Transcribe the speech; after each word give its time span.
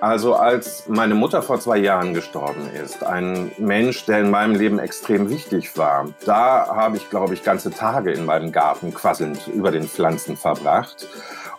Also 0.00 0.36
als 0.36 0.88
meine 0.88 1.14
Mutter 1.14 1.42
vor 1.42 1.58
zwei 1.58 1.78
Jahren 1.78 2.14
gestorben 2.14 2.70
ist, 2.72 3.02
ein 3.02 3.50
Mensch, 3.58 4.06
der 4.06 4.20
in 4.20 4.30
meinem 4.30 4.54
Leben 4.54 4.78
extrem 4.78 5.28
wichtig 5.28 5.76
war, 5.76 6.08
da 6.24 6.68
habe 6.68 6.96
ich, 6.96 7.10
glaube 7.10 7.34
ich, 7.34 7.42
ganze 7.42 7.70
Tage 7.70 8.12
in 8.12 8.24
meinem 8.24 8.52
Garten 8.52 8.94
quasselnd 8.94 9.48
über 9.48 9.72
den 9.72 9.88
Pflanzen 9.88 10.36
verbracht 10.36 11.08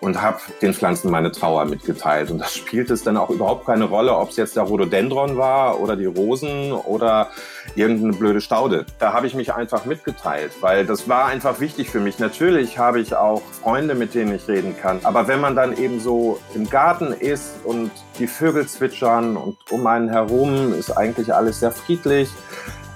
und 0.02 0.22
habe 0.22 0.40
den 0.62 0.74
Pflanzen 0.74 1.12
meine 1.12 1.32
Trauer 1.32 1.66
mitgeteilt. 1.66 2.32
Und 2.32 2.40
das 2.40 2.56
spielt 2.56 2.90
es 2.90 3.04
dann 3.04 3.18
auch 3.18 3.30
überhaupt 3.30 3.66
keine 3.66 3.86
Rolle, 3.86 4.16
ob 4.16 4.30
es 4.30 4.38
jetzt 4.38 4.56
der 4.56 4.64
Rhododendron 4.64 5.38
war 5.38 5.80
oder 5.80 5.96
die 5.96 6.06
Rosen 6.06 6.72
oder 6.72 7.30
irgendeine 7.76 8.14
blöde 8.14 8.42
Staude. 8.42 8.86
Da 9.00 9.14
habe 9.14 9.28
ich 9.28 9.36
mich 9.36 9.54
einfach 9.54 9.86
mitgeteilt, 9.86 10.54
weil 10.62 10.86
das 10.86 11.10
war 11.10 11.26
einfach 11.26 11.60
wichtig 11.60 11.90
für 11.90 12.00
mich. 12.00 12.20
Natürlich 12.20 12.78
habe 12.78 13.00
ich 13.00 13.16
auch 13.16 13.42
Freunde, 13.62 13.96
mit 13.96 14.14
denen 14.14 14.34
ich 14.34 14.48
reden 14.48 14.76
kann. 14.78 15.00
Aber 15.04 15.28
wenn 15.28 15.42
man 15.42 15.56
dann 15.56 15.78
eben 15.78 16.00
so 16.00 16.40
im 16.56 16.70
Garten 16.70 17.12
ist 17.12 17.56
und 17.64 17.92
die 18.18 18.28
Vögel 18.28 18.68
zwitschern 18.68 19.38
und 19.38 19.58
um 19.70 19.86
einen 19.88 20.10
herum 20.10 20.74
ist 20.74 20.92
eigentlich 20.92 21.34
alles 21.34 21.60
sehr 21.60 21.72
friedlich, 21.72 22.30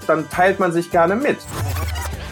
dann 0.06 0.28
teilt 0.28 0.60
man 0.60 0.72
sich 0.72 0.90
gerne 0.90 1.16
mit. 1.16 1.38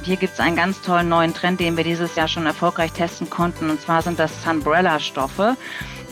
Hier 0.02 0.16
gibt 0.16 0.34
es 0.34 0.41
einen 0.41 0.56
ganz 0.56 0.80
tollen 0.83 1.09
neuen 1.09 1.33
Trend, 1.33 1.61
den 1.61 1.77
wir 1.77 1.84
dieses 1.84 2.15
Jahr 2.16 2.29
schon 2.29 2.47
erfolgreich 2.47 2.93
testen 2.93 3.30
konnten. 3.30 3.70
Und 3.70 3.80
zwar 3.80 4.02
sind 4.02 4.19
das 4.19 4.43
Sunbrella-Stoffe 4.43 5.56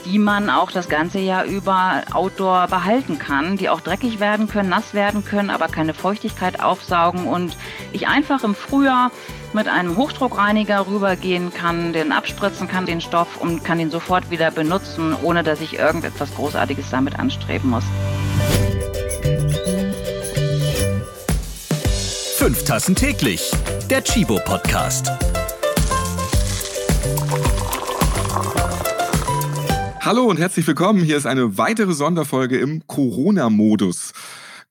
die 0.05 0.19
man 0.19 0.51
auch 0.51 0.71
das 0.71 0.89
ganze 0.89 1.19
Jahr 1.19 1.45
über 1.45 2.03
outdoor 2.13 2.67
behalten 2.69 3.19
kann, 3.19 3.57
die 3.57 3.69
auch 3.69 3.81
dreckig 3.81 4.21
werden 4.21 4.49
können, 4.49 4.69
nass 4.69 4.95
werden 4.95 5.25
können, 5.25 5.51
aber 5.51 5.69
keine 5.69 5.95
Feuchtigkeit 5.95 6.61
aufsaugen 6.61 7.27
und 7.27 7.57
ich 7.93 8.09
einfach 8.09 8.45
im 8.45 8.55
Frühjahr 8.55 9.11
mit 9.53 9.69
einem 9.69 9.97
Hochdruckreiniger 9.97 10.87
rübergehen 10.87 11.53
kann, 11.53 11.93
den 11.93 12.13
abspritzen 12.13 12.69
kann, 12.69 12.87
den 12.87 13.01
Stoff 13.01 13.37
und 13.41 13.65
kann 13.65 13.81
ihn 13.81 13.91
sofort 13.91 14.31
wieder 14.31 14.51
benutzen, 14.51 15.15
ohne 15.23 15.43
dass 15.43 15.61
ich 15.61 15.79
irgendetwas 15.79 16.35
Großartiges 16.35 16.91
damit 16.91 17.19
anstreben 17.19 17.71
muss. 17.71 17.85
Fünf 22.41 22.65
Tassen 22.65 22.95
täglich. 22.95 23.53
Der 23.91 24.03
Chibo 24.03 24.41
Podcast. 24.43 25.11
Hallo 30.01 30.23
und 30.23 30.39
herzlich 30.39 30.67
willkommen. 30.67 31.05
Hier 31.05 31.19
ist 31.19 31.27
eine 31.27 31.59
weitere 31.59 31.93
Sonderfolge 31.93 32.59
im 32.59 32.87
Corona-Modus. 32.87 34.15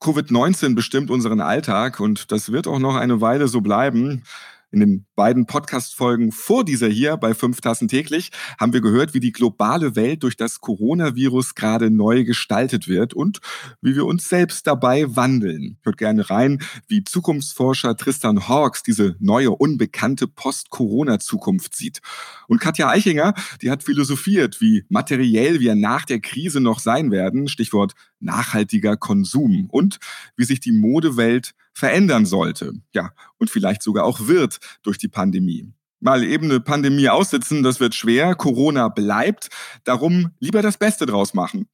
Covid-19 0.00 0.74
bestimmt 0.74 1.12
unseren 1.12 1.40
Alltag 1.40 2.00
und 2.00 2.32
das 2.32 2.50
wird 2.50 2.66
auch 2.66 2.80
noch 2.80 2.96
eine 2.96 3.20
Weile 3.20 3.46
so 3.46 3.60
bleiben. 3.60 4.24
In 4.72 4.78
den 4.78 5.06
beiden 5.16 5.46
Podcast-Folgen 5.46 6.30
vor 6.30 6.64
dieser 6.64 6.86
hier 6.86 7.16
bei 7.16 7.34
Fünf 7.34 7.60
Tassen 7.60 7.88
täglich 7.88 8.30
haben 8.56 8.72
wir 8.72 8.80
gehört, 8.80 9.14
wie 9.14 9.20
die 9.20 9.32
globale 9.32 9.96
Welt 9.96 10.22
durch 10.22 10.36
das 10.36 10.60
Coronavirus 10.60 11.56
gerade 11.56 11.90
neu 11.90 12.22
gestaltet 12.22 12.86
wird 12.86 13.12
und 13.12 13.40
wie 13.82 13.96
wir 13.96 14.06
uns 14.06 14.28
selbst 14.28 14.68
dabei 14.68 15.16
wandeln. 15.16 15.78
Hört 15.82 15.98
gerne 15.98 16.30
rein, 16.30 16.62
wie 16.86 17.02
Zukunftsforscher 17.02 17.96
Tristan 17.96 18.46
Hawks 18.46 18.84
diese 18.84 19.16
neue, 19.18 19.50
unbekannte 19.50 20.28
Post-Corona-Zukunft 20.28 21.74
sieht. 21.74 22.00
Und 22.46 22.60
Katja 22.60 22.88
Eichinger, 22.88 23.34
die 23.62 23.72
hat 23.72 23.82
philosophiert, 23.82 24.60
wie 24.60 24.84
materiell 24.88 25.58
wir 25.58 25.74
nach 25.74 26.04
der 26.04 26.20
Krise 26.20 26.60
noch 26.60 26.78
sein 26.78 27.10
werden, 27.10 27.48
Stichwort 27.48 27.94
nachhaltiger 28.20 28.96
Konsum 28.96 29.66
und 29.68 29.98
wie 30.36 30.44
sich 30.44 30.60
die 30.60 30.72
Modewelt 30.72 31.54
verändern 31.80 32.26
sollte. 32.26 32.74
Ja, 32.94 33.10
und 33.38 33.50
vielleicht 33.50 33.82
sogar 33.82 34.04
auch 34.04 34.28
wird 34.28 34.58
durch 34.82 34.98
die 34.98 35.08
Pandemie. 35.08 35.72
Mal 35.98 36.22
eben 36.22 36.46
eine 36.46 36.60
Pandemie 36.60 37.08
aussitzen, 37.08 37.62
das 37.62 37.80
wird 37.80 37.94
schwer. 37.94 38.34
Corona 38.34 38.88
bleibt. 38.88 39.48
Darum 39.84 40.30
lieber 40.38 40.62
das 40.62 40.78
Beste 40.78 41.06
draus 41.06 41.34
machen. 41.34 41.68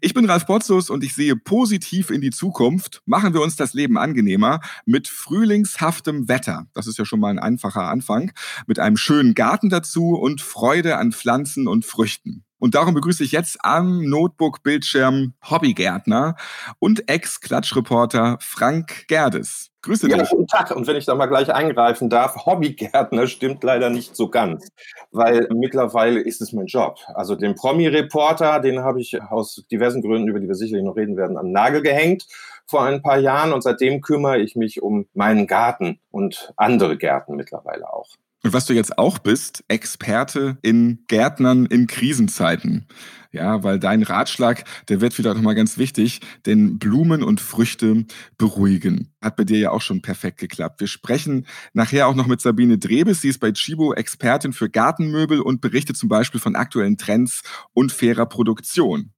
Ich 0.00 0.14
bin 0.14 0.24
Ralf 0.24 0.46
Potzus 0.46 0.90
und 0.90 1.04
ich 1.04 1.14
sehe 1.14 1.36
positiv 1.36 2.10
in 2.10 2.20
die 2.20 2.30
Zukunft. 2.30 3.02
Machen 3.04 3.34
wir 3.34 3.42
uns 3.42 3.56
das 3.56 3.74
Leben 3.74 3.98
angenehmer 3.98 4.60
mit 4.86 5.08
frühlingshaftem 5.08 6.28
Wetter. 6.28 6.66
Das 6.72 6.86
ist 6.86 6.98
ja 6.98 7.04
schon 7.04 7.20
mal 7.20 7.30
ein 7.30 7.38
einfacher 7.38 7.82
Anfang. 7.82 8.32
Mit 8.66 8.78
einem 8.78 8.96
schönen 8.96 9.34
Garten 9.34 9.68
dazu 9.68 10.14
und 10.14 10.40
Freude 10.40 10.96
an 10.96 11.12
Pflanzen 11.12 11.68
und 11.68 11.84
Früchten. 11.84 12.44
Und 12.58 12.74
darum 12.74 12.94
begrüße 12.94 13.22
ich 13.22 13.32
jetzt 13.32 13.58
am 13.62 14.04
Notebook-Bildschirm 14.04 15.34
Hobbygärtner 15.48 16.36
und 16.78 17.08
Ex-Klatschreporter 17.08 18.38
Frank 18.40 19.06
Gerdes. 19.08 19.70
Grüße 19.82 20.10
ja, 20.10 20.18
dich. 20.18 20.30
Guten 20.30 20.48
Tag. 20.48 20.74
Und 20.74 20.86
wenn 20.88 20.96
ich 20.96 21.06
da 21.06 21.14
mal 21.14 21.26
gleich 21.26 21.54
eingreifen 21.54 22.10
darf, 22.10 22.46
Hobbygärtner 22.46 23.28
stimmt 23.28 23.62
leider 23.62 23.90
nicht 23.90 24.16
so 24.16 24.28
ganz, 24.28 24.68
weil 25.12 25.48
mittlerweile 25.54 26.20
ist 26.20 26.40
es 26.40 26.52
mein 26.52 26.66
Job. 26.66 26.98
Also 27.14 27.36
den 27.36 27.54
Promi-Reporter, 27.54 28.58
den 28.60 28.80
habe 28.80 29.00
ich 29.00 29.22
aus 29.22 29.64
diversen 29.70 30.02
Gründen, 30.02 30.28
über 30.28 30.40
die 30.40 30.48
wir 30.48 30.56
sicherlich 30.56 30.84
noch 30.84 30.96
reden 30.96 31.16
werden, 31.16 31.36
am 31.36 31.52
Nagel 31.52 31.82
gehängt 31.82 32.26
vor 32.66 32.82
ein 32.82 33.02
paar 33.02 33.18
Jahren 33.18 33.52
und 33.52 33.62
seitdem 33.62 34.02
kümmere 34.02 34.38
ich 34.38 34.56
mich 34.56 34.82
um 34.82 35.06
meinen 35.14 35.46
Garten 35.46 36.00
und 36.10 36.52
andere 36.56 36.98
Gärten 36.98 37.36
mittlerweile 37.36 37.90
auch. 37.90 38.08
Und 38.44 38.52
was 38.52 38.66
du 38.66 38.72
jetzt 38.72 38.98
auch 38.98 39.18
bist, 39.18 39.64
Experte 39.66 40.58
in 40.62 41.04
Gärtnern 41.08 41.66
in 41.66 41.88
Krisenzeiten. 41.88 42.86
Ja, 43.32 43.62
weil 43.62 43.78
dein 43.78 44.02
Ratschlag, 44.02 44.64
der 44.88 45.00
wird 45.00 45.18
wieder 45.18 45.34
nochmal 45.34 45.56
ganz 45.56 45.76
wichtig, 45.76 46.20
denn 46.46 46.78
Blumen 46.78 47.22
und 47.22 47.40
Früchte 47.40 48.06
beruhigen. 48.38 49.12
Hat 49.20 49.36
bei 49.36 49.44
dir 49.44 49.58
ja 49.58 49.70
auch 49.70 49.82
schon 49.82 50.02
perfekt 50.02 50.38
geklappt. 50.38 50.80
Wir 50.80 50.86
sprechen 50.86 51.46
nachher 51.74 52.06
auch 52.06 52.14
noch 52.14 52.26
mit 52.26 52.40
Sabine 52.40 52.78
Drebes. 52.78 53.20
Sie 53.20 53.28
ist 53.28 53.40
bei 53.40 53.52
Chibo 53.52 53.92
Expertin 53.92 54.52
für 54.52 54.70
Gartenmöbel 54.70 55.40
und 55.40 55.60
berichtet 55.60 55.96
zum 55.96 56.08
Beispiel 56.08 56.40
von 56.40 56.56
aktuellen 56.56 56.96
Trends 56.96 57.42
und 57.74 57.92
fairer 57.92 58.26
Produktion. 58.26 59.12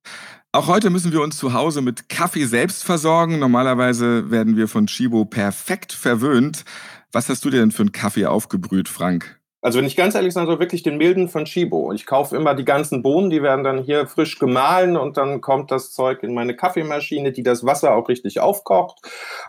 Auch 0.52 0.66
heute 0.66 0.90
müssen 0.90 1.12
wir 1.12 1.22
uns 1.22 1.36
zu 1.36 1.52
Hause 1.52 1.80
mit 1.80 2.08
Kaffee 2.08 2.46
selbst 2.46 2.82
versorgen. 2.82 3.38
Normalerweise 3.38 4.32
werden 4.32 4.56
wir 4.56 4.66
von 4.66 4.88
Chibo 4.88 5.24
perfekt 5.24 5.92
verwöhnt. 5.92 6.64
Was 7.12 7.28
hast 7.28 7.44
du 7.44 7.50
dir 7.50 7.60
denn 7.60 7.72
für 7.72 7.82
einen 7.82 7.92
Kaffee 7.92 8.26
aufgebrüht, 8.26 8.88
Frank? 8.88 9.40
Also 9.62 9.78
wenn 9.78 9.86
ich 9.86 9.96
ganz 9.96 10.14
ehrlich 10.14 10.32
sein 10.32 10.46
soll, 10.46 10.58
wirklich 10.58 10.82
den 10.82 10.96
milden 10.96 11.28
von 11.28 11.44
Chibo. 11.44 11.92
Ich 11.92 12.06
kaufe 12.06 12.34
immer 12.34 12.54
die 12.54 12.64
ganzen 12.64 13.02
Bohnen, 13.02 13.28
die 13.28 13.42
werden 13.42 13.62
dann 13.62 13.82
hier 13.82 14.06
frisch 14.06 14.38
gemahlen 14.38 14.96
und 14.96 15.18
dann 15.18 15.42
kommt 15.42 15.70
das 15.70 15.92
Zeug 15.92 16.22
in 16.22 16.32
meine 16.32 16.56
Kaffeemaschine, 16.56 17.32
die 17.32 17.42
das 17.42 17.64
Wasser 17.64 17.94
auch 17.94 18.08
richtig 18.08 18.40
aufkocht. 18.40 19.00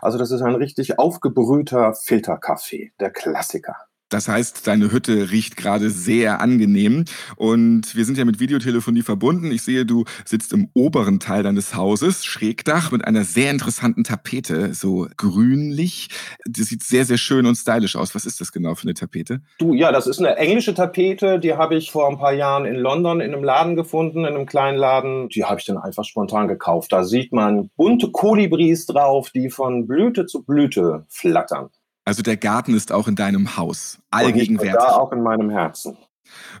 Also 0.02 0.18
das 0.18 0.30
ist 0.30 0.42
ein 0.42 0.54
richtig 0.54 0.98
aufgebrühter 0.98 1.94
Filterkaffee, 1.94 2.92
der 3.00 3.10
Klassiker. 3.10 3.76
Das 4.12 4.28
heißt, 4.28 4.66
deine 4.66 4.92
Hütte 4.92 5.30
riecht 5.30 5.56
gerade 5.56 5.88
sehr 5.88 6.40
angenehm. 6.40 7.04
Und 7.36 7.96
wir 7.96 8.04
sind 8.04 8.18
ja 8.18 8.26
mit 8.26 8.40
Videotelefonie 8.40 9.02
verbunden. 9.02 9.50
Ich 9.50 9.62
sehe, 9.62 9.86
du 9.86 10.04
sitzt 10.26 10.52
im 10.52 10.68
oberen 10.74 11.18
Teil 11.18 11.42
deines 11.42 11.74
Hauses, 11.74 12.24
Schrägdach, 12.24 12.92
mit 12.92 13.06
einer 13.06 13.24
sehr 13.24 13.50
interessanten 13.50 14.04
Tapete, 14.04 14.74
so 14.74 15.08
grünlich. 15.16 16.08
Das 16.44 16.66
sieht 16.66 16.82
sehr, 16.82 17.06
sehr 17.06 17.16
schön 17.16 17.46
und 17.46 17.54
stylisch 17.54 17.96
aus. 17.96 18.14
Was 18.14 18.26
ist 18.26 18.40
das 18.40 18.52
genau 18.52 18.74
für 18.74 18.82
eine 18.82 18.94
Tapete? 18.94 19.40
Du, 19.58 19.72
ja, 19.72 19.90
das 19.92 20.06
ist 20.06 20.18
eine 20.18 20.36
englische 20.36 20.74
Tapete. 20.74 21.38
Die 21.38 21.54
habe 21.54 21.76
ich 21.76 21.90
vor 21.90 22.10
ein 22.10 22.18
paar 22.18 22.34
Jahren 22.34 22.66
in 22.66 22.76
London 22.76 23.20
in 23.20 23.32
einem 23.32 23.44
Laden 23.44 23.76
gefunden, 23.76 24.20
in 24.20 24.34
einem 24.34 24.44
kleinen 24.44 24.76
Laden. 24.76 25.30
Die 25.30 25.44
habe 25.44 25.58
ich 25.58 25.64
dann 25.64 25.78
einfach 25.78 26.04
spontan 26.04 26.48
gekauft. 26.48 26.92
Da 26.92 27.04
sieht 27.04 27.32
man 27.32 27.70
bunte 27.76 28.10
Kolibris 28.10 28.84
drauf, 28.84 29.30
die 29.30 29.48
von 29.48 29.86
Blüte 29.86 30.26
zu 30.26 30.42
Blüte 30.42 31.06
flattern. 31.08 31.70
Also 32.04 32.22
der 32.22 32.36
Garten 32.36 32.74
ist 32.74 32.92
auch 32.92 33.06
in 33.06 33.14
deinem 33.14 33.56
Haus, 33.56 33.98
allgegenwärtig. 34.10 34.74
Da 34.74 34.96
auch 34.96 35.12
in 35.12 35.22
meinem 35.22 35.50
Herzen. 35.50 35.96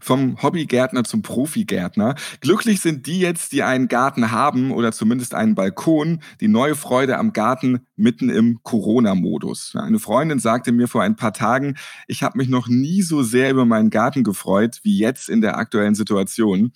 Vom 0.00 0.42
Hobbygärtner 0.42 1.04
zum 1.04 1.22
Profigärtner. 1.22 2.14
Glücklich 2.40 2.80
sind 2.80 3.06
die 3.06 3.20
jetzt, 3.20 3.52
die 3.52 3.62
einen 3.62 3.88
Garten 3.88 4.30
haben 4.30 4.70
oder 4.70 4.92
zumindest 4.92 5.34
einen 5.34 5.54
Balkon. 5.54 6.20
Die 6.40 6.48
neue 6.48 6.74
Freude 6.74 7.18
am 7.18 7.32
Garten 7.32 7.86
mitten 7.96 8.28
im 8.28 8.62
Corona-Modus. 8.62 9.74
Eine 9.76 9.98
Freundin 9.98 10.38
sagte 10.38 10.72
mir 10.72 10.88
vor 10.88 11.02
ein 11.02 11.16
paar 11.16 11.32
Tagen, 11.32 11.76
ich 12.06 12.22
habe 12.22 12.38
mich 12.38 12.48
noch 12.48 12.68
nie 12.68 13.02
so 13.02 13.22
sehr 13.22 13.50
über 13.50 13.64
meinen 13.64 13.90
Garten 13.90 14.24
gefreut 14.24 14.80
wie 14.82 14.98
jetzt 14.98 15.28
in 15.28 15.40
der 15.40 15.56
aktuellen 15.56 15.94
Situation. 15.94 16.72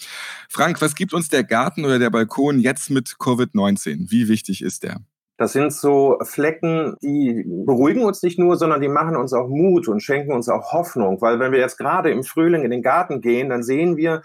Frank, 0.49 0.81
was 0.81 0.95
gibt 0.95 1.13
uns 1.13 1.29
der 1.29 1.45
Garten 1.45 1.85
oder 1.85 1.99
der 1.99 2.11
Balkon 2.11 2.61
jetzt 2.61 2.91
mit 2.91 3.17
Covid-19? 3.19 4.11
Wie 4.11 4.29
wichtig 4.29 4.63
ist 4.63 4.83
der? 4.85 5.01
Das 5.39 5.53
sind 5.53 5.73
so 5.73 6.19
Flecken, 6.23 6.97
die 7.03 7.45
beruhigen 7.47 8.05
uns 8.05 8.23
nicht 8.23 8.39
nur, 8.39 8.57
sondern 8.57 8.81
die 8.81 8.89
machen 8.89 9.17
uns 9.17 9.35
auch 9.35 9.49
Mut 9.49 9.87
und 9.87 10.01
schenken 10.01 10.33
uns 10.33 10.49
auch 10.49 10.73
Hoffnung. 10.73 11.21
Weil 11.21 11.39
wenn 11.39 11.53
wir 11.53 11.59
jetzt 11.59 11.77
gerade 11.77 12.11
im 12.11 12.25
Frühling 12.25 12.65
in 12.65 12.71
den 12.71 12.83
Garten 12.83 13.21
gehen, 13.21 13.51
dann 13.51 13.63
sehen 13.63 13.97
wir, 13.97 14.23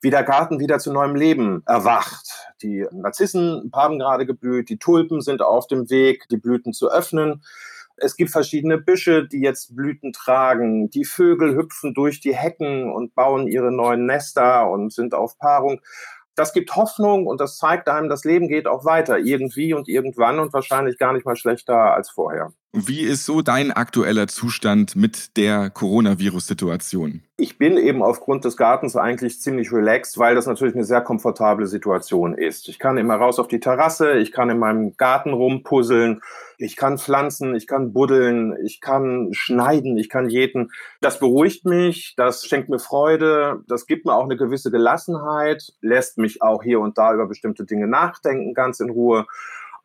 wie 0.00 0.10
der 0.10 0.24
Garten 0.24 0.58
wieder 0.58 0.78
zu 0.78 0.92
neuem 0.92 1.14
Leben 1.14 1.62
erwacht. 1.66 2.52
Die 2.62 2.86
Narzissen 2.92 3.70
haben 3.72 3.98
gerade 3.98 4.26
geblüht, 4.26 4.68
die 4.68 4.78
Tulpen 4.78 5.20
sind 5.20 5.42
auf 5.42 5.66
dem 5.66 5.90
Weg, 5.90 6.26
die 6.28 6.36
Blüten 6.36 6.72
zu 6.72 6.90
öffnen. 6.90 7.42
Es 7.96 8.16
gibt 8.16 8.30
verschiedene 8.30 8.78
Büsche, 8.78 9.26
die 9.26 9.40
jetzt 9.40 9.74
Blüten 9.74 10.12
tragen. 10.12 10.88
Die 10.90 11.04
Vögel 11.04 11.56
hüpfen 11.56 11.94
durch 11.94 12.20
die 12.20 12.34
Hecken 12.34 12.92
und 12.92 13.14
bauen 13.14 13.48
ihre 13.48 13.72
neuen 13.72 14.06
Nester 14.06 14.70
und 14.70 14.92
sind 14.92 15.14
auf 15.14 15.36
Paarung 15.38 15.80
das 16.38 16.52
gibt 16.52 16.74
Hoffnung 16.76 17.26
und 17.26 17.40
das 17.40 17.56
zeigt 17.56 17.88
einem, 17.88 18.08
das 18.08 18.24
Leben 18.24 18.48
geht 18.48 18.66
auch 18.66 18.84
weiter, 18.84 19.18
irgendwie 19.18 19.74
und 19.74 19.88
irgendwann 19.88 20.38
und 20.38 20.52
wahrscheinlich 20.52 20.98
gar 20.98 21.12
nicht 21.12 21.26
mal 21.26 21.36
schlechter 21.36 21.94
als 21.94 22.10
vorher. 22.10 22.52
Wie 22.72 23.00
ist 23.00 23.24
so 23.24 23.40
dein 23.40 23.72
aktueller 23.72 24.28
Zustand 24.28 24.94
mit 24.94 25.38
der 25.38 25.70
Coronavirus-Situation? 25.70 27.22
Ich 27.38 27.56
bin 27.56 27.78
eben 27.78 28.02
aufgrund 28.02 28.44
des 28.44 28.58
Gartens 28.58 28.94
eigentlich 28.94 29.40
ziemlich 29.40 29.72
relaxed, 29.72 30.18
weil 30.18 30.34
das 30.34 30.44
natürlich 30.44 30.74
eine 30.74 30.84
sehr 30.84 31.00
komfortable 31.00 31.66
Situation 31.66 32.34
ist. 32.34 32.68
Ich 32.68 32.78
kann 32.78 32.98
immer 32.98 33.14
raus 33.14 33.38
auf 33.38 33.48
die 33.48 33.60
Terrasse, 33.60 34.18
ich 34.18 34.32
kann 34.32 34.50
in 34.50 34.58
meinem 34.58 34.94
Garten 34.98 35.32
rumpuzzeln, 35.32 36.20
ich 36.58 36.76
kann 36.76 36.98
pflanzen, 36.98 37.54
ich 37.54 37.66
kann 37.66 37.94
buddeln, 37.94 38.54
ich 38.62 38.82
kann 38.82 39.28
schneiden, 39.32 39.96
ich 39.96 40.10
kann 40.10 40.28
jäten. 40.28 40.70
Das 41.00 41.20
beruhigt 41.20 41.64
mich, 41.64 42.14
das 42.18 42.44
schenkt 42.44 42.68
mir 42.68 42.80
Freude, 42.80 43.62
das 43.66 43.86
gibt 43.86 44.04
mir 44.04 44.12
auch 44.12 44.24
eine 44.24 44.36
gewisse 44.36 44.70
Gelassenheit, 44.70 45.72
lässt 45.80 46.18
mich 46.18 46.42
auch 46.42 46.62
hier 46.62 46.80
und 46.80 46.98
da 46.98 47.14
über 47.14 47.28
bestimmte 47.28 47.64
Dinge 47.64 47.86
nachdenken, 47.86 48.52
ganz 48.52 48.80
in 48.80 48.90
Ruhe. 48.90 49.26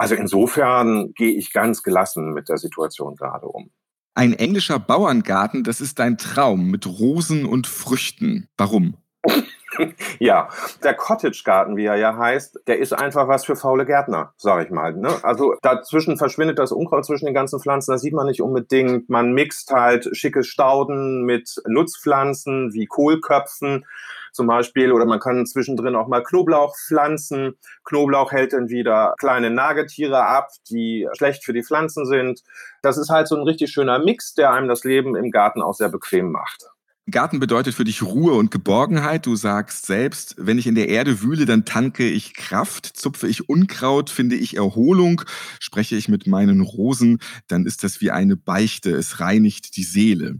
Also 0.03 0.15
insofern 0.15 1.13
gehe 1.13 1.31
ich 1.31 1.53
ganz 1.53 1.81
gelassen 1.81 2.33
mit 2.33 2.49
der 2.49 2.57
Situation 2.57 3.15
gerade 3.15 3.45
um. 3.45 3.71
Ein 4.15 4.33
englischer 4.33 4.77
Bauerngarten, 4.77 5.63
das 5.63 5.79
ist 5.79 5.97
dein 5.97 6.17
Traum 6.17 6.69
mit 6.69 6.85
Rosen 6.85 7.45
und 7.45 7.67
Früchten. 7.67 8.49
Warum? 8.57 8.97
ja, 10.19 10.49
der 10.83 10.93
Cottage-Garten, 10.93 11.77
wie 11.77 11.85
er 11.85 11.95
ja 11.95 12.17
heißt, 12.17 12.61
der 12.67 12.79
ist 12.79 12.93
einfach 12.93 13.27
was 13.27 13.45
für 13.45 13.55
faule 13.55 13.85
Gärtner, 13.85 14.33
sage 14.37 14.65
ich 14.65 14.71
mal. 14.71 14.93
Ne? 14.93 15.13
Also 15.23 15.55
dazwischen 15.61 16.17
verschwindet 16.17 16.59
das 16.59 16.71
Unkraut 16.71 17.05
zwischen 17.05 17.25
den 17.25 17.33
ganzen 17.33 17.59
Pflanzen, 17.59 17.91
das 17.91 18.01
sieht 18.01 18.13
man 18.13 18.27
nicht 18.27 18.41
unbedingt. 18.41 19.09
Man 19.09 19.33
mixt 19.33 19.71
halt 19.71 20.09
schicke 20.15 20.43
Stauden 20.43 21.23
mit 21.23 21.61
Nutzpflanzen 21.67 22.73
wie 22.73 22.85
Kohlköpfen 22.85 23.85
zum 24.33 24.47
Beispiel. 24.47 24.91
Oder 24.91 25.05
man 25.05 25.19
kann 25.19 25.45
zwischendrin 25.45 25.95
auch 25.95 26.07
mal 26.07 26.23
Knoblauch 26.23 26.75
pflanzen. 26.75 27.55
Knoblauch 27.85 28.31
hält 28.31 28.53
dann 28.53 28.69
wieder 28.69 29.13
kleine 29.17 29.49
Nagetiere 29.49 30.25
ab, 30.25 30.49
die 30.69 31.07
schlecht 31.13 31.45
für 31.45 31.53
die 31.53 31.63
Pflanzen 31.63 32.05
sind. 32.05 32.43
Das 32.81 32.97
ist 32.97 33.09
halt 33.09 33.27
so 33.27 33.35
ein 33.35 33.43
richtig 33.43 33.71
schöner 33.71 33.99
Mix, 33.99 34.33
der 34.33 34.51
einem 34.51 34.67
das 34.67 34.83
Leben 34.83 35.15
im 35.15 35.31
Garten 35.31 35.61
auch 35.61 35.73
sehr 35.73 35.89
bequem 35.89 36.31
macht. 36.31 36.72
Garten 37.11 37.41
bedeutet 37.41 37.73
für 37.73 37.83
dich 37.83 38.01
Ruhe 38.01 38.33
und 38.33 38.49
Geborgenheit. 38.49 39.25
Du 39.25 39.35
sagst 39.35 39.85
selbst, 39.85 40.35
wenn 40.37 40.57
ich 40.57 40.67
in 40.67 40.75
der 40.75 40.87
Erde 40.87 41.21
wühle, 41.21 41.45
dann 41.45 41.65
tanke 41.65 42.07
ich 42.07 42.33
Kraft, 42.33 42.85
zupfe 42.85 43.27
ich 43.27 43.49
Unkraut, 43.49 44.09
finde 44.09 44.37
ich 44.37 44.55
Erholung, 44.55 45.21
spreche 45.59 45.97
ich 45.97 46.07
mit 46.07 46.27
meinen 46.27 46.61
Rosen, 46.61 47.19
dann 47.47 47.65
ist 47.65 47.83
das 47.83 47.99
wie 47.99 48.11
eine 48.11 48.37
Beichte, 48.37 48.91
es 48.91 49.19
reinigt 49.19 49.75
die 49.75 49.83
Seele. 49.83 50.39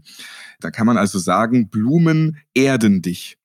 Da 0.58 0.70
kann 0.70 0.86
man 0.86 0.96
also 0.96 1.18
sagen, 1.18 1.68
Blumen 1.68 2.38
erden 2.54 3.02
dich. 3.02 3.36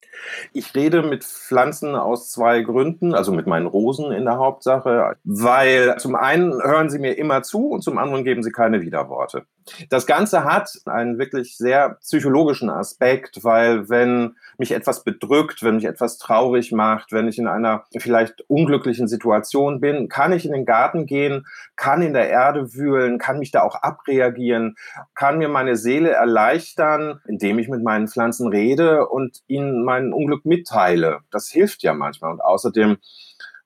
Ich 0.54 0.76
rede 0.76 1.02
mit 1.02 1.24
Pflanzen 1.24 1.96
aus 1.96 2.30
zwei 2.30 2.62
Gründen, 2.62 3.14
also 3.14 3.32
mit 3.32 3.48
meinen 3.48 3.68
Rosen 3.68 4.12
in 4.12 4.26
der 4.26 4.38
Hauptsache, 4.38 5.16
weil 5.24 5.98
zum 5.98 6.16
einen 6.16 6.54
hören 6.54 6.90
sie 6.90 7.00
mir 7.00 7.18
immer 7.18 7.42
zu 7.42 7.70
und 7.70 7.84
zum 7.84 7.98
anderen 7.98 8.24
geben 8.24 8.44
sie 8.44 8.52
keine 8.52 8.82
Widerworte. 8.82 9.46
Das 9.90 10.06
Ganze 10.06 10.44
hat 10.44 10.70
einen 10.86 11.18
wirklich 11.18 11.58
sehr 11.58 11.98
psychologischen 12.02 12.70
Aspekt, 12.70 13.44
weil 13.44 13.90
wenn 13.90 14.36
mich 14.58 14.72
etwas 14.72 15.04
bedrückt, 15.04 15.64
wenn 15.64 15.76
mich 15.76 15.86
etwas 15.86 16.18
traurig 16.18 16.72
macht, 16.72 17.12
wenn 17.12 17.28
ich 17.28 17.40
in 17.40 17.48
einer 17.48 17.86
vielleicht 17.98 18.42
unglücklichen 18.50 19.08
Situation 19.08 19.80
bin, 19.80 20.10
kann 20.10 20.34
ich 20.34 20.46
in 20.46 20.52
den 20.52 20.66
Garten 20.66 21.06
gehen, 21.06 21.46
kann 21.76 22.02
in 22.02 22.14
der 22.14 22.30
Erde 22.30 22.74
wühlen, 22.74 23.18
kann 23.18 23.40
mich 23.40 23.52
da 23.52 23.62
auch 23.62 23.76
abreagieren, 23.76 24.76
kann 25.16 25.38
mir 25.38 25.50
meine 25.50 25.76
Seele 25.76 26.12
erleichtern, 26.12 27.22
indem 27.28 27.60
ich 27.60 27.70
mit 27.70 27.84
meinen 27.84 28.08
Pflanzen 28.08 28.50
rede 28.50 29.08
und 29.08 29.40
ihnen 29.48 29.84
mein 29.84 30.14
Unglück 30.14 30.46
mitteile. 30.46 31.20
Das 31.32 31.48
hilft 31.50 31.84
ja 31.84 31.94
manchmal. 31.94 32.32
Und 32.32 32.42
außerdem 32.42 32.98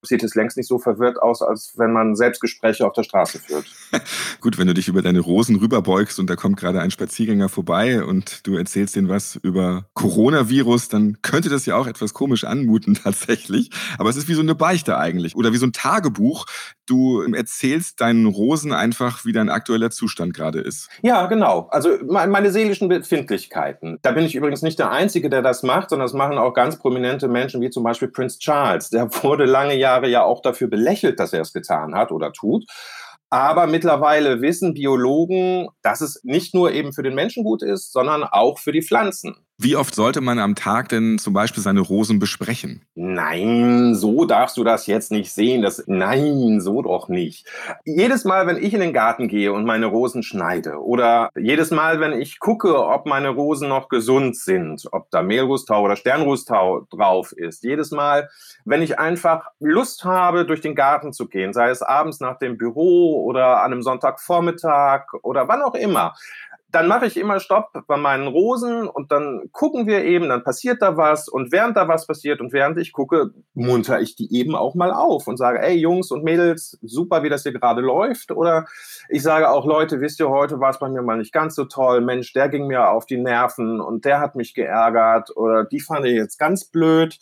sieht 0.04 0.24
es 0.24 0.36
längst 0.36 0.58
nicht 0.58 0.68
so 0.68 0.80
verwirrt 0.80 1.22
aus, 1.22 1.42
als 1.42 1.74
wenn 1.78 1.92
man 1.92 2.16
Selbstgespräche 2.16 2.86
auf 2.86 2.94
der 2.94 3.04
Straße 3.04 3.40
führt. 3.40 3.66
Gut, 4.42 4.58
wenn 4.58 4.68
du 4.68 4.74
dich 4.74 4.88
über 4.88 5.02
deine 5.02 5.20
Rosen 5.20 5.56
rüberbeugst 5.56 6.20
und 6.20 6.30
da 6.30 6.36
kommt 6.36 6.58
gerade 6.58 6.82
ein 6.82 6.92
Spaziergänger 6.92 7.50
vorbei 7.50 8.04
und 8.04 8.46
du 8.46 8.56
erzählst 8.56 8.96
denen 8.96 9.10
was 9.10 9.38
über 9.38 9.86
Coronavirus, 9.94 10.90
dann 10.90 11.18
könnte 11.22 11.50
das 11.50 11.66
ja 11.66 11.76
auch 11.76 11.88
etwas 11.88 12.14
komisch 12.14 12.44
anmuten 12.44 12.96
tatsächlich. 13.04 13.70
Aber 13.98 14.10
es 14.10 14.18
ist 14.18 14.28
wie 14.28 14.34
so 14.34 14.42
eine 14.42 14.56
Beichte 14.56 14.98
eigentlich 14.98 15.36
oder 15.36 15.54
wie 15.54 15.58
so 15.58 15.66
ein 15.66 15.74
Tagebuch. 15.74 16.46
Du 16.86 17.22
erzählst 17.22 18.02
deinen 18.02 18.26
Rosen 18.26 18.74
einfach, 18.74 19.24
wie 19.26 19.32
dein 19.32 19.50
aktueller 19.50 19.90
Zustand 19.90 20.34
gerade 20.34 20.60
ist. 20.60 20.90
Ja, 21.02 21.28
genau. 21.28 21.68
Also 21.72 21.98
meine 22.06 22.52
seelischen 22.52 22.90
Befindlichkeiten. 22.90 24.00
Da 24.02 24.12
bin 24.12 24.26
ich 24.26 24.36
übrigens 24.36 24.62
nicht 24.62 24.80
der 24.80 24.92
Einzige, 24.92 25.30
der 25.30 25.42
das 25.42 25.64
macht, 25.64 25.90
sondern 25.90 26.06
das 26.06 26.14
machen 26.14 26.38
auch 26.38 26.54
ganz 26.54 26.78
prominente 26.78 27.28
Menschen 27.28 27.62
wie 27.62 27.70
zum 27.70 27.84
Beispiel 27.84 28.10
Prince 28.10 28.40
Charles. 28.40 28.90
Der 28.90 29.10
wurde 29.24 29.46
lange 29.46 29.78
Jahre 29.78 29.93
Jahre 29.94 30.10
ja 30.10 30.24
auch 30.24 30.42
dafür 30.42 30.70
belächelt, 30.70 31.20
dass 31.20 31.34
er 31.34 31.42
es 31.42 31.54
getan 31.54 31.96
hat 31.96 32.12
oder 32.12 32.32
tut. 32.34 32.66
Aber 33.30 33.66
mittlerweile 33.66 34.42
wissen 34.42 34.76
Biologen, 34.76 35.68
dass 35.82 36.02
es 36.02 36.22
nicht 36.24 36.54
nur 36.54 36.72
eben 36.72 36.94
für 36.94 37.02
den 37.02 37.16
Menschen 37.16 37.44
gut 37.44 37.64
ist, 37.64 37.92
sondern 37.92 38.24
auch 38.24 38.60
für 38.60 38.72
die 38.72 38.84
Pflanzen. 38.84 39.36
Wie 39.60 39.76
oft 39.76 39.94
sollte 39.94 40.20
man 40.20 40.40
am 40.40 40.56
Tag 40.56 40.90
denn 40.90 41.20
zum 41.20 41.34
Beispiel 41.34 41.62
seine 41.62 41.82
Rosen 41.82 42.18
besprechen? 42.18 42.86
Nein, 42.96 43.94
so 43.94 44.26
darfst 44.26 44.58
du 44.58 44.64
das 44.64 44.88
jetzt 44.88 45.12
nicht 45.12 45.32
sehen. 45.32 45.62
Das, 45.62 45.84
nein, 45.86 46.60
so 46.60 46.82
doch 46.82 47.08
nicht. 47.08 47.48
Jedes 47.86 48.26
Mal, 48.26 48.48
wenn 48.48 48.58
ich 48.58 48.74
in 48.74 48.80
den 48.80 48.94
Garten 48.94 49.28
gehe 49.28 49.54
und 49.54 49.66
meine 49.66 49.86
Rosen 49.86 50.24
schneide 50.24 50.82
oder 50.82 51.30
jedes 51.38 51.70
Mal, 51.70 52.00
wenn 52.00 52.14
ich 52.14 52.40
gucke, 52.40 52.84
ob 52.84 53.06
meine 53.06 53.30
Rosen 53.30 53.70
noch 53.70 53.90
gesund 53.90 54.36
sind, 54.36 54.88
ob 54.92 55.12
da 55.12 55.22
Mehlrustau 55.22 55.84
oder 55.84 55.98
Sternrustau 55.98 56.88
drauf 56.90 57.32
ist, 57.32 57.64
jedes 57.64 57.92
Mal, 57.92 58.30
wenn 58.66 58.82
ich 58.82 58.98
einfach 58.98 59.50
Lust 59.60 60.04
habe, 60.04 60.46
durch 60.46 60.62
den 60.62 60.74
Garten 60.74 61.14
zu 61.14 61.28
gehen, 61.28 61.54
sei 61.54 61.70
es 61.70 61.84
abends 61.84 62.20
nach 62.20 62.40
dem 62.40 62.58
Büro 62.58 63.24
oder 63.24 63.62
an 63.62 63.72
einem 63.72 63.84
Sonntagvormittag 63.84 65.14
oder 65.22 65.48
wann 65.48 65.62
auch 65.62 65.76
immer, 65.76 66.16
dann 66.74 66.88
mache 66.88 67.06
ich 67.06 67.18
immer 67.18 67.40
Stopp 67.40 67.70
bei 67.86 67.98
meinen 67.98 68.28
Rosen 68.28 68.88
und 68.88 69.12
dann 69.12 69.44
gucken 69.52 69.86
wir 69.86 70.04
eben, 70.04 70.30
dann 70.30 70.44
passiert 70.44 70.82
da 70.82 70.98
was 70.98 71.30
und 71.30 71.52
während 71.52 71.78
da 71.78 71.88
was 71.88 72.08
passiert 72.08 72.42
und 72.42 72.52
während 72.52 72.80
ich 72.80 72.92
gucke, 72.92 73.30
munter 73.54 74.02
ich 74.02 74.16
die 74.16 74.34
eben 74.36 74.56
auch 74.56 74.74
mal 74.74 74.92
auf 74.92 75.28
und 75.28 75.38
sage, 75.38 75.62
ey 75.62 75.76
Jungs 75.76 76.10
und 76.10 76.24
Mädels, 76.24 76.80
super, 76.82 77.22
wie 77.22 77.30
das 77.30 77.44
hier 77.44 77.54
gerade 77.54 77.82
läuft. 77.82 78.32
Oder 78.32 78.66
ich 79.08 79.22
sage 79.22 79.52
auch, 79.52 79.68
Leute, 79.68 80.02
wisst 80.02 80.20
ihr, 80.20 80.30
heute 80.30 80.60
war 80.60 80.72
es 80.72 80.80
bei 80.80 80.90
mir 80.90 81.04
mal 81.04 81.18
nicht 81.18 81.32
ganz 81.32 81.54
so 81.54 81.66
toll. 81.66 82.02
Mensch, 82.02 82.34
der 82.34 82.50
ging 82.50 82.66
mir 82.66 82.90
auf 82.90 83.06
die 83.06 83.18
Nerven 83.18 83.80
und 83.80 84.04
der 84.06 84.20
hat 84.20 84.36
mich 84.36 84.56
geärgert 84.56 85.36
oder 85.38 85.66
die 85.66 85.80
fand 85.80 86.08
ich 86.08 86.16
jetzt 86.16 86.40
ganz 86.40 86.66
blöd. 86.66 87.20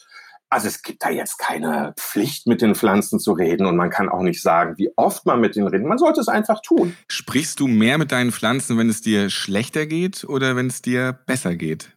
Also 0.52 0.68
es 0.68 0.82
gibt 0.82 1.02
da 1.04 1.10
jetzt 1.10 1.38
keine 1.38 1.94
Pflicht, 1.98 2.46
mit 2.46 2.62
den 2.62 2.76
Pflanzen 2.76 3.20
zu 3.20 3.32
reden 3.32 3.66
und 3.66 3.78
man 3.78 3.90
kann 3.90 4.10
auch 4.10 4.22
nicht 4.22 4.42
sagen, 4.42 4.78
wie 4.78 4.90
oft 4.98 5.26
man 5.26 5.40
mit 5.40 5.56
ihnen 5.56 5.68
redet. 5.68 5.88
Man 5.88 5.98
sollte 5.98 6.20
es 6.20 6.28
einfach 6.28 6.62
tun. 6.62 6.96
Sprichst 7.08 7.62
du 7.62 7.68
mehr 7.68 7.98
mit 7.98 8.12
deinen 8.12 8.34
Pflanzen, 8.34 8.78
wenn 8.78 8.90
es 8.90 9.02
dir 9.02 9.30
schlechter 9.30 9.86
geht 9.86 10.26
oder 10.26 10.58
wenn 10.58 10.68
es 10.68 10.82
dir 10.82 11.14
besser 11.26 11.56
geht? 11.56 11.96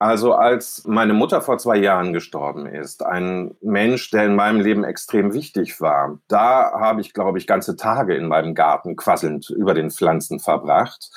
Also 0.00 0.34
als 0.34 0.84
meine 0.86 1.12
Mutter 1.12 1.42
vor 1.42 1.58
zwei 1.58 1.76
Jahren 1.76 2.12
gestorben 2.12 2.66
ist, 2.66 3.04
ein 3.04 3.56
Mensch, 3.60 4.12
der 4.12 4.26
in 4.26 4.36
meinem 4.36 4.60
Leben 4.60 4.84
extrem 4.84 5.34
wichtig 5.34 5.80
war, 5.80 6.20
da 6.28 6.70
habe 6.78 7.00
ich, 7.00 7.12
glaube 7.12 7.38
ich, 7.38 7.48
ganze 7.48 7.74
Tage 7.74 8.14
in 8.14 8.28
meinem 8.28 8.54
Garten 8.54 8.94
quasselnd 8.94 9.50
über 9.50 9.74
den 9.74 9.90
Pflanzen 9.90 10.38
verbracht 10.38 11.10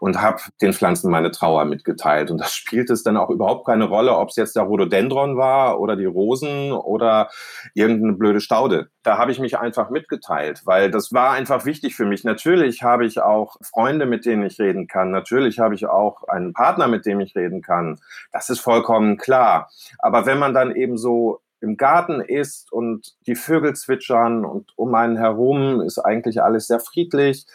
und 0.00 0.20
habe 0.20 0.42
den 0.60 0.74
Pflanzen 0.74 1.10
meine 1.10 1.30
Trauer 1.30 1.64
mitgeteilt. 1.64 2.30
Und 2.30 2.38
das 2.38 2.52
spielt 2.52 2.90
es 2.90 3.02
dann 3.02 3.16
auch 3.16 3.30
überhaupt 3.30 3.66
keine 3.66 3.84
Rolle, 3.84 4.14
ob 4.14 4.28
es 4.28 4.36
jetzt 4.36 4.54
der 4.54 4.64
Rhododendron 4.64 5.38
war 5.38 5.80
oder 5.80 5.96
die 5.96 6.04
Rosen 6.04 6.72
oder 6.72 7.30
irgendeine 7.72 8.12
blöde 8.12 8.40
Staude. 8.42 8.90
Da 9.02 9.16
habe 9.16 9.30
ich 9.30 9.38
mich 9.38 9.58
einfach 9.58 9.88
mitgeteilt, 9.88 10.62
weil 10.66 10.90
das 10.90 11.10
war 11.10 11.30
einfach 11.30 11.64
wichtig 11.64 11.94
für 11.94 12.04
mich. 12.04 12.24
Natürlich 12.24 12.82
habe 12.82 13.06
ich 13.06 13.22
auch 13.22 13.56
Freunde, 13.62 14.04
mit 14.04 14.26
denen 14.26 14.44
ich 14.44 14.58
reden 14.58 14.88
kann. 14.88 15.10
Natürlich 15.10 15.58
habe 15.58 15.74
ich 15.74 15.86
auch 15.86 16.24
einen 16.28 16.52
Partner, 16.52 16.86
mit 16.86 17.06
dem 17.06 17.20
ich 17.20 17.34
reden 17.34 17.62
kann. 17.62 17.98
Das 18.32 18.50
ist 18.50 18.60
vollkommen 18.60 19.16
klar. 19.16 19.70
Aber 19.98 20.26
wenn 20.26 20.38
man 20.38 20.54
dann 20.54 20.74
eben 20.74 20.96
so 20.96 21.40
im 21.60 21.76
Garten 21.76 22.20
ist 22.20 22.72
und 22.72 23.16
die 23.26 23.34
Vögel 23.34 23.74
zwitschern 23.74 24.44
und 24.44 24.72
um 24.76 24.94
einen 24.94 25.16
herum 25.16 25.80
ist 25.80 25.98
eigentlich 25.98 26.42
alles 26.42 26.66
sehr 26.66 26.80
friedlich, 26.80 27.46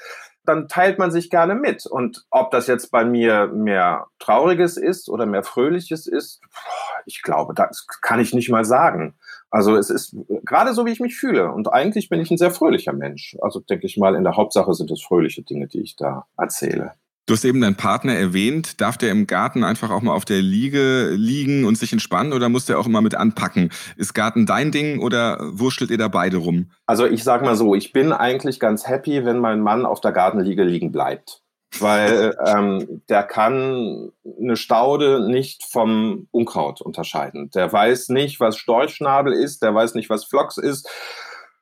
dann 0.44 0.68
teilt 0.68 0.98
man 0.98 1.12
sich 1.12 1.30
gerne 1.30 1.56
mit. 1.56 1.86
Und 1.86 2.26
ob 2.32 2.52
das 2.52 2.68
jetzt 2.68 2.92
bei 2.92 3.06
mir 3.06 3.48
mehr 3.48 4.08
Trauriges 4.20 4.78
ist 4.78 5.08
oder 5.08 5.26
mehr 5.26 5.44
Fröhliches 5.44 6.08
ist, 6.08 6.42
ich 7.06 7.22
glaube, 7.22 7.54
das 7.54 7.86
kann 8.02 8.20
ich 8.20 8.34
nicht 8.34 8.50
mal 8.50 8.66
sagen. 8.66 9.16
Also 9.52 9.76
es 9.76 9.90
ist 9.90 10.16
gerade 10.44 10.74
so, 10.74 10.86
wie 10.86 10.92
ich 10.92 11.00
mich 11.00 11.16
fühle. 11.16 11.52
Und 11.52 11.72
eigentlich 11.72 12.10
bin 12.10 12.22
ich 12.22 12.32
ein 12.32 12.38
sehr 12.38 12.52
fröhlicher 12.52 12.94
Mensch. 12.94 13.38
Also 13.42 13.60
denke 13.60 13.86
ich 13.86 13.98
mal, 13.98 14.16
in 14.16 14.24
der 14.24 14.38
Hauptsache 14.38 14.74
sind 14.74 14.90
es 14.92 15.04
fröhliche 15.04 15.44
Dinge, 15.44 15.68
die 15.68 15.82
ich 15.82 15.96
da 15.96 16.26
erzähle. 16.38 16.94
Du 17.28 17.36
hast 17.36 17.46
eben 17.46 17.62
deinen 17.62 17.76
Partner 17.76 18.14
erwähnt. 18.14 18.82
Darf 18.82 18.98
der 18.98 19.12
im 19.12 19.28
Garten 19.28 19.64
einfach 19.64 19.92
auch 19.92 20.02
mal 20.02 20.14
auf 20.14 20.26
der 20.26 20.42
Liege 20.42 21.12
liegen 21.12 21.66
und 21.66 21.78
sich 21.78 21.94
entspannen 21.94 22.34
oder 22.34 22.50
muss 22.50 22.66
der 22.66 22.80
auch 22.80 22.88
immer 22.88 23.02
mit 23.02 23.16
anpacken? 23.16 23.70
Ist 23.96 24.14
Garten 24.14 24.46
dein 24.46 24.72
Ding 24.72 25.00
oder 25.00 25.38
wurschtelt 25.42 25.92
ihr 25.92 25.98
da 25.98 26.08
beide 26.08 26.38
rum? 26.38 26.72
Also 26.88 27.06
ich 27.06 27.24
sag 27.24 27.44
mal 27.44 27.56
so, 27.56 27.76
ich 27.76 27.94
bin 27.94 28.12
eigentlich 28.12 28.60
ganz 28.60 28.88
happy, 28.88 29.24
wenn 29.24 29.38
mein 29.38 29.62
Mann 29.62 29.86
auf 29.86 30.02
der 30.02 30.12
Gartenliege 30.12 30.64
liegen 30.64 30.92
bleibt. 30.92 31.42
Weil 31.80 32.36
ähm, 32.46 33.02
der 33.08 33.24
kann 33.24 34.12
eine 34.40 34.58
Staude 34.58 35.30
nicht 35.30 35.64
vom 35.72 36.28
Unkraut 36.32 36.82
unterscheiden. 36.82 37.52
Der 37.52 37.72
weiß 37.72 38.10
nicht, 38.10 38.40
was 38.40 38.58
Storchschnabel 38.58 39.32
ist, 39.32 39.62
der 39.62 39.74
weiß 39.74 39.94
nicht, 39.94 40.10
was 40.10 40.26
Phlox 40.26 40.58
ist 40.58 40.90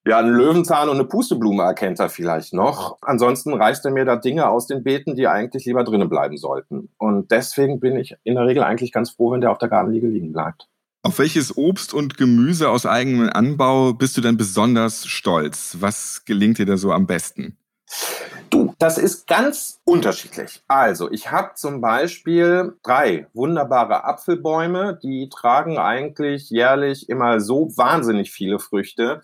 Ja, 0.09 0.17
einen 0.17 0.33
Löwenzahn 0.33 0.89
und 0.89 0.95
eine 0.95 1.05
Pusteblume 1.05 1.61
erkennt 1.61 1.99
er 1.99 2.09
vielleicht 2.09 2.51
noch. 2.51 2.97
Ansonsten 3.01 3.53
reißt 3.53 3.85
er 3.85 3.91
mir 3.91 4.05
da 4.05 4.15
Dinge 4.15 4.49
aus 4.49 4.65
den 4.65 4.83
Beeten, 4.83 5.15
die 5.15 5.27
eigentlich 5.27 5.65
lieber 5.65 5.83
drinnen 5.83 6.09
bleiben 6.09 6.35
sollten. 6.35 6.89
Und 6.97 7.29
deswegen 7.29 7.79
bin 7.79 7.95
ich 7.95 8.15
in 8.23 8.33
der 8.33 8.47
Regel 8.47 8.63
eigentlich 8.63 8.91
ganz 8.91 9.11
froh, 9.11 9.33
wenn 9.33 9.41
der 9.41 9.51
auf 9.51 9.59
der 9.59 9.69
Gartenliege 9.69 10.07
liegen 10.07 10.33
bleibt. 10.33 10.67
Auf 11.03 11.19
welches 11.19 11.55
Obst 11.55 11.93
und 11.93 12.17
Gemüse 12.17 12.69
aus 12.69 12.87
eigenem 12.87 13.29
Anbau 13.29 13.93
bist 13.93 14.17
du 14.17 14.21
denn 14.21 14.35
besonders 14.35 15.05
stolz? 15.05 15.77
Was 15.79 16.25
gelingt 16.25 16.57
dir 16.57 16.65
da 16.65 16.77
so 16.77 16.91
am 16.91 17.05
besten? 17.05 17.59
Du, 18.49 18.73
das 18.77 18.97
ist 18.97 19.27
ganz 19.27 19.79
unterschiedlich. 19.83 20.63
Also, 20.67 21.11
ich 21.11 21.31
habe 21.31 21.51
zum 21.55 21.81
Beispiel 21.81 22.75
drei 22.83 23.27
wunderbare 23.33 24.03
Apfelbäume, 24.03 24.99
die 25.01 25.29
tragen 25.29 25.77
eigentlich 25.77 26.49
jährlich 26.49 27.09
immer 27.09 27.39
so 27.39 27.69
wahnsinnig 27.77 28.31
viele 28.31 28.59
Früchte, 28.59 29.21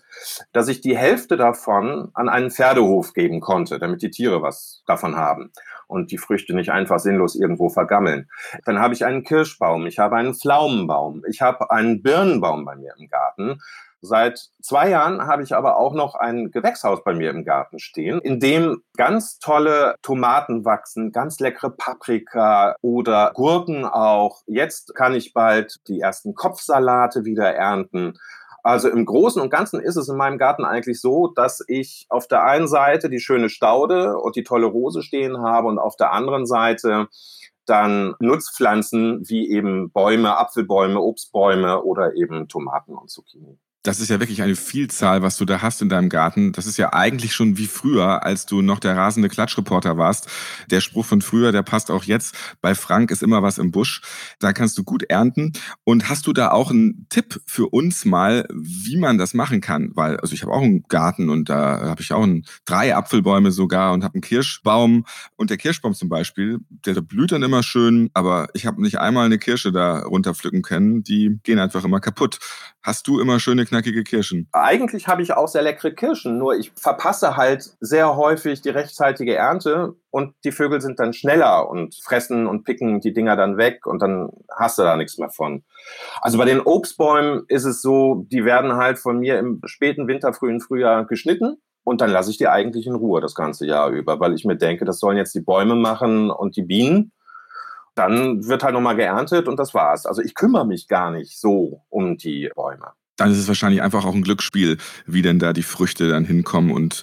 dass 0.52 0.68
ich 0.68 0.80
die 0.80 0.96
Hälfte 0.96 1.36
davon 1.36 2.10
an 2.14 2.28
einen 2.28 2.50
Pferdehof 2.50 3.14
geben 3.14 3.40
konnte, 3.40 3.78
damit 3.78 4.02
die 4.02 4.10
Tiere 4.10 4.42
was 4.42 4.82
davon 4.86 5.16
haben 5.16 5.52
und 5.86 6.10
die 6.10 6.18
Früchte 6.18 6.54
nicht 6.54 6.70
einfach 6.70 6.98
sinnlos 6.98 7.34
irgendwo 7.34 7.68
vergammeln. 7.68 8.28
Dann 8.64 8.78
habe 8.78 8.94
ich 8.94 9.04
einen 9.04 9.24
Kirschbaum, 9.24 9.86
ich 9.86 9.98
habe 9.98 10.16
einen 10.16 10.34
Pflaumenbaum, 10.34 11.22
ich 11.28 11.40
habe 11.40 11.70
einen 11.70 12.02
Birnenbaum 12.02 12.64
bei 12.64 12.76
mir 12.76 12.94
im 12.98 13.08
Garten 13.08 13.60
Seit 14.06 14.50
zwei 14.62 14.88
Jahren 14.90 15.26
habe 15.26 15.42
ich 15.42 15.54
aber 15.54 15.76
auch 15.76 15.92
noch 15.92 16.14
ein 16.14 16.50
Gewächshaus 16.50 17.02
bei 17.04 17.12
mir 17.12 17.30
im 17.30 17.44
Garten 17.44 17.78
stehen, 17.78 18.20
in 18.20 18.40
dem 18.40 18.82
ganz 18.96 19.38
tolle 19.38 19.96
Tomaten 20.02 20.64
wachsen, 20.64 21.12
ganz 21.12 21.40
leckere 21.40 21.70
Paprika 21.70 22.76
oder 22.82 23.32
Gurken 23.34 23.84
auch. 23.84 24.42
Jetzt 24.46 24.94
kann 24.94 25.14
ich 25.14 25.34
bald 25.34 25.76
die 25.88 26.00
ersten 26.00 26.34
Kopfsalate 26.34 27.24
wieder 27.24 27.52
ernten. 27.52 28.14
Also 28.62 28.88
im 28.88 29.04
Großen 29.04 29.40
und 29.40 29.50
Ganzen 29.50 29.80
ist 29.80 29.96
es 29.96 30.08
in 30.08 30.16
meinem 30.16 30.38
Garten 30.38 30.64
eigentlich 30.64 31.00
so, 31.00 31.28
dass 31.28 31.64
ich 31.68 32.06
auf 32.08 32.26
der 32.26 32.44
einen 32.44 32.66
Seite 32.66 33.08
die 33.08 33.20
schöne 33.20 33.48
Staude 33.48 34.18
und 34.18 34.34
die 34.36 34.44
tolle 34.44 34.66
Rose 34.66 35.02
stehen 35.02 35.38
habe 35.38 35.68
und 35.68 35.78
auf 35.78 35.96
der 35.96 36.12
anderen 36.12 36.46
Seite 36.46 37.08
dann 37.64 38.14
Nutzpflanzen 38.20 39.28
wie 39.28 39.50
eben 39.50 39.90
Bäume, 39.90 40.36
Apfelbäume, 40.38 41.00
Obstbäume 41.00 41.82
oder 41.82 42.14
eben 42.14 42.48
Tomaten 42.48 42.94
und 42.94 43.10
Zucchini 43.10 43.58
das 43.86 44.00
ist 44.00 44.08
ja 44.08 44.18
wirklich 44.18 44.42
eine 44.42 44.56
Vielzahl, 44.56 45.22
was 45.22 45.36
du 45.36 45.44
da 45.44 45.62
hast 45.62 45.80
in 45.80 45.88
deinem 45.88 46.08
Garten. 46.08 46.50
Das 46.52 46.66
ist 46.66 46.76
ja 46.76 46.92
eigentlich 46.92 47.34
schon 47.34 47.56
wie 47.56 47.68
früher, 47.68 48.24
als 48.24 48.44
du 48.44 48.60
noch 48.60 48.80
der 48.80 48.96
rasende 48.96 49.28
Klatschreporter 49.28 49.96
warst. 49.96 50.28
Der 50.70 50.80
Spruch 50.80 51.04
von 51.04 51.22
früher, 51.22 51.52
der 51.52 51.62
passt 51.62 51.90
auch 51.90 52.02
jetzt. 52.02 52.34
Bei 52.60 52.74
Frank 52.74 53.12
ist 53.12 53.22
immer 53.22 53.42
was 53.42 53.58
im 53.58 53.70
Busch. 53.70 54.02
Da 54.40 54.52
kannst 54.52 54.76
du 54.76 54.82
gut 54.82 55.04
ernten. 55.04 55.52
Und 55.84 56.08
hast 56.08 56.26
du 56.26 56.32
da 56.32 56.50
auch 56.50 56.70
einen 56.72 57.06
Tipp 57.10 57.40
für 57.46 57.68
uns 57.68 58.04
mal, 58.04 58.48
wie 58.52 58.96
man 58.96 59.18
das 59.18 59.34
machen 59.34 59.60
kann? 59.60 59.92
Weil, 59.94 60.16
also 60.16 60.34
ich 60.34 60.42
habe 60.42 60.52
auch 60.52 60.62
einen 60.62 60.82
Garten 60.88 61.28
und 61.28 61.48
da 61.48 61.80
habe 61.82 62.02
ich 62.02 62.12
auch 62.12 62.24
einen, 62.24 62.44
drei 62.64 62.96
Apfelbäume 62.96 63.52
sogar 63.52 63.92
und 63.92 64.02
habe 64.02 64.14
einen 64.14 64.22
Kirschbaum. 64.22 65.04
Und 65.36 65.50
der 65.50 65.58
Kirschbaum 65.58 65.94
zum 65.94 66.08
Beispiel, 66.08 66.58
der, 66.68 66.94
der 66.94 67.02
blüht 67.02 67.30
dann 67.30 67.44
immer 67.44 67.62
schön, 67.62 68.10
aber 68.14 68.48
ich 68.54 68.66
habe 68.66 68.82
nicht 68.82 68.98
einmal 68.98 69.26
eine 69.26 69.38
Kirsche 69.38 69.70
da 69.70 70.00
runterpflücken 70.00 70.62
können. 70.62 71.04
Die 71.04 71.38
gehen 71.44 71.60
einfach 71.60 71.84
immer 71.84 72.00
kaputt. 72.00 72.40
Hast 72.86 73.08
du 73.08 73.18
immer 73.18 73.40
schöne 73.40 73.64
knackige 73.64 74.04
Kirschen? 74.04 74.46
Eigentlich 74.52 75.08
habe 75.08 75.20
ich 75.20 75.32
auch 75.32 75.48
sehr 75.48 75.62
leckere 75.62 75.90
Kirschen, 75.90 76.38
nur 76.38 76.54
ich 76.54 76.70
verpasse 76.76 77.36
halt 77.36 77.74
sehr 77.80 78.14
häufig 78.14 78.60
die 78.60 78.68
rechtzeitige 78.68 79.34
Ernte 79.34 79.96
und 80.10 80.34
die 80.44 80.52
Vögel 80.52 80.80
sind 80.80 81.00
dann 81.00 81.12
schneller 81.12 81.68
und 81.68 81.96
fressen 81.96 82.46
und 82.46 82.62
picken 82.62 83.00
die 83.00 83.12
Dinger 83.12 83.34
dann 83.34 83.56
weg 83.56 83.86
und 83.86 84.00
dann 84.02 84.30
hast 84.56 84.78
du 84.78 84.84
da 84.84 84.96
nichts 84.96 85.18
mehr 85.18 85.30
von. 85.30 85.64
Also 86.20 86.38
bei 86.38 86.44
den 86.44 86.60
Obstbäumen 86.60 87.42
ist 87.48 87.64
es 87.64 87.82
so, 87.82 88.24
die 88.30 88.44
werden 88.44 88.76
halt 88.76 89.00
von 89.00 89.18
mir 89.18 89.40
im 89.40 89.60
späten 89.64 90.06
Winter, 90.06 90.32
frühen 90.32 90.60
Frühjahr 90.60 91.06
geschnitten 91.06 91.56
und 91.82 92.00
dann 92.00 92.10
lasse 92.10 92.30
ich 92.30 92.38
die 92.38 92.46
eigentlich 92.46 92.86
in 92.86 92.94
Ruhe 92.94 93.20
das 93.20 93.34
ganze 93.34 93.66
Jahr 93.66 93.90
über, 93.90 94.20
weil 94.20 94.34
ich 94.34 94.44
mir 94.44 94.56
denke, 94.56 94.84
das 94.84 95.00
sollen 95.00 95.16
jetzt 95.16 95.34
die 95.34 95.40
Bäume 95.40 95.74
machen 95.74 96.30
und 96.30 96.56
die 96.56 96.62
Bienen 96.62 97.10
dann 97.96 98.46
wird 98.46 98.62
halt 98.62 98.74
nochmal 98.74 98.94
geerntet 98.94 99.48
und 99.48 99.58
das 99.58 99.74
war's. 99.74 100.06
Also 100.06 100.22
ich 100.22 100.34
kümmere 100.34 100.66
mich 100.66 100.86
gar 100.86 101.10
nicht 101.10 101.40
so 101.40 101.82
um 101.88 102.16
die 102.16 102.50
Bäume. 102.54 102.92
Dann 103.16 103.30
ist 103.30 103.38
es 103.38 103.48
wahrscheinlich 103.48 103.80
einfach 103.80 104.04
auch 104.04 104.14
ein 104.14 104.22
Glücksspiel, 104.22 104.76
wie 105.06 105.22
denn 105.22 105.38
da 105.38 105.54
die 105.54 105.62
Früchte 105.62 106.06
dann 106.08 106.26
hinkommen 106.26 106.70
und 106.70 107.02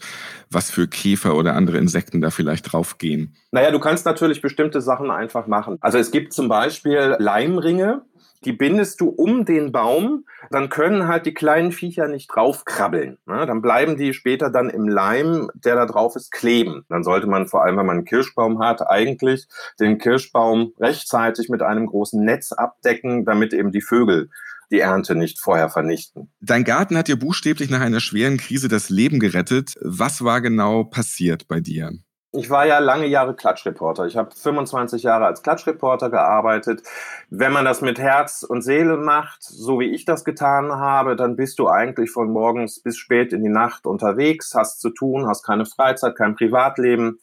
was 0.51 0.69
für 0.69 0.87
Käfer 0.87 1.35
oder 1.35 1.55
andere 1.55 1.79
Insekten 1.79 2.21
da 2.21 2.29
vielleicht 2.29 2.71
draufgehen. 2.71 3.35
Naja, 3.51 3.71
du 3.71 3.79
kannst 3.79 4.05
natürlich 4.05 4.39
bestimmte 4.39 4.79
Sachen 4.79 5.09
einfach 5.09 5.47
machen. 5.47 5.77
Also 5.81 5.97
es 5.97 6.11
gibt 6.11 6.33
zum 6.33 6.47
Beispiel 6.47 7.15
Leimringe, 7.17 8.03
die 8.45 8.53
bindest 8.53 9.01
du 9.01 9.09
um 9.09 9.45
den 9.45 9.71
Baum, 9.71 10.25
dann 10.51 10.69
können 10.69 11.07
halt 11.07 11.25
die 11.25 11.33
kleinen 11.33 11.71
Viecher 11.71 12.07
nicht 12.07 12.27
draufkrabbeln. 12.27 13.17
Ne? 13.25 13.45
Dann 13.45 13.61
bleiben 13.61 13.97
die 13.97 14.13
später 14.13 14.49
dann 14.49 14.69
im 14.69 14.87
Leim, 14.87 15.49
der 15.53 15.75
da 15.75 15.85
drauf 15.85 16.15
ist, 16.15 16.31
kleben. 16.31 16.85
Dann 16.89 17.03
sollte 17.03 17.27
man 17.27 17.47
vor 17.47 17.63
allem, 17.63 17.77
wenn 17.77 17.85
man 17.85 17.97
einen 17.97 18.05
Kirschbaum 18.05 18.59
hat, 18.59 18.81
eigentlich 18.87 19.47
den 19.79 19.97
Kirschbaum 19.97 20.73
rechtzeitig 20.79 21.49
mit 21.49 21.61
einem 21.61 21.87
großen 21.87 22.23
Netz 22.23 22.51
abdecken, 22.51 23.25
damit 23.25 23.53
eben 23.53 23.71
die 23.71 23.81
Vögel 23.81 24.29
die 24.71 24.79
Ernte 24.79 25.15
nicht 25.15 25.39
vorher 25.39 25.69
vernichten. 25.69 26.31
Dein 26.41 26.63
Garten 26.63 26.97
hat 26.97 27.07
dir 27.07 27.17
buchstäblich 27.17 27.69
nach 27.69 27.81
einer 27.81 27.99
schweren 27.99 28.37
Krise 28.37 28.67
das 28.67 28.89
Leben 28.89 29.19
gerettet. 29.19 29.75
Was 29.81 30.23
war 30.23 30.41
genau 30.41 30.83
passiert 30.83 31.47
bei 31.47 31.59
dir? 31.59 31.91
Ich 32.35 32.49
war 32.49 32.65
ja 32.65 32.79
lange 32.79 33.05
Jahre 33.05 33.35
Klatschreporter. 33.35 34.07
Ich 34.07 34.17
habe 34.17 34.31
25 34.35 35.03
Jahre 35.03 35.27
als 35.27 35.43
Klatschreporter 35.43 36.09
gearbeitet. 36.09 36.81
Wenn 37.29 37.53
man 37.53 37.63
das 37.63 37.81
mit 37.81 37.99
Herz 37.99 38.41
und 38.41 38.63
Seele 38.63 38.97
macht, 38.97 39.43
so 39.43 39.79
wie 39.79 39.91
ich 39.93 40.05
das 40.05 40.25
getan 40.25 40.71
habe, 40.71 41.15
dann 41.15 41.35
bist 41.35 41.59
du 41.59 41.67
eigentlich 41.67 42.09
von 42.09 42.31
morgens 42.31 42.79
bis 42.79 42.97
spät 42.97 43.33
in 43.33 43.43
die 43.43 43.51
Nacht 43.51 43.85
unterwegs, 43.85 44.55
hast 44.55 44.81
zu 44.81 44.89
tun, 44.89 45.27
hast 45.27 45.43
keine 45.43 45.67
Freizeit, 45.67 46.15
kein 46.15 46.33
Privatleben. 46.33 47.19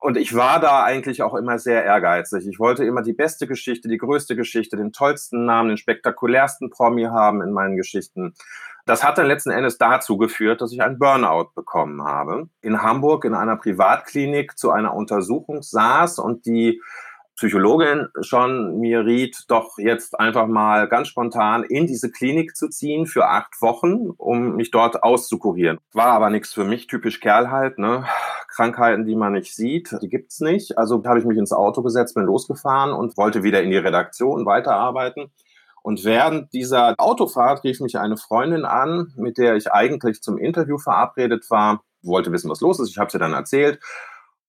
Und 0.00 0.16
ich 0.16 0.34
war 0.34 0.60
da 0.60 0.84
eigentlich 0.84 1.22
auch 1.22 1.34
immer 1.34 1.58
sehr 1.58 1.84
ehrgeizig. 1.84 2.46
Ich 2.46 2.60
wollte 2.60 2.84
immer 2.84 3.02
die 3.02 3.12
beste 3.12 3.48
Geschichte, 3.48 3.88
die 3.88 3.98
größte 3.98 4.36
Geschichte, 4.36 4.76
den 4.76 4.92
tollsten 4.92 5.44
Namen, 5.44 5.70
den 5.70 5.76
spektakulärsten 5.76 6.70
Promi 6.70 7.04
haben 7.04 7.42
in 7.42 7.52
meinen 7.52 7.76
Geschichten. 7.76 8.34
Das 8.86 9.02
hat 9.02 9.18
dann 9.18 9.26
letzten 9.26 9.50
Endes 9.50 9.76
dazu 9.76 10.16
geführt, 10.16 10.60
dass 10.60 10.72
ich 10.72 10.82
einen 10.82 10.98
Burnout 10.98 11.50
bekommen 11.54 12.02
habe. 12.04 12.48
In 12.62 12.80
Hamburg 12.80 13.24
in 13.24 13.34
einer 13.34 13.56
Privatklinik 13.56 14.56
zu 14.56 14.70
einer 14.70 14.94
Untersuchung 14.94 15.62
saß 15.62 16.20
und 16.20 16.46
die 16.46 16.80
Psychologin 17.38 18.08
schon 18.20 18.80
mir 18.80 19.06
riet, 19.06 19.44
doch 19.46 19.78
jetzt 19.78 20.18
einfach 20.18 20.48
mal 20.48 20.88
ganz 20.88 21.06
spontan 21.06 21.62
in 21.62 21.86
diese 21.86 22.10
Klinik 22.10 22.56
zu 22.56 22.68
ziehen 22.68 23.06
für 23.06 23.28
acht 23.28 23.62
Wochen, 23.62 24.10
um 24.16 24.56
mich 24.56 24.72
dort 24.72 25.04
auszukurieren. 25.04 25.78
War 25.92 26.08
aber 26.08 26.30
nichts 26.30 26.52
für 26.52 26.64
mich, 26.64 26.88
typisch 26.88 27.20
Kerl 27.20 27.52
halt, 27.52 27.78
ne? 27.78 28.04
Krankheiten, 28.48 29.06
die 29.06 29.14
man 29.14 29.34
nicht 29.34 29.54
sieht, 29.54 29.94
die 30.02 30.08
gibt's 30.08 30.40
nicht. 30.40 30.78
Also 30.78 31.00
habe 31.06 31.20
ich 31.20 31.24
mich 31.24 31.38
ins 31.38 31.52
Auto 31.52 31.82
gesetzt, 31.82 32.16
bin 32.16 32.24
losgefahren 32.24 32.92
und 32.92 33.16
wollte 33.16 33.44
wieder 33.44 33.62
in 33.62 33.70
die 33.70 33.76
Redaktion 33.76 34.44
weiterarbeiten. 34.44 35.30
Und 35.82 36.04
während 36.04 36.52
dieser 36.52 36.96
Autofahrt 36.98 37.62
rief 37.62 37.78
mich 37.78 38.00
eine 38.00 38.16
Freundin 38.16 38.64
an, 38.64 39.12
mit 39.14 39.38
der 39.38 39.54
ich 39.54 39.70
eigentlich 39.70 40.22
zum 40.22 40.38
Interview 40.38 40.76
verabredet 40.76 41.48
war, 41.50 41.84
wollte 42.02 42.32
wissen, 42.32 42.50
was 42.50 42.60
los 42.60 42.80
ist. 42.80 42.90
Ich 42.90 42.98
habe 42.98 43.12
sie 43.12 43.18
dann 43.18 43.32
erzählt. 43.32 43.78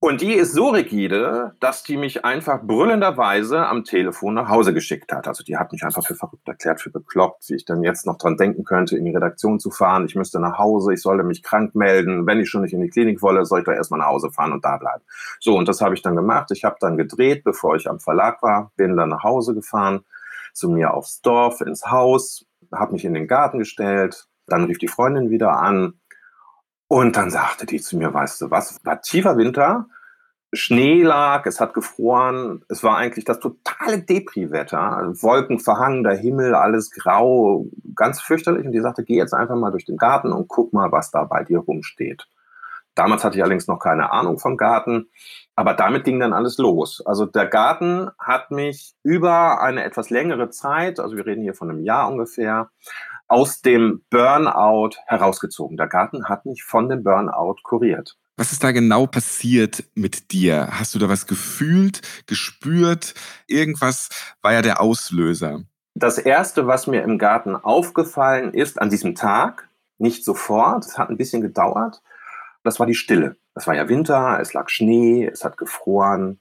Und 0.02 0.22
die 0.22 0.34
ist 0.34 0.54
so 0.54 0.70
rigide, 0.70 1.56
dass 1.60 1.84
die 1.84 1.98
mich 1.98 2.24
einfach 2.24 2.62
brüllenderweise 2.62 3.66
am 3.68 3.84
Telefon 3.84 4.34
nach 4.34 4.48
Hause 4.48 4.74
geschickt 4.74 5.12
hat. 5.12 5.28
Also 5.28 5.44
die 5.44 5.58
hat 5.58 5.74
mich 5.74 5.84
einfach 5.84 6.06
für 6.06 6.16
verrückt 6.16 6.48
erklärt, 6.48 6.80
für 6.80 6.90
bekloppt, 6.90 7.50
wie 7.50 7.56
ich 7.56 7.66
dann 7.66 7.84
jetzt 7.84 8.06
noch 8.06 8.18
dran 8.18 8.38
denken 8.38 8.64
könnte, 8.64 8.98
in 8.98 9.04
die 9.04 9.14
Redaktion 9.14 9.60
zu 9.60 9.72
fahren. 9.72 10.06
Ich 10.06 10.16
müsste 10.16 10.40
nach 10.40 10.58
Hause, 10.58 10.94
ich 10.94 11.02
sollte 11.02 11.26
mich 11.26 11.44
krank 11.44 11.76
melden. 11.76 12.26
Wenn 12.26 12.40
ich 12.40 12.50
schon 12.50 12.62
nicht 12.62 12.72
in 12.72 12.80
die 12.80 12.90
Klinik 12.90 13.22
wolle, 13.22 13.44
soll 13.44 13.60
ich 13.60 13.66
doch 13.66 13.74
erstmal 13.74 14.00
nach 14.00 14.08
Hause 14.08 14.32
fahren 14.32 14.54
und 14.54 14.64
da 14.64 14.78
bleiben. 14.78 15.04
So, 15.42 15.58
und 15.58 15.68
das 15.68 15.82
habe 15.82 15.96
ich 15.96 16.02
dann 16.02 16.16
gemacht. 16.16 16.50
Ich 16.52 16.64
habe 16.64 16.78
dann 16.80 16.96
gedreht, 16.96 17.44
bevor 17.44 17.76
ich 17.76 17.90
am 17.90 18.00
Verlag 18.00 18.42
war, 18.42 18.72
bin 18.78 18.96
dann 18.96 19.10
nach 19.10 19.24
Hause 19.24 19.54
gefahren 19.54 20.06
zu 20.54 20.70
mir 20.70 20.94
aufs 20.94 21.22
Dorf, 21.22 21.60
ins 21.60 21.88
Haus, 21.92 22.46
habe 22.74 22.94
mich 22.94 23.04
in 23.04 23.14
den 23.14 23.28
Garten 23.28 23.60
gestellt, 23.60 24.28
dann 24.48 24.64
rief 24.64 24.78
die 24.78 24.88
Freundin 24.88 25.30
wieder 25.30 25.60
an 25.60 25.99
und 26.90 27.16
dann 27.16 27.30
sagte 27.30 27.68
die 27.68 27.80
zu 27.80 27.98
mir, 27.98 28.14
weißt 28.14 28.42
du 28.42 28.52
was, 28.52 28.84
war 28.84 29.02
tiefer 29.02 29.38
Winter, 29.38 29.86
Schnee 30.52 31.04
lag, 31.04 31.46
es 31.46 31.60
hat 31.60 31.76
gefroren, 31.76 32.66
es 32.68 32.84
war 32.84 32.98
eigentlich 32.98 33.26
das 33.26 33.40
totale 33.40 34.00
Depri-Wetter, 34.02 35.14
Wolken 35.22 35.60
verhangen, 35.60 36.04
der 36.04 36.16
Himmel, 36.16 36.56
alles 36.56 36.90
grau, 36.90 37.68
ganz 37.94 38.20
fürchterlich. 38.20 38.66
Und 38.66 38.72
die 38.72 38.82
sagte, 38.82 39.04
geh 39.04 39.16
jetzt 39.16 39.36
einfach 39.36 39.56
mal 39.56 39.70
durch 39.70 39.86
den 39.86 39.98
Garten 39.98 40.34
und 40.34 40.48
guck 40.48 40.74
mal, 40.74 40.92
was 40.92 41.12
da 41.12 41.26
bei 41.26 41.44
dir 41.44 41.60
rumsteht. 41.60 42.28
Damals 42.96 43.24
hatte 43.24 43.38
ich 43.38 43.44
allerdings 43.44 43.68
noch 43.68 43.78
keine 43.78 44.12
Ahnung 44.12 44.40
vom 44.40 44.58
Garten. 44.58 45.10
Aber 45.56 45.76
damit 45.76 46.04
ging 46.04 46.20
dann 46.20 46.34
alles 46.34 46.58
los. 46.58 47.04
Also 47.06 47.28
der 47.28 47.46
Garten 47.46 48.10
hat 48.18 48.50
mich 48.50 48.96
über 49.04 49.62
eine 49.62 49.84
etwas 49.84 50.10
längere 50.10 50.50
Zeit, 50.50 51.00
also 51.00 51.16
wir 51.16 51.28
reden 51.28 51.44
hier 51.44 51.54
von 51.54 51.70
einem 51.70 51.84
Jahr 51.84 52.10
ungefähr, 52.10 52.72
aus 53.30 53.62
dem 53.62 54.04
Burnout 54.10 54.98
herausgezogen. 55.06 55.78
Der 55.78 55.88
Garten 55.88 56.28
hat 56.28 56.46
mich 56.46 56.64
von 56.64 56.90
dem 56.90 57.04
Burnout 57.04 57.58
kuriert. 57.64 58.18
Was 58.36 58.52
ist 58.52 58.64
da 58.64 58.72
genau 58.72 59.06
passiert 59.06 59.84
mit 59.96 60.32
dir? 60.32 60.70
Hast 60.72 60.96
du 60.96 61.00
da 61.00 61.10
was 61.10 61.28
gefühlt, 61.28 62.02
gespürt? 62.26 63.14
Irgendwas 63.48 64.10
war 64.42 64.54
ja 64.54 64.62
der 64.62 64.82
Auslöser. 64.82 65.64
Das 65.94 66.18
Erste, 66.18 66.66
was 66.66 66.88
mir 66.88 67.04
im 67.04 67.18
Garten 67.18 67.56
aufgefallen 67.56 68.54
ist 68.54 68.82
an 68.82 68.90
diesem 68.90 69.16
Tag, 69.16 69.70
nicht 69.98 70.24
sofort, 70.24 70.86
es 70.86 70.98
hat 70.98 71.10
ein 71.10 71.18
bisschen 71.18 71.42
gedauert. 71.42 72.02
Das 72.64 72.80
war 72.80 72.86
die 72.86 72.96
Stille. 72.96 73.36
Es 73.56 73.68
war 73.68 73.76
ja 73.76 73.90
Winter, 73.90 74.40
es 74.40 74.54
lag 74.54 74.70
Schnee, 74.70 75.26
es 75.26 75.44
hat 75.44 75.58
gefroren, 75.58 76.40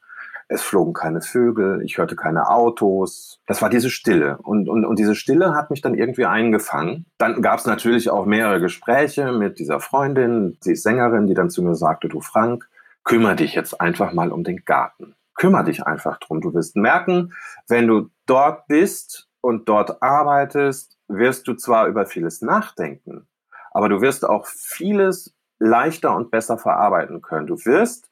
es 0.48 0.62
flogen 0.62 0.94
keine 0.94 1.20
Vögel, 1.20 1.82
ich 1.82 1.98
hörte 1.98 2.16
keine 2.16 2.48
Autos. 2.48 3.40
Das 3.46 3.60
war 3.60 3.68
diese 3.68 3.90
Stille. 3.90 4.38
Und, 4.42 4.68
und, 4.68 4.84
und 4.84 4.98
diese 4.98 5.14
Stille 5.14 5.54
hat 5.54 5.70
mich 5.70 5.82
dann 5.82 5.94
irgendwie 5.94 6.24
eingefangen. 6.24 7.04
Dann 7.18 7.42
gab 7.42 7.58
es 7.58 7.66
natürlich 7.66 8.10
auch 8.10 8.24
mehrere 8.24 8.60
Gespräche 8.60 9.30
mit 9.32 9.58
dieser 9.58 9.78
Freundin, 9.78 10.56
ist 10.64 10.82
Sängerin, 10.82 11.26
die 11.26 11.34
dann 11.34 11.50
zu 11.50 11.62
mir 11.62 11.74
sagte, 11.74 12.08
du 12.08 12.20
Frank, 12.20 12.68
kümmere 13.04 13.36
dich 13.36 13.54
jetzt 13.54 13.80
einfach 13.80 14.12
mal 14.12 14.32
um 14.32 14.42
den 14.42 14.64
Garten. 14.64 15.14
Kümmere 15.34 15.64
dich 15.64 15.86
einfach 15.86 16.18
drum. 16.18 16.40
Du 16.40 16.54
wirst 16.54 16.76
merken, 16.76 17.34
wenn 17.68 17.86
du 17.86 18.10
dort 18.26 18.66
bist 18.68 19.28
und 19.42 19.68
dort 19.68 20.02
arbeitest, 20.02 20.98
wirst 21.08 21.46
du 21.46 21.54
zwar 21.54 21.86
über 21.86 22.06
vieles 22.06 22.42
nachdenken, 22.42 23.26
aber 23.70 23.88
du 23.88 24.00
wirst 24.00 24.24
auch 24.24 24.46
vieles 24.46 25.34
leichter 25.58 26.14
und 26.14 26.30
besser 26.30 26.58
verarbeiten 26.58 27.22
können. 27.22 27.46
Du 27.46 27.56
wirst 27.64 28.07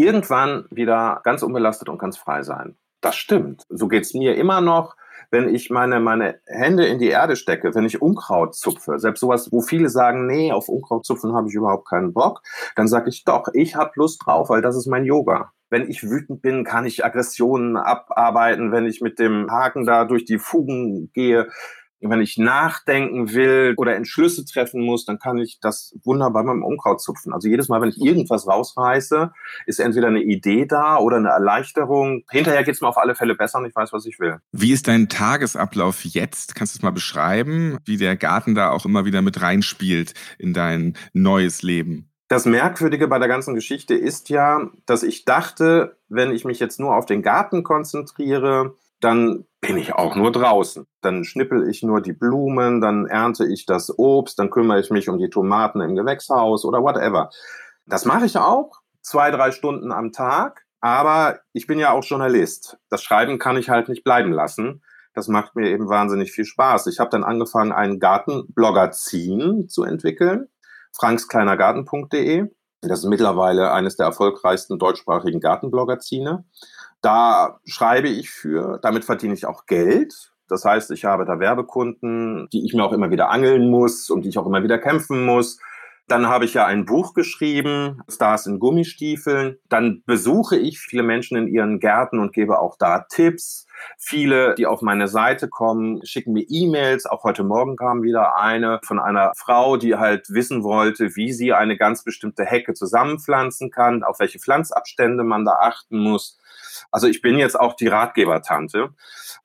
irgendwann 0.00 0.66
wieder 0.70 1.20
ganz 1.24 1.42
unbelastet 1.42 1.88
und 1.88 1.98
ganz 1.98 2.16
frei 2.16 2.42
sein. 2.42 2.76
Das 3.00 3.16
stimmt. 3.16 3.64
So 3.68 3.88
geht's 3.88 4.14
mir 4.14 4.36
immer 4.36 4.60
noch, 4.60 4.96
wenn 5.30 5.54
ich 5.54 5.70
meine, 5.70 6.00
meine 6.00 6.40
Hände 6.46 6.86
in 6.86 6.98
die 6.98 7.08
Erde 7.08 7.36
stecke, 7.36 7.74
wenn 7.74 7.84
ich 7.84 8.02
Unkraut 8.02 8.54
zupfe. 8.54 8.98
Selbst 8.98 9.20
sowas, 9.20 9.50
wo 9.52 9.60
viele 9.60 9.88
sagen, 9.88 10.26
nee, 10.26 10.52
auf 10.52 10.68
Unkraut 10.68 11.06
zupfen 11.06 11.34
habe 11.34 11.48
ich 11.48 11.54
überhaupt 11.54 11.88
keinen 11.88 12.12
Bock. 12.12 12.42
Dann 12.76 12.88
sage 12.88 13.08
ich 13.08 13.24
doch, 13.24 13.48
ich 13.52 13.76
habe 13.76 13.92
Lust 13.94 14.22
drauf, 14.24 14.50
weil 14.50 14.62
das 14.62 14.76
ist 14.76 14.86
mein 14.86 15.04
Yoga. 15.04 15.52
Wenn 15.70 15.88
ich 15.88 16.02
wütend 16.02 16.42
bin, 16.42 16.64
kann 16.64 16.84
ich 16.84 17.04
Aggressionen 17.04 17.76
abarbeiten. 17.76 18.72
Wenn 18.72 18.86
ich 18.86 19.00
mit 19.00 19.20
dem 19.20 19.50
Haken 19.50 19.86
da 19.86 20.04
durch 20.04 20.24
die 20.24 20.38
Fugen 20.38 21.12
gehe, 21.12 21.48
wenn 22.00 22.20
ich 22.20 22.38
nachdenken 22.38 23.32
will 23.32 23.74
oder 23.76 23.94
Entschlüsse 23.94 24.44
treffen 24.44 24.82
muss, 24.82 25.04
dann 25.04 25.18
kann 25.18 25.38
ich 25.38 25.58
das 25.60 25.94
wunderbar 26.04 26.44
beim 26.44 26.62
Unkraut 26.62 27.00
zupfen. 27.02 27.32
Also 27.32 27.48
jedes 27.48 27.68
Mal, 27.68 27.80
wenn 27.82 27.90
ich 27.90 28.00
irgendwas 28.00 28.46
rausreiße, 28.46 29.32
ist 29.66 29.80
entweder 29.80 30.08
eine 30.08 30.22
Idee 30.22 30.66
da 30.66 30.98
oder 30.98 31.18
eine 31.18 31.28
Erleichterung. 31.28 32.24
Hinterher 32.30 32.64
geht 32.64 32.74
es 32.74 32.80
mir 32.80 32.88
auf 32.88 32.98
alle 32.98 33.14
Fälle 33.14 33.34
besser 33.34 33.58
und 33.58 33.66
ich 33.66 33.76
weiß, 33.76 33.92
was 33.92 34.06
ich 34.06 34.18
will. 34.18 34.38
Wie 34.52 34.72
ist 34.72 34.88
dein 34.88 35.08
Tagesablauf 35.08 36.04
jetzt? 36.04 36.54
Kannst 36.54 36.74
du 36.74 36.78
es 36.78 36.82
mal 36.82 36.90
beschreiben, 36.90 37.78
wie 37.84 37.96
der 37.96 38.16
Garten 38.16 38.54
da 38.54 38.70
auch 38.70 38.86
immer 38.86 39.04
wieder 39.04 39.22
mit 39.22 39.42
reinspielt 39.42 40.14
in 40.38 40.54
dein 40.54 40.96
neues 41.12 41.62
Leben? 41.62 42.10
Das 42.28 42.46
Merkwürdige 42.46 43.08
bei 43.08 43.18
der 43.18 43.26
ganzen 43.26 43.54
Geschichte 43.56 43.94
ist 43.94 44.28
ja, 44.28 44.70
dass 44.86 45.02
ich 45.02 45.24
dachte, 45.24 45.96
wenn 46.08 46.30
ich 46.30 46.44
mich 46.44 46.60
jetzt 46.60 46.78
nur 46.78 46.94
auf 46.94 47.04
den 47.04 47.22
Garten 47.22 47.64
konzentriere, 47.64 48.76
dann 49.00 49.46
bin 49.60 49.76
ich 49.76 49.94
auch 49.94 50.16
nur 50.16 50.32
draußen. 50.32 50.86
Dann 51.02 51.24
schnippel 51.24 51.68
ich 51.68 51.82
nur 51.82 52.00
die 52.00 52.12
Blumen, 52.12 52.80
dann 52.80 53.06
ernte 53.06 53.46
ich 53.46 53.66
das 53.66 53.96
Obst, 53.98 54.38
dann 54.38 54.50
kümmere 54.50 54.80
ich 54.80 54.90
mich 54.90 55.08
um 55.08 55.18
die 55.18 55.30
Tomaten 55.30 55.80
im 55.80 55.96
Gewächshaus 55.96 56.64
oder 56.64 56.82
whatever. 56.82 57.30
Das 57.86 58.04
mache 58.04 58.26
ich 58.26 58.36
auch, 58.38 58.80
zwei, 59.02 59.30
drei 59.30 59.50
Stunden 59.50 59.92
am 59.92 60.12
Tag, 60.12 60.64
aber 60.80 61.40
ich 61.52 61.66
bin 61.66 61.78
ja 61.78 61.92
auch 61.92 62.04
Journalist. 62.04 62.78
Das 62.88 63.02
Schreiben 63.02 63.38
kann 63.38 63.56
ich 63.56 63.68
halt 63.68 63.88
nicht 63.88 64.04
bleiben 64.04 64.32
lassen. 64.32 64.82
Das 65.12 65.28
macht 65.28 65.56
mir 65.56 65.68
eben 65.68 65.88
wahnsinnig 65.88 66.32
viel 66.32 66.44
Spaß. 66.44 66.86
Ich 66.86 67.00
habe 67.00 67.10
dann 67.10 67.24
angefangen, 67.24 67.72
ein 67.72 67.98
Gartenbloggazin 67.98 69.68
zu 69.68 69.82
entwickeln, 69.84 70.48
frankskleinergarten.de. 70.92 72.48
Das 72.82 73.00
ist 73.00 73.06
mittlerweile 73.06 73.72
eines 73.72 73.96
der 73.96 74.06
erfolgreichsten 74.06 74.78
deutschsprachigen 74.78 75.40
Gartenbloggazine. 75.40 76.44
Da 77.00 77.60
schreibe 77.64 78.08
ich 78.08 78.30
für, 78.30 78.78
damit 78.82 79.04
verdiene 79.04 79.34
ich 79.34 79.46
auch 79.46 79.66
Geld. 79.66 80.32
Das 80.48 80.64
heißt, 80.64 80.90
ich 80.90 81.04
habe 81.04 81.24
da 81.24 81.38
Werbekunden, 81.38 82.48
die 82.52 82.64
ich 82.64 82.74
mir 82.74 82.84
auch 82.84 82.92
immer 82.92 83.10
wieder 83.10 83.30
angeln 83.30 83.70
muss 83.70 84.10
und 84.10 84.22
die 84.22 84.28
ich 84.28 84.38
auch 84.38 84.46
immer 84.46 84.62
wieder 84.62 84.78
kämpfen 84.78 85.24
muss. 85.24 85.58
Dann 86.10 86.26
habe 86.26 86.44
ich 86.44 86.54
ja 86.54 86.66
ein 86.66 86.86
Buch 86.86 87.14
geschrieben, 87.14 88.02
Stars 88.08 88.46
in 88.46 88.58
Gummistiefeln. 88.58 89.58
Dann 89.68 90.02
besuche 90.06 90.56
ich 90.56 90.80
viele 90.80 91.04
Menschen 91.04 91.36
in 91.36 91.46
ihren 91.46 91.78
Gärten 91.78 92.18
und 92.18 92.32
gebe 92.32 92.58
auch 92.58 92.76
da 92.76 93.06
Tipps. 93.08 93.68
Viele, 93.96 94.56
die 94.56 94.66
auf 94.66 94.82
meine 94.82 95.06
Seite 95.06 95.48
kommen, 95.48 96.04
schicken 96.04 96.32
mir 96.32 96.44
E-Mails. 96.48 97.06
Auch 97.06 97.22
heute 97.22 97.44
Morgen 97.44 97.76
kam 97.76 98.02
wieder 98.02 98.36
eine 98.36 98.80
von 98.82 98.98
einer 98.98 99.30
Frau, 99.36 99.76
die 99.76 99.94
halt 99.94 100.30
wissen 100.30 100.64
wollte, 100.64 101.14
wie 101.14 101.32
sie 101.32 101.52
eine 101.52 101.76
ganz 101.76 102.02
bestimmte 102.02 102.44
Hecke 102.44 102.74
zusammenpflanzen 102.74 103.70
kann, 103.70 104.02
auf 104.02 104.18
welche 104.18 104.40
Pflanzabstände 104.40 105.22
man 105.22 105.44
da 105.44 105.58
achten 105.60 106.00
muss. 106.00 106.39
Also 106.90 107.06
ich 107.06 107.22
bin 107.22 107.38
jetzt 107.38 107.58
auch 107.58 107.74
die 107.74 107.88
Ratgebertante. 107.88 108.90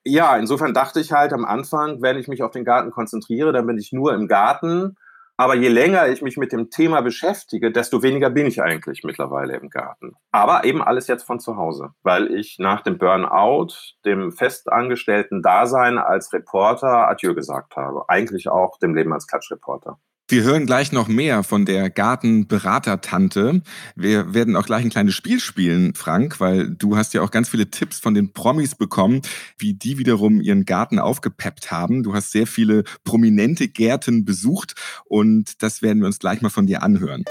Ja, 0.04 0.38
insofern 0.38 0.74
dachte 0.74 1.00
ich 1.00 1.12
halt 1.12 1.34
am 1.34 1.46
Anfang, 1.46 2.02
wenn 2.02 2.18
ich 2.18 2.28
mich 2.28 2.44
auf 2.44 2.52
den 2.52 2.66
Garten 2.66 2.92
konzentriere, 2.92 3.52
dann 3.52 3.68
bin 3.68 3.78
ich 3.78 3.92
nur 3.92 4.14
im 4.14 4.28
Garten. 4.28 4.98
Aber 5.38 5.56
je 5.56 5.68
länger 5.68 6.08
ich 6.08 6.22
mich 6.22 6.38
mit 6.38 6.54
dem 6.54 6.70
Thema 6.70 7.02
beschäftige, 7.02 7.70
desto 7.70 8.02
weniger 8.02 8.30
bin 8.30 8.46
ich 8.46 8.62
eigentlich 8.62 9.04
mittlerweile 9.04 9.58
im 9.58 9.70
Garten. 9.70 10.16
Aber 10.32 10.64
eben 10.64 10.82
alles 10.82 11.08
jetzt 11.08 11.24
von 11.24 11.42
zu 11.42 11.58
Hause, 11.58 11.90
weil 12.04 12.34
ich 12.34 12.58
nach 12.58 12.82
dem 12.82 12.98
Burnout, 12.98 13.74
dem 14.06 14.32
festangestellten 14.32 15.42
Dasein 15.42 15.98
als 15.98 16.32
Reporter 16.32 17.10
Adieu 17.10 17.36
gesagt 17.36 17.76
habe. 17.76 18.08
Eigentlich 18.08 18.48
auch 18.48 18.78
dem 18.80 18.96
Leben 18.96 19.12
als 19.12 19.28
Klatschreporter. 19.28 20.00
Wir 20.28 20.42
hören 20.42 20.66
gleich 20.66 20.92
noch 20.92 21.08
mehr 21.08 21.44
von 21.44 21.66
der 21.66 21.92
Gartenberater-Tante. 21.92 23.62
Wir 23.96 24.34
werden 24.34 24.56
auch 24.56 24.66
gleich 24.66 24.84
ein 24.84 24.90
kleines 24.90 25.14
Spiel 25.14 25.40
spielen, 25.40 25.94
Frank, 25.94 26.40
weil 26.40 26.72
du 26.72 26.98
hast 26.98 27.14
ja 27.14 27.22
auch 27.22 27.30
ganz 27.30 27.48
viele 27.48 27.70
Tipps 27.70 28.00
von 28.00 28.16
den 28.16 28.34
Promis 28.34 28.74
bekommen, 28.74 29.22
wie 29.60 29.76
die 29.76 30.00
wiederum 30.00 30.42
ihren 30.42 30.66
Garten 30.66 30.98
aufgepeppt 30.98 31.70
haben. 31.70 32.02
Du 32.02 32.16
hast 32.16 32.32
sehr 32.32 32.48
viele 32.48 32.86
prominente 33.04 33.68
Gärten 33.68 34.26
besucht 34.26 34.74
und 35.06 35.62
das 35.62 35.84
werden 35.84 36.00
wir 36.00 36.08
uns 36.08 36.18
gleich 36.18 36.42
mal 36.42 36.50
von 36.50 36.66
dir 36.66 36.82
anhören. 36.82 37.24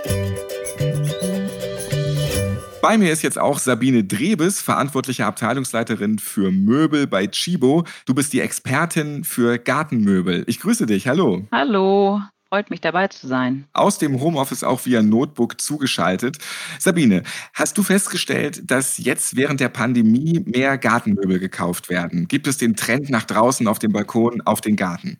Bei 2.80 2.96
mir 2.96 3.12
ist 3.12 3.22
jetzt 3.22 3.40
auch 3.40 3.58
Sabine 3.58 4.04
Drebes, 4.04 4.60
verantwortliche 4.60 5.26
Abteilungsleiterin 5.26 6.20
für 6.20 6.52
Möbel 6.52 7.08
bei 7.08 7.26
Chibo. 7.26 7.82
Du 8.06 8.14
bist 8.14 8.32
die 8.32 8.40
Expertin 8.40 9.24
für 9.24 9.58
Gartenmöbel. 9.58 10.44
Ich 10.46 10.60
grüße 10.60 10.86
dich. 10.86 11.08
Hallo. 11.08 11.48
Hallo 11.50 12.22
freut 12.54 12.70
mich 12.70 12.80
dabei 12.80 13.08
zu 13.08 13.26
sein. 13.26 13.64
Aus 13.72 13.98
dem 13.98 14.20
Homeoffice 14.20 14.62
auch 14.62 14.86
via 14.86 15.02
Notebook 15.02 15.60
zugeschaltet. 15.60 16.38
Sabine, 16.78 17.24
hast 17.52 17.76
du 17.76 17.82
festgestellt, 17.82 18.70
dass 18.70 18.96
jetzt 18.98 19.34
während 19.34 19.58
der 19.58 19.70
Pandemie 19.70 20.40
mehr 20.46 20.78
Gartenmöbel 20.78 21.40
gekauft 21.40 21.90
werden? 21.90 22.28
Gibt 22.28 22.46
es 22.46 22.56
den 22.56 22.76
Trend 22.76 23.10
nach 23.10 23.24
draußen 23.24 23.66
auf 23.66 23.80
dem 23.80 23.90
Balkon, 23.90 24.40
auf 24.42 24.60
den 24.60 24.76
Garten? 24.76 25.18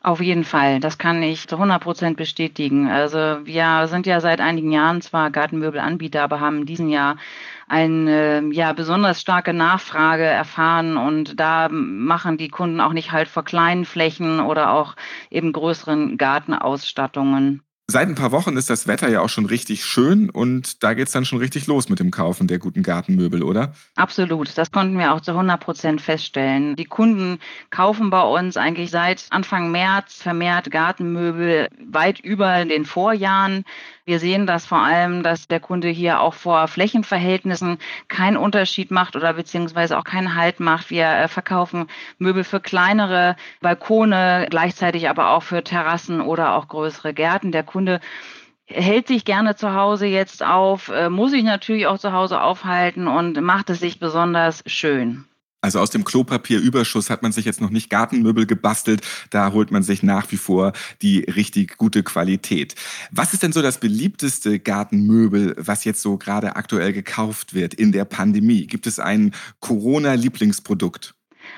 Auf 0.00 0.20
jeden 0.20 0.42
Fall, 0.42 0.80
das 0.80 0.98
kann 0.98 1.22
ich 1.22 1.46
zu 1.46 1.54
100 1.54 1.80
Prozent 1.80 2.16
bestätigen. 2.16 2.90
Also 2.90 3.18
wir 3.46 3.86
sind 3.86 4.04
ja 4.04 4.20
seit 4.20 4.40
einigen 4.40 4.72
Jahren 4.72 5.00
zwar 5.02 5.30
Gartenmöbelanbieter, 5.30 6.20
aber 6.20 6.40
haben 6.40 6.62
in 6.62 6.66
diesem 6.66 6.88
Jahr 6.88 7.16
eine 7.68 8.48
ja 8.52 8.72
besonders 8.72 9.20
starke 9.20 9.52
Nachfrage 9.52 10.24
erfahren 10.24 10.96
und 10.96 11.38
da 11.38 11.68
machen 11.70 12.36
die 12.36 12.48
Kunden 12.48 12.80
auch 12.80 12.92
nicht 12.92 13.12
halt 13.12 13.28
vor 13.28 13.44
kleinen 13.44 13.84
Flächen 13.84 14.40
oder 14.40 14.72
auch 14.72 14.94
eben 15.30 15.52
größeren 15.52 16.18
Gartenausstattungen. 16.18 17.62
Seit 17.88 18.08
ein 18.08 18.14
paar 18.14 18.32
Wochen 18.32 18.56
ist 18.56 18.70
das 18.70 18.86
Wetter 18.86 19.08
ja 19.08 19.20
auch 19.20 19.28
schon 19.28 19.44
richtig 19.44 19.84
schön 19.84 20.30
und 20.30 20.82
da 20.82 20.94
geht 20.94 21.08
es 21.08 21.12
dann 21.12 21.24
schon 21.24 21.40
richtig 21.40 21.66
los 21.66 21.88
mit 21.88 21.98
dem 21.98 22.10
Kaufen 22.10 22.46
der 22.46 22.58
guten 22.58 22.82
Gartenmöbel, 22.82 23.42
oder? 23.42 23.74
Absolut, 23.96 24.56
das 24.56 24.70
konnten 24.70 24.98
wir 24.98 25.12
auch 25.12 25.20
zu 25.20 25.32
100 25.32 25.60
Prozent 25.60 26.00
feststellen. 26.00 26.76
Die 26.76 26.84
Kunden 26.84 27.38
kaufen 27.70 28.08
bei 28.08 28.22
uns 28.22 28.56
eigentlich 28.56 28.90
seit 28.90 29.26
Anfang 29.30 29.72
März 29.72 30.22
vermehrt 30.22 30.70
Gartenmöbel 30.70 31.68
weit 31.84 32.20
über 32.20 32.64
den 32.64 32.86
Vorjahren. 32.86 33.64
Wir 34.04 34.18
sehen 34.18 34.48
das 34.48 34.66
vor 34.66 34.78
allem, 34.78 35.22
dass 35.22 35.46
der 35.46 35.60
Kunde 35.60 35.88
hier 35.88 36.20
auch 36.20 36.34
vor 36.34 36.66
Flächenverhältnissen 36.66 37.78
keinen 38.08 38.36
Unterschied 38.36 38.90
macht 38.90 39.14
oder 39.14 39.34
beziehungsweise 39.34 39.96
auch 39.96 40.02
keinen 40.02 40.34
Halt 40.34 40.58
macht. 40.58 40.90
Wir 40.90 41.06
äh, 41.06 41.28
verkaufen 41.28 41.86
Möbel 42.18 42.42
für 42.42 42.58
kleinere 42.58 43.36
Balkone, 43.60 44.48
gleichzeitig 44.50 45.08
aber 45.08 45.30
auch 45.30 45.44
für 45.44 45.62
Terrassen 45.62 46.20
oder 46.20 46.54
auch 46.54 46.66
größere 46.66 47.14
Gärten. 47.14 47.52
Der 47.52 47.62
Kunde 47.62 48.00
hält 48.66 49.06
sich 49.06 49.24
gerne 49.24 49.54
zu 49.54 49.72
Hause 49.72 50.06
jetzt 50.06 50.44
auf, 50.44 50.88
äh, 50.88 51.08
muss 51.08 51.30
sich 51.30 51.44
natürlich 51.44 51.86
auch 51.86 51.98
zu 51.98 52.12
Hause 52.12 52.40
aufhalten 52.40 53.06
und 53.06 53.40
macht 53.40 53.70
es 53.70 53.78
sich 53.78 54.00
besonders 54.00 54.64
schön. 54.66 55.26
Also 55.62 55.78
aus 55.78 55.90
dem 55.90 56.02
Klopapierüberschuss 56.02 57.08
hat 57.08 57.22
man 57.22 57.30
sich 57.30 57.44
jetzt 57.44 57.60
noch 57.60 57.70
nicht 57.70 57.88
Gartenmöbel 57.88 58.46
gebastelt. 58.46 59.02
Da 59.30 59.52
holt 59.52 59.70
man 59.70 59.84
sich 59.84 60.02
nach 60.02 60.30
wie 60.32 60.36
vor 60.36 60.72
die 61.02 61.20
richtig 61.20 61.78
gute 61.78 62.02
Qualität. 62.02 62.74
Was 63.12 63.32
ist 63.32 63.44
denn 63.44 63.52
so 63.52 63.62
das 63.62 63.78
beliebteste 63.78 64.58
Gartenmöbel, 64.58 65.54
was 65.56 65.84
jetzt 65.84 66.02
so 66.02 66.18
gerade 66.18 66.56
aktuell 66.56 66.92
gekauft 66.92 67.54
wird 67.54 67.74
in 67.74 67.92
der 67.92 68.04
Pandemie? 68.04 68.66
Gibt 68.66 68.88
es 68.88 68.98
ein 68.98 69.32
Corona-Lieblingsprodukt? 69.60 71.14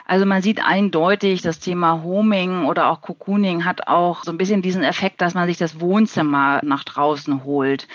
Also 0.07 0.27
man 0.27 0.43
sieht 0.43 0.63
eindeutig, 0.63 1.41
das 1.41 1.61
Thema 1.61 2.03
Homing 2.03 2.67
oder 2.67 2.91
auch 2.91 3.01
Cocooning 3.01 3.65
hat 3.65 3.89
auch 3.89 4.23
so 4.23 4.33
ein 4.33 4.37
bisschen 4.37 4.61
diesen 4.61 4.83
Effekt, 4.83 5.23
dass 5.23 5.33
man 5.33 5.47
sich 5.49 5.57
das 5.57 5.81
Wohnzimmer 5.81 6.61
nach 6.63 6.85
draußen 6.85 7.45
holt. 7.45 7.89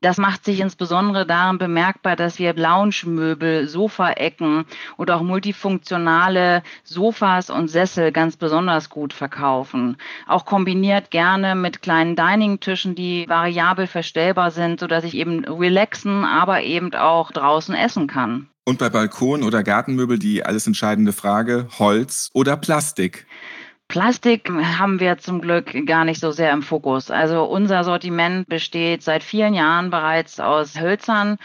Das 0.00 0.16
macht 0.16 0.44
sich 0.44 0.60
insbesondere 0.60 1.26
darin 1.26 1.58
bemerkbar, 1.58 2.14
dass 2.14 2.38
wir 2.38 2.54
Lounge-Möbel, 2.54 3.66
Sofaecken 3.66 4.64
oder 4.96 5.16
auch 5.16 5.22
multifunktionale 5.22 6.62
Sofas 6.84 7.50
und 7.50 7.66
Sessel 7.66 8.12
ganz 8.12 8.36
besonders 8.36 8.88
gut 8.88 9.12
verkaufen. 9.12 9.96
Auch 10.28 10.44
kombiniert 10.44 11.10
gerne 11.10 11.56
mit 11.56 11.82
kleinen 11.82 12.14
Dining-Tischen, 12.14 12.94
die 12.94 13.28
variabel 13.28 13.88
verstellbar 13.88 14.52
sind, 14.52 14.78
sodass 14.78 15.02
ich 15.02 15.14
eben 15.14 15.44
relaxen, 15.44 16.24
aber 16.24 16.62
eben 16.62 16.94
auch 16.94 17.32
draußen 17.32 17.74
essen 17.74 18.06
kann. 18.06 18.48
Und 18.68 18.80
bei 18.80 18.90
Balkon- 18.90 19.44
oder 19.44 19.62
Gartenmöbel 19.62 20.18
die 20.18 20.44
alles 20.44 20.66
entscheidende 20.66 21.12
Frage, 21.12 21.68
Holz 21.78 22.30
oder 22.32 22.56
Plastik? 22.56 23.24
Plastik 23.86 24.50
haben 24.50 24.98
wir 24.98 25.18
zum 25.18 25.40
Glück 25.40 25.86
gar 25.86 26.04
nicht 26.04 26.18
so 26.18 26.32
sehr 26.32 26.50
im 26.50 26.62
Fokus. 26.62 27.12
Also 27.12 27.44
unser 27.44 27.84
Sortiment 27.84 28.48
besteht 28.48 29.04
seit 29.04 29.22
vielen 29.22 29.54
Jahren 29.54 29.90
bereits 29.90 30.40
aus 30.40 30.80
Hölzern. 30.80 31.38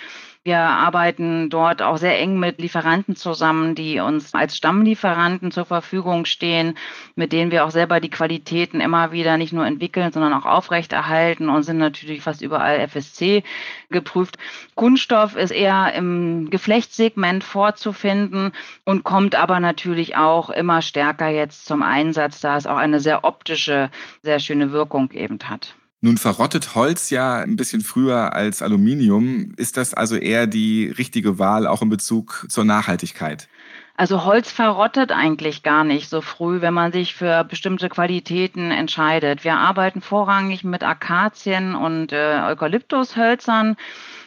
Wir 0.44 0.58
arbeiten 0.58 1.52
dort 1.52 1.84
auch 1.84 1.98
sehr 1.98 2.20
eng 2.20 2.40
mit 2.40 2.60
Lieferanten 2.60 3.16
zusammen, 3.16 3.76
die 3.76 4.00
uns 4.00 4.34
als 4.34 4.58
Stammlieferanten 4.58 5.52
zur 5.52 5.66
Verfügung 5.66 6.26
stehen, 6.26 6.80
mit 7.14 7.32
denen 7.32 7.52
wir 7.52 7.64
auch 7.64 7.70
selber 7.70 8.00
die 8.00 8.10
Qualitäten 8.10 8.82
immer 8.82 9.12
wieder 9.12 9.38
nicht 9.38 9.54
nur 9.54 9.68
entwickeln, 9.68 10.12
sondern 10.12 10.34
auch 10.34 10.48
aufrechterhalten 10.48 11.48
und 11.48 11.62
sind 11.62 11.78
natürlich 11.78 12.24
fast 12.24 12.42
überall 12.42 12.80
FSC 12.80 13.44
geprüft. 13.92 14.40
Kunststoff 14.74 15.36
ist 15.36 15.52
eher 15.52 15.94
im 15.94 16.50
Geflechtssegment 16.50 17.44
vorzufinden 17.44 18.52
und 18.84 19.04
kommt 19.04 19.36
aber 19.36 19.60
natürlich 19.60 20.16
auch 20.16 20.50
immer 20.50 20.82
stärker 20.82 21.28
jetzt 21.28 21.68
zum 21.68 21.84
Einsatz, 21.84 22.42
da 22.42 22.58
es 22.58 22.66
auch 22.66 22.78
eine 22.78 23.00
sehr 23.00 23.26
optische, 23.26 23.92
sehr 24.24 24.40
schöne 24.40 24.72
Wirkung 24.72 25.12
eben 25.12 25.38
hat. 25.44 25.76
Nun 26.04 26.18
verrottet 26.18 26.74
Holz 26.74 27.12
ja 27.12 27.38
ein 27.38 27.56
bisschen 27.56 27.82
früher 27.82 28.34
als 28.34 28.64
Aluminium. 28.64 29.54
Ist 29.56 29.78
das 29.78 29.94
also 29.94 30.16
eher 30.16 30.48
die 30.48 30.88
richtige 30.98 31.38
Wahl 31.38 31.68
auch 31.68 31.84
in 31.84 31.90
Bezug 31.90 32.48
zur 32.50 32.66
Nachhaltigkeit? 32.66 33.48
Also 33.98 34.26
Holz 34.26 34.52
verrottet 34.52 35.12
eigentlich 35.12 35.62
gar 35.62 35.84
nicht 35.84 36.10
so 36.10 36.22
früh, 36.22 36.62
wenn 36.62 36.74
man 36.74 36.92
sich 36.92 37.14
für 37.14 37.44
bestimmte 37.44 37.88
Qualitäten 37.88 38.72
entscheidet. 38.72 39.44
Wir 39.44 39.58
arbeiten 39.58 40.02
vorrangig 40.02 40.64
mit 40.64 40.82
Akazien 40.82 41.76
und 41.76 42.12
äh, 42.12 42.42
Eukalyptushölzern 42.48 43.78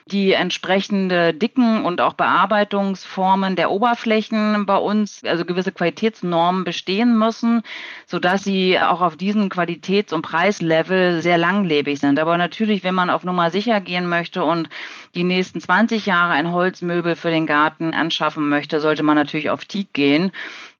die 0.07 0.33
entsprechende 0.33 1.33
Dicken 1.33 1.87
und 1.87 2.03
auch 2.03 2.13
Bearbeitungsformen 2.13 3.57
der 3.57 3.71
Oberflächen 3.71 4.67
bei 4.67 4.77
uns, 4.77 5.25
also 5.25 5.47
gewisse 5.47 5.73
Qualitätsnormen 5.73 6.65
bestehen 6.65 7.17
müssen, 7.17 7.63
sodass 8.07 8.45
sie 8.45 8.79
auch 8.79 9.01
auf 9.01 9.17
diesen 9.17 9.49
Qualitäts- 9.49 10.13
und 10.13 10.21
Preislevel 10.21 11.23
sehr 11.23 11.39
langlebig 11.39 12.01
sind. 12.01 12.19
Aber 12.19 12.37
natürlich, 12.37 12.85
wenn 12.85 12.95
man 12.95 13.09
auf 13.09 13.25
Nummer 13.25 13.51
sicher 13.51 13.81
gehen 13.81 14.07
möchte 14.07 14.45
und 14.45 14.69
die 15.15 15.25
nächsten 15.25 15.61
20 15.61 16.05
Jahre 16.05 16.35
ein 16.35 16.53
Holzmöbel 16.53 17.17
für 17.17 17.31
den 17.31 17.47
Garten 17.47 17.95
anschaffen 17.95 18.51
möchte, 18.51 18.81
sollte 18.81 19.03
man 19.03 19.17
natürlich 19.17 19.49
auf 19.49 19.65
Teak 19.65 19.95
gehen. 19.95 20.33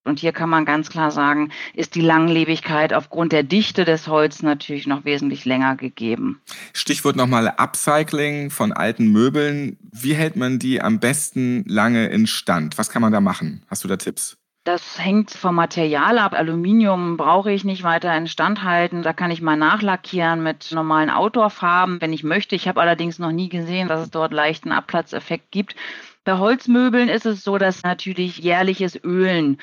Und 0.05 0.21
hier 0.21 0.33
kann 0.33 0.51
man 0.51 0.67
ganz 0.67 0.91
klar 0.91 1.11
sagen, 1.11 1.51
ist 1.73 1.95
die 1.95 2.03
Langlebigkeit 2.03 2.93
aufgrund 2.93 3.33
der 3.33 3.43
Dichte 3.43 3.87
des 3.87 4.07
Holz 4.07 4.43
natürlich 4.43 4.87
noch 4.87 5.07
wesentlich 5.07 5.47
länger 5.47 5.77
gegeben. 5.77 6.41
Stichwort 6.75 7.17
nochmal 7.17 7.49
Upcycling 7.49 8.51
von 8.51 8.73
alten 8.73 9.09
Möbeln. 9.09 9.79
Wie 9.91 10.15
hält 10.15 10.37
man 10.37 10.59
die 10.59 10.83
am 10.83 11.01
besten 11.01 11.65
lange 11.67 12.07
in 12.09 12.27
Stand? 12.27 12.77
Was 12.77 12.91
kann 12.91 13.01
man 13.01 13.13
da 13.13 13.21
machen? 13.21 13.65
Hast 13.69 13.83
du 13.83 13.89
da 13.89 13.97
Tipps? 13.97 14.37
Das 14.65 14.99
hängt 14.99 15.31
vom 15.31 15.55
Material 15.55 16.19
ab. 16.19 16.33
Aluminium 16.33 17.19
brauche 17.19 17.53
ich 17.53 17.65
nicht 17.65 17.83
weiter 17.83 18.17
instand 18.17 18.63
halten. 18.63 19.03
Da 19.03 19.13
kann 19.13 19.31
ich 19.31 19.43
mal 19.43 19.57
nachlackieren 19.57 20.43
mit 20.43 20.71
normalen 20.73 21.11
Outdoor-Farben, 21.11 22.01
wenn 22.01 22.15
ich 22.15 22.25
möchte. 22.25 22.57
Ich 22.57 22.67
habe 22.67 22.81
allerdings 22.81 23.19
noch 23.19 23.33
nie 23.33 23.51
gesehen, 23.51 23.89
dass 23.89 24.01
es 24.01 24.11
dort 24.11 24.33
leichten 24.33 24.73
Abplatzeffekt 24.73 25.51
gibt. 25.51 25.77
Bei 26.25 26.39
Holzmöbeln 26.39 27.11
ist 27.11 27.27
es 27.27 27.45
so, 27.45 27.59
dass 27.59 27.83
natürlich 27.83 28.39
jährliches 28.39 28.99
Ölen 29.05 29.59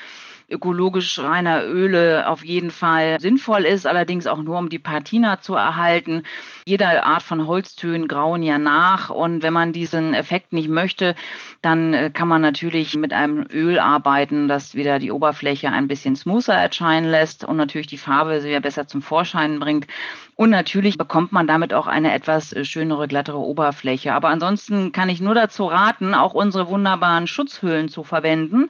ökologisch 0.52 1.18
reiner 1.18 1.64
Öle 1.64 2.28
auf 2.28 2.44
jeden 2.44 2.70
Fall 2.70 3.18
sinnvoll 3.20 3.64
ist, 3.64 3.86
allerdings 3.86 4.26
auch 4.26 4.42
nur 4.42 4.58
um 4.58 4.68
die 4.68 4.78
Patina 4.78 5.40
zu 5.40 5.54
erhalten. 5.54 6.22
Jede 6.66 7.04
Art 7.04 7.22
von 7.22 7.46
Holztönen 7.46 8.06
grauen 8.06 8.42
ja 8.42 8.58
nach 8.58 9.10
und 9.10 9.42
wenn 9.42 9.52
man 9.52 9.72
diesen 9.72 10.14
Effekt 10.14 10.52
nicht 10.52 10.68
möchte, 10.68 11.14
dann 11.62 11.94
äh, 11.94 12.10
kann 12.10 12.28
man 12.28 12.42
natürlich 12.42 12.96
mit 12.96 13.12
einem 13.12 13.46
Öl 13.52 13.78
arbeiten, 13.78 14.48
das 14.48 14.74
wieder 14.74 14.98
die 14.98 15.10
Oberfläche 15.12 15.70
ein 15.70 15.88
bisschen 15.88 16.16
smoother 16.16 16.54
erscheinen 16.54 17.10
lässt 17.10 17.44
und 17.44 17.56
natürlich 17.56 17.86
die 17.86 17.98
Farbe 17.98 18.40
sehr 18.40 18.60
besser 18.60 18.86
zum 18.86 19.02
Vorschein 19.02 19.58
bringt. 19.58 19.86
Und 20.34 20.50
natürlich 20.50 20.98
bekommt 20.98 21.32
man 21.32 21.46
damit 21.46 21.74
auch 21.74 21.86
eine 21.86 22.12
etwas 22.12 22.52
äh, 22.52 22.64
schönere, 22.64 23.08
glattere 23.08 23.38
Oberfläche. 23.38 24.12
Aber 24.12 24.28
ansonsten 24.28 24.92
kann 24.92 25.08
ich 25.08 25.20
nur 25.20 25.34
dazu 25.34 25.66
raten, 25.66 26.14
auch 26.14 26.34
unsere 26.34 26.68
wunderbaren 26.68 27.26
Schutzhüllen 27.26 27.88
zu 27.88 28.04
verwenden 28.04 28.68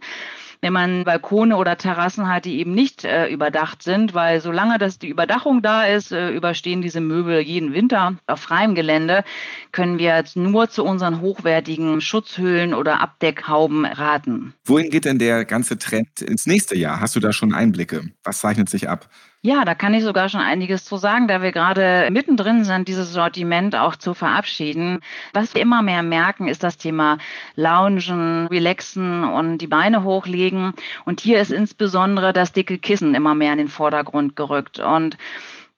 wenn 0.63 0.73
man 0.73 1.05
Balkone 1.05 1.57
oder 1.57 1.77
Terrassen 1.77 2.29
hat, 2.29 2.45
die 2.45 2.61
eben 2.61 2.73
nicht 2.73 3.05
äh, 3.05 3.27
überdacht 3.27 3.83
sind, 3.83 4.15
weil 4.15 4.41
solange 4.41 4.79
das 4.79 4.99
die 4.99 5.09
Überdachung 5.09 5.61
da 5.61 5.85
ist, 5.85 6.13
äh, 6.13 6.31
überstehen 6.31 6.83
diese 6.83 7.01
Möbel 7.01 7.41
jeden 7.41 7.75
Winter 7.75 8.17
auf 8.29 8.41
freiem 8.41 8.77
Gelände, 8.77 9.25
können 9.73 9.99
wir 9.99 10.17
jetzt 10.17 10.37
nur 10.37 10.71
zu 10.71 10.85
unseren 10.85 11.21
hochwertigen 11.21 12.01
Schutzhüllen 12.01 12.75
oder 12.75 13.01
Abdeckhauben 13.01 13.85
raten. 13.85 14.55
Wohin 14.65 14.91
geht 14.91 15.05
denn 15.05 15.19
der 15.19 15.45
ganze 15.45 15.79
Trend 15.79 16.23
ins 16.23 16.47
nächste 16.47 16.77
Jahr? 16.77 17.01
Hast 17.01 17.17
du 17.17 17.21
da 17.21 17.33
schon 17.33 17.53
Einblicke? 17.53 18.13
Was 18.23 18.39
zeichnet 18.39 18.71
sich 18.71 18.89
ab? 18.89 19.09
Ja, 19.45 19.65
da 19.65 19.75
kann 19.75 19.93
ich 19.93 20.05
sogar 20.05 20.29
schon 20.29 20.41
einiges 20.41 20.85
zu 20.85 20.97
sagen, 20.99 21.27
da 21.27 21.43
wir 21.43 21.51
gerade 21.51 22.09
mittendrin 22.13 22.63
sind, 22.63 22.87
dieses 22.87 23.13
Sortiment 23.13 23.75
auch 23.75 23.97
zu 23.97 24.15
verabschieden. 24.15 25.01
Was 25.33 25.57
wir 25.57 25.63
immer 25.63 25.83
mehr 25.83 26.05
merken, 26.05 26.47
ist 26.47 26.63
das 26.63 26.77
Thema 26.77 27.19
Loungen, 27.57 28.47
Relaxen 28.47 29.25
und 29.25 29.59
die 29.59 29.67
Beine 29.67 30.05
hochlegen. 30.05 30.75
Und 31.07 31.21
hier 31.21 31.41
ist 31.41 31.51
insbesondere 31.51 32.33
das 32.33 32.53
dicke 32.53 32.79
Kissen 32.79 33.17
immer 33.17 33.35
mehr 33.35 33.51
in 33.51 33.59
den 33.59 33.69
Vordergrund 33.69 34.37
gerückt. 34.37 34.79
Und 34.79 35.19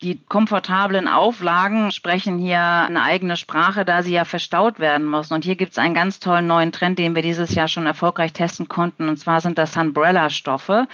die 0.03 0.21
komfortablen 0.29 1.09
Auflagen 1.09 1.91
sprechen 1.91 2.37
hier 2.37 2.61
eine 2.61 3.03
eigene 3.03 3.39
Sprache, 3.39 3.87
da 3.87 4.03
sie 4.03 4.13
ja 4.13 4.27
verstaut 4.27 4.79
werden 4.79 5.09
müssen. 5.09 5.33
Und 5.33 5.43
hier 5.45 5.57
gibt 5.57 5.73
es 5.73 5.79
einen 5.79 5.95
ganz 5.95 6.21
tollen 6.21 6.47
neuen 6.47 6.73
Trend, 6.73 6.99
den 6.99 7.15
wir 7.15 7.23
dieses 7.23 7.55
Jahr 7.55 7.69
schon 7.69 7.87
erfolgreich 7.87 8.35
testen 8.35 8.69
konnten. 8.69 9.09
Und 9.09 9.17
zwar 9.17 9.41
sind 9.41 9.57
das 9.57 9.73
Sunbrella-Stoffe 9.73 10.87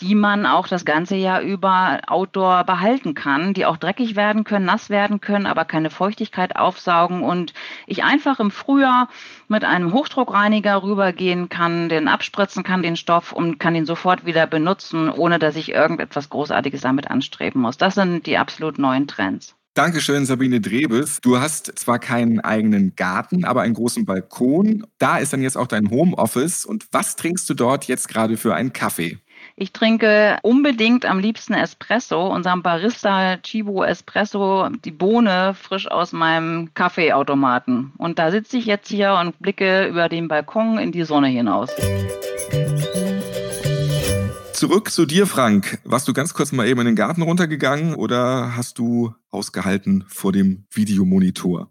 die 0.00 0.14
man 0.14 0.46
auch 0.46 0.68
das 0.68 0.84
ganze 0.84 1.16
Jahr 1.16 1.40
über 1.40 2.00
outdoor 2.06 2.64
behalten 2.64 3.14
kann, 3.14 3.54
die 3.54 3.66
auch 3.66 3.76
dreckig 3.76 4.14
werden 4.16 4.44
können, 4.44 4.64
nass 4.64 4.90
werden 4.90 5.20
können, 5.20 5.46
aber 5.46 5.64
keine 5.64 5.90
Feuchtigkeit 5.90 6.56
aufsaugen 6.56 7.22
und 7.22 7.52
ich 7.86 8.04
einfach 8.04 8.38
im 8.38 8.50
Frühjahr 8.50 9.08
mit 9.48 9.64
einem 9.64 9.92
Hochdruckreiniger 9.92 10.82
rübergehen 10.82 11.48
kann, 11.48 11.88
den 11.88 12.08
abspritzen 12.08 12.62
kann, 12.62 12.82
den 12.82 12.96
Stoff 12.96 13.32
und 13.32 13.58
kann 13.58 13.74
ihn 13.74 13.86
sofort 13.86 14.24
wieder 14.24 14.46
benutzen, 14.46 15.10
ohne 15.10 15.38
dass 15.38 15.56
ich 15.56 15.72
irgendetwas 15.72 16.30
Großartiges 16.30 16.82
damit 16.82 17.10
anstreben 17.10 17.60
muss. 17.60 17.76
Das 17.76 17.94
sind 17.94 18.26
die 18.26 18.38
absolut 18.38 18.78
neuen 18.78 19.08
Trends. 19.08 19.56
Dankeschön, 19.78 20.26
Sabine 20.26 20.60
Drebes. 20.60 21.20
Du 21.22 21.38
hast 21.38 21.78
zwar 21.78 22.00
keinen 22.00 22.40
eigenen 22.40 22.96
Garten, 22.96 23.44
aber 23.44 23.62
einen 23.62 23.74
großen 23.74 24.04
Balkon. 24.04 24.84
Da 24.98 25.18
ist 25.18 25.32
dann 25.32 25.40
jetzt 25.40 25.56
auch 25.56 25.68
dein 25.68 25.88
Homeoffice. 25.88 26.64
Und 26.64 26.88
was 26.90 27.14
trinkst 27.14 27.48
du 27.48 27.54
dort 27.54 27.84
jetzt 27.84 28.08
gerade 28.08 28.36
für 28.36 28.56
einen 28.56 28.72
Kaffee? 28.72 29.18
Ich 29.60 29.72
trinke 29.72 30.38
unbedingt 30.42 31.04
am 31.04 31.18
liebsten 31.18 31.52
Espresso, 31.52 32.28
unserem 32.28 32.62
Barista 32.62 33.38
Chibo 33.38 33.82
Espresso, 33.82 34.68
die 34.84 34.92
Bohne 34.92 35.52
frisch 35.60 35.90
aus 35.90 36.12
meinem 36.12 36.72
Kaffeeautomaten. 36.74 37.92
Und 37.98 38.20
da 38.20 38.30
sitze 38.30 38.56
ich 38.56 38.66
jetzt 38.66 38.86
hier 38.86 39.18
und 39.20 39.36
blicke 39.40 39.88
über 39.88 40.08
den 40.08 40.28
Balkon 40.28 40.78
in 40.78 40.92
die 40.92 41.02
Sonne 41.02 41.26
hinaus. 41.26 41.70
Zurück 44.52 44.92
zu 44.92 45.06
dir, 45.06 45.26
Frank. 45.26 45.80
Warst 45.82 46.06
du 46.06 46.12
ganz 46.12 46.34
kurz 46.34 46.52
mal 46.52 46.68
eben 46.68 46.78
in 46.78 46.86
den 46.86 46.96
Garten 46.96 47.22
runtergegangen 47.22 47.96
oder 47.96 48.56
hast 48.56 48.78
du 48.78 49.12
ausgehalten 49.30 50.04
vor 50.06 50.30
dem 50.30 50.66
Videomonitor? 50.70 51.68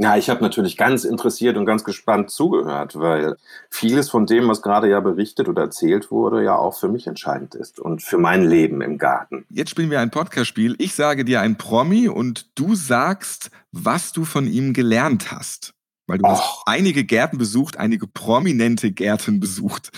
Ja, 0.00 0.16
ich 0.16 0.30
habe 0.30 0.42
natürlich 0.42 0.76
ganz 0.76 1.02
interessiert 1.02 1.56
und 1.56 1.66
ganz 1.66 1.82
gespannt 1.82 2.30
zugehört, 2.30 2.94
weil 3.00 3.36
vieles 3.68 4.08
von 4.08 4.26
dem, 4.26 4.46
was 4.46 4.62
gerade 4.62 4.88
ja 4.88 5.00
berichtet 5.00 5.48
oder 5.48 5.62
erzählt 5.62 6.12
wurde, 6.12 6.44
ja 6.44 6.54
auch 6.54 6.78
für 6.78 6.86
mich 6.86 7.08
entscheidend 7.08 7.56
ist 7.56 7.80
und 7.80 8.00
für 8.00 8.16
mein 8.16 8.48
Leben 8.48 8.80
im 8.80 8.96
Garten. 8.96 9.44
Jetzt 9.50 9.70
spielen 9.70 9.90
wir 9.90 9.98
ein 9.98 10.12
Podcast-Spiel. 10.12 10.76
Ich 10.78 10.94
sage 10.94 11.24
dir 11.24 11.40
ein 11.40 11.58
Promi 11.58 12.06
und 12.08 12.46
du 12.56 12.76
sagst, 12.76 13.50
was 13.72 14.12
du 14.12 14.24
von 14.24 14.46
ihm 14.46 14.72
gelernt 14.72 15.32
hast. 15.32 15.74
Weil 16.06 16.18
du 16.18 16.26
Och. 16.26 16.30
hast 16.30 16.62
einige 16.66 17.02
Gärten 17.02 17.36
besucht, 17.36 17.76
einige 17.76 18.06
prominente 18.06 18.92
Gärten 18.92 19.40
besucht. 19.40 19.90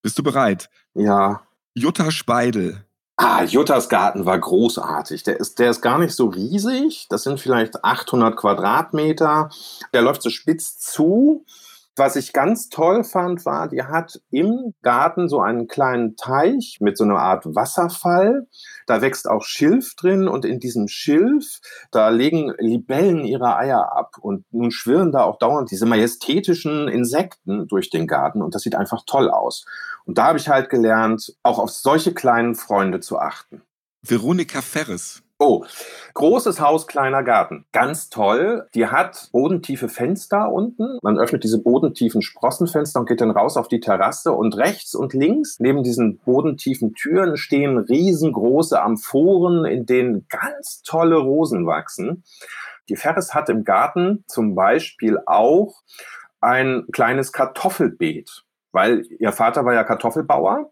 Bist 0.00 0.18
du 0.18 0.22
bereit? 0.22 0.70
Ja. 0.94 1.42
Jutta 1.74 2.10
Speidel, 2.10 2.86
Ah, 3.24 3.44
Juttas 3.44 3.88
Garten 3.88 4.26
war 4.26 4.36
großartig. 4.36 5.22
Der 5.22 5.38
ist, 5.38 5.60
der 5.60 5.70
ist 5.70 5.80
gar 5.80 5.96
nicht 5.96 6.12
so 6.12 6.26
riesig. 6.26 7.06
Das 7.08 7.22
sind 7.22 7.38
vielleicht 7.38 7.84
800 7.84 8.36
Quadratmeter. 8.36 9.48
Der 9.94 10.02
läuft 10.02 10.22
so 10.22 10.30
spitz 10.30 10.76
zu. 10.78 11.44
Was 11.94 12.16
ich 12.16 12.32
ganz 12.32 12.68
toll 12.68 13.04
fand, 13.04 13.46
war, 13.46 13.68
die 13.68 13.84
hat 13.84 14.20
im 14.30 14.74
Garten 14.82 15.28
so 15.28 15.40
einen 15.40 15.68
kleinen 15.68 16.16
Teich 16.16 16.78
mit 16.80 16.98
so 16.98 17.04
einer 17.04 17.18
Art 17.18 17.44
Wasserfall. 17.44 18.48
Da 18.88 19.02
wächst 19.02 19.28
auch 19.28 19.44
Schilf 19.44 19.94
drin 19.94 20.26
und 20.26 20.44
in 20.44 20.58
diesem 20.58 20.88
Schilf, 20.88 21.60
da 21.92 22.08
legen 22.08 22.52
Libellen 22.58 23.24
ihre 23.24 23.56
Eier 23.56 23.92
ab 23.94 24.16
und 24.20 24.46
nun 24.52 24.72
schwirren 24.72 25.12
da 25.12 25.22
auch 25.22 25.38
dauernd 25.38 25.70
diese 25.70 25.86
majestätischen 25.86 26.88
Insekten 26.88 27.68
durch 27.68 27.88
den 27.88 28.08
Garten 28.08 28.42
und 28.42 28.56
das 28.56 28.62
sieht 28.62 28.74
einfach 28.74 29.02
toll 29.06 29.30
aus. 29.30 29.64
Und 30.04 30.18
da 30.18 30.26
habe 30.26 30.38
ich 30.38 30.48
halt 30.48 30.70
gelernt, 30.70 31.34
auch 31.42 31.58
auf 31.58 31.70
solche 31.70 32.14
kleinen 32.14 32.54
Freunde 32.54 33.00
zu 33.00 33.18
achten. 33.18 33.62
Veronika 34.02 34.60
Ferres, 34.60 35.22
Oh, 35.44 35.64
großes 36.14 36.60
Haus, 36.60 36.86
kleiner 36.86 37.24
Garten. 37.24 37.64
Ganz 37.72 38.10
toll. 38.10 38.68
Die 38.76 38.86
hat 38.86 39.28
bodentiefe 39.32 39.88
Fenster 39.88 40.52
unten. 40.52 41.00
Man 41.02 41.18
öffnet 41.18 41.42
diese 41.42 41.60
bodentiefen 41.60 42.22
Sprossenfenster 42.22 43.00
und 43.00 43.08
geht 43.08 43.20
dann 43.20 43.32
raus 43.32 43.56
auf 43.56 43.66
die 43.66 43.80
Terrasse. 43.80 44.30
Und 44.30 44.56
rechts 44.56 44.94
und 44.94 45.14
links, 45.14 45.58
neben 45.58 45.82
diesen 45.82 46.18
bodentiefen 46.18 46.94
Türen, 46.94 47.36
stehen 47.36 47.76
riesengroße 47.76 48.80
Amphoren, 48.80 49.64
in 49.64 49.84
denen 49.84 50.28
ganz 50.28 50.84
tolle 50.84 51.16
Rosen 51.16 51.66
wachsen. 51.66 52.22
Die 52.88 52.94
Ferris 52.94 53.34
hat 53.34 53.48
im 53.48 53.64
Garten 53.64 54.22
zum 54.28 54.54
Beispiel 54.54 55.18
auch 55.26 55.82
ein 56.40 56.84
kleines 56.92 57.32
Kartoffelbeet, 57.32 58.41
weil 58.72 59.06
ihr 59.18 59.32
Vater 59.32 59.64
war 59.64 59.74
ja 59.74 59.84
Kartoffelbauer 59.84 60.70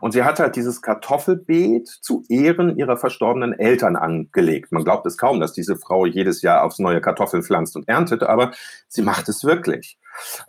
und 0.00 0.12
sie 0.12 0.24
hat 0.24 0.40
halt 0.40 0.56
dieses 0.56 0.82
Kartoffelbeet 0.82 1.88
zu 1.88 2.24
Ehren 2.28 2.76
ihrer 2.76 2.96
verstorbenen 2.96 3.52
Eltern 3.52 3.96
angelegt. 3.96 4.72
Man 4.72 4.84
glaubt 4.84 5.06
es 5.06 5.16
kaum, 5.16 5.40
dass 5.40 5.52
diese 5.52 5.76
Frau 5.76 6.06
jedes 6.06 6.42
Jahr 6.42 6.64
aufs 6.64 6.78
neue 6.78 7.00
Kartoffeln 7.00 7.42
pflanzt 7.42 7.76
und 7.76 7.88
erntet, 7.88 8.22
aber 8.22 8.50
sie 8.88 9.02
macht 9.02 9.28
es 9.28 9.44
wirklich. 9.44 9.98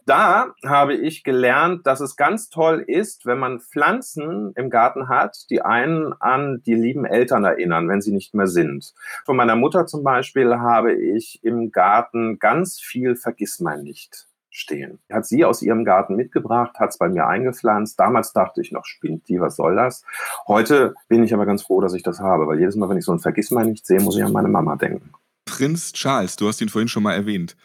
Da 0.05 0.53
habe 0.65 0.95
ich 0.95 1.23
gelernt, 1.23 1.85
dass 1.85 2.01
es 2.01 2.15
ganz 2.15 2.49
toll 2.49 2.83
ist, 2.85 3.25
wenn 3.25 3.37
man 3.37 3.59
Pflanzen 3.59 4.53
im 4.55 4.69
Garten 4.69 5.07
hat, 5.07 5.49
die 5.49 5.61
einen 5.61 6.13
an 6.13 6.63
die 6.65 6.73
lieben 6.73 7.05
Eltern 7.05 7.43
erinnern, 7.43 7.87
wenn 7.87 8.01
sie 8.01 8.11
nicht 8.11 8.33
mehr 8.33 8.47
sind. 8.47 8.93
Von 9.25 9.37
meiner 9.37 9.55
Mutter 9.55 9.85
zum 9.85 10.03
Beispiel 10.03 10.55
habe 10.55 10.93
ich 10.93 11.43
im 11.43 11.71
Garten 11.71 12.39
ganz 12.39 12.79
viel 12.79 13.15
Vergissmeinnicht 13.15 14.30
stehen. 14.51 14.99
Hat 15.11 15.25
sie 15.25 15.45
aus 15.45 15.61
ihrem 15.61 15.85
Garten 15.85 16.15
mitgebracht, 16.15 16.77
hat 16.77 16.91
es 16.91 16.97
bei 16.97 17.09
mir 17.09 17.25
eingepflanzt. 17.25 17.99
Damals 17.99 18.33
dachte 18.33 18.61
ich 18.61 18.71
noch, 18.71 18.85
spinnt 18.85 19.27
die, 19.29 19.39
was 19.39 19.55
soll 19.55 19.75
das? 19.75 20.03
Heute 20.47 20.93
bin 21.07 21.23
ich 21.23 21.33
aber 21.33 21.45
ganz 21.45 21.63
froh, 21.63 21.81
dass 21.81 21.93
ich 21.93 22.03
das 22.03 22.19
habe, 22.19 22.47
weil 22.47 22.59
jedes 22.59 22.75
Mal, 22.75 22.89
wenn 22.89 22.97
ich 22.97 23.05
so 23.05 23.13
ein 23.13 23.19
Vergissmeinnicht 23.19 23.85
sehe, 23.85 24.01
muss 24.01 24.17
ich 24.17 24.23
an 24.23 24.33
meine 24.33 24.49
Mama 24.49 24.75
denken. 24.75 25.11
Prinz 25.45 25.93
Charles, 25.93 26.35
du 26.35 26.47
hast 26.47 26.61
ihn 26.61 26.69
vorhin 26.69 26.87
schon 26.87 27.03
mal 27.03 27.13
erwähnt. 27.13 27.55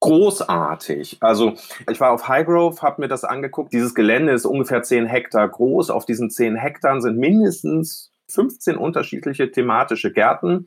Großartig. 0.00 1.18
Also 1.20 1.54
ich 1.90 2.00
war 2.00 2.10
auf 2.10 2.28
Highgrove, 2.28 2.82
habe 2.82 3.00
mir 3.00 3.08
das 3.08 3.24
angeguckt. 3.24 3.72
Dieses 3.72 3.94
Gelände 3.94 4.32
ist 4.32 4.44
ungefähr 4.44 4.82
10 4.82 5.06
Hektar 5.06 5.48
groß. 5.48 5.90
Auf 5.90 6.04
diesen 6.04 6.28
10 6.30 6.56
Hektar 6.56 7.00
sind 7.00 7.16
mindestens 7.16 8.12
15 8.30 8.76
unterschiedliche 8.76 9.50
thematische 9.50 10.12
Gärten 10.12 10.66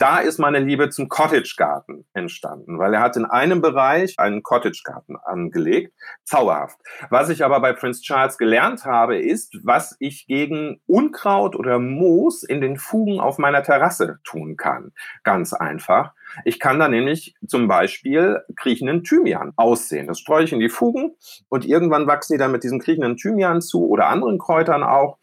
da 0.00 0.18
ist 0.18 0.38
meine 0.38 0.60
Liebe 0.60 0.88
zum 0.88 1.10
Cottage-Garten 1.10 2.06
entstanden, 2.14 2.78
weil 2.78 2.94
er 2.94 3.00
hat 3.00 3.16
in 3.16 3.26
einem 3.26 3.60
Bereich 3.60 4.18
einen 4.18 4.42
Cottage-Garten 4.42 5.16
angelegt. 5.16 5.92
Zauberhaft. 6.24 6.78
Was 7.10 7.28
ich 7.28 7.44
aber 7.44 7.60
bei 7.60 7.74
Prince 7.74 8.00
Charles 8.00 8.38
gelernt 8.38 8.86
habe, 8.86 9.18
ist, 9.18 9.58
was 9.62 9.96
ich 9.98 10.26
gegen 10.26 10.80
Unkraut 10.86 11.54
oder 11.54 11.78
Moos 11.78 12.42
in 12.42 12.62
den 12.62 12.78
Fugen 12.78 13.20
auf 13.20 13.36
meiner 13.36 13.62
Terrasse 13.62 14.18
tun 14.24 14.56
kann. 14.56 14.92
Ganz 15.22 15.52
einfach. 15.52 16.14
Ich 16.46 16.60
kann 16.60 16.78
da 16.78 16.88
nämlich 16.88 17.34
zum 17.46 17.68
Beispiel 17.68 18.40
kriechenden 18.56 19.04
Thymian 19.04 19.52
aussehen. 19.56 20.06
Das 20.06 20.18
streue 20.18 20.44
ich 20.44 20.52
in 20.54 20.60
die 20.60 20.70
Fugen 20.70 21.14
und 21.50 21.66
irgendwann 21.66 22.06
wachsen 22.06 22.34
die 22.34 22.38
dann 22.38 22.52
mit 22.52 22.64
diesem 22.64 22.80
kriechenden 22.80 23.18
Thymian 23.18 23.60
zu 23.60 23.86
oder 23.86 24.08
anderen 24.08 24.38
Kräutern 24.38 24.82
auch. 24.82 25.18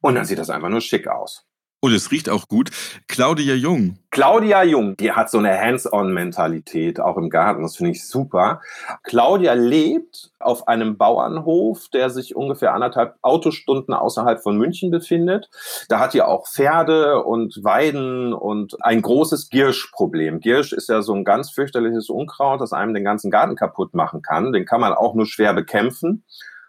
Und 0.00 0.16
dann 0.16 0.24
sieht 0.24 0.40
das 0.40 0.50
einfach 0.50 0.68
nur 0.68 0.80
schick 0.80 1.06
aus. 1.06 1.45
Und 1.80 1.92
es 1.92 2.10
riecht 2.10 2.30
auch 2.30 2.48
gut. 2.48 2.70
Claudia 3.06 3.54
Jung. 3.54 3.98
Claudia 4.10 4.62
Jung, 4.62 4.96
die 4.96 5.12
hat 5.12 5.30
so 5.30 5.38
eine 5.38 5.60
Hands-on-Mentalität 5.60 7.00
auch 7.00 7.18
im 7.18 7.28
Garten. 7.28 7.62
Das 7.62 7.76
finde 7.76 7.92
ich 7.92 8.08
super. 8.08 8.62
Claudia 9.02 9.52
lebt 9.52 10.30
auf 10.40 10.68
einem 10.68 10.96
Bauernhof, 10.96 11.88
der 11.92 12.08
sich 12.08 12.34
ungefähr 12.34 12.72
anderthalb 12.72 13.16
Autostunden 13.20 13.92
außerhalb 13.92 14.42
von 14.42 14.56
München 14.56 14.90
befindet. 14.90 15.50
Da 15.90 16.00
hat 16.00 16.14
die 16.14 16.22
auch 16.22 16.48
Pferde 16.48 17.22
und 17.22 17.62
Weiden 17.62 18.32
und 18.32 18.82
ein 18.82 19.02
großes 19.02 19.50
Girschproblem. 19.50 20.40
Girsch 20.40 20.72
ist 20.72 20.88
ja 20.88 21.02
so 21.02 21.14
ein 21.14 21.24
ganz 21.24 21.50
fürchterliches 21.50 22.08
Unkraut, 22.08 22.62
das 22.62 22.72
einem 22.72 22.94
den 22.94 23.04
ganzen 23.04 23.30
Garten 23.30 23.54
kaputt 23.54 23.92
machen 23.92 24.22
kann. 24.22 24.52
Den 24.52 24.64
kann 24.64 24.80
man 24.80 24.94
auch 24.94 25.14
nur 25.14 25.26
schwer 25.26 25.52
bekämpfen. 25.52 26.24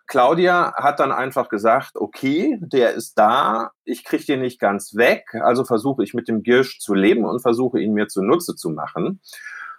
Claudia 0.07 0.73
hat 0.75 0.99
dann 0.99 1.11
einfach 1.11 1.49
gesagt, 1.49 1.91
okay, 1.95 2.57
der 2.61 2.93
ist 2.93 3.15
da, 3.15 3.71
ich 3.83 4.03
kriege 4.03 4.25
den 4.25 4.41
nicht 4.41 4.59
ganz 4.59 4.95
weg, 4.95 5.35
also 5.41 5.65
versuche 5.65 6.03
ich 6.03 6.13
mit 6.13 6.27
dem 6.27 6.43
Girsch 6.43 6.79
zu 6.79 6.93
leben 6.93 7.25
und 7.25 7.41
versuche 7.41 7.79
ihn 7.79 7.93
mir 7.93 8.07
zunutze 8.07 8.55
zu 8.55 8.69
machen. 8.69 9.21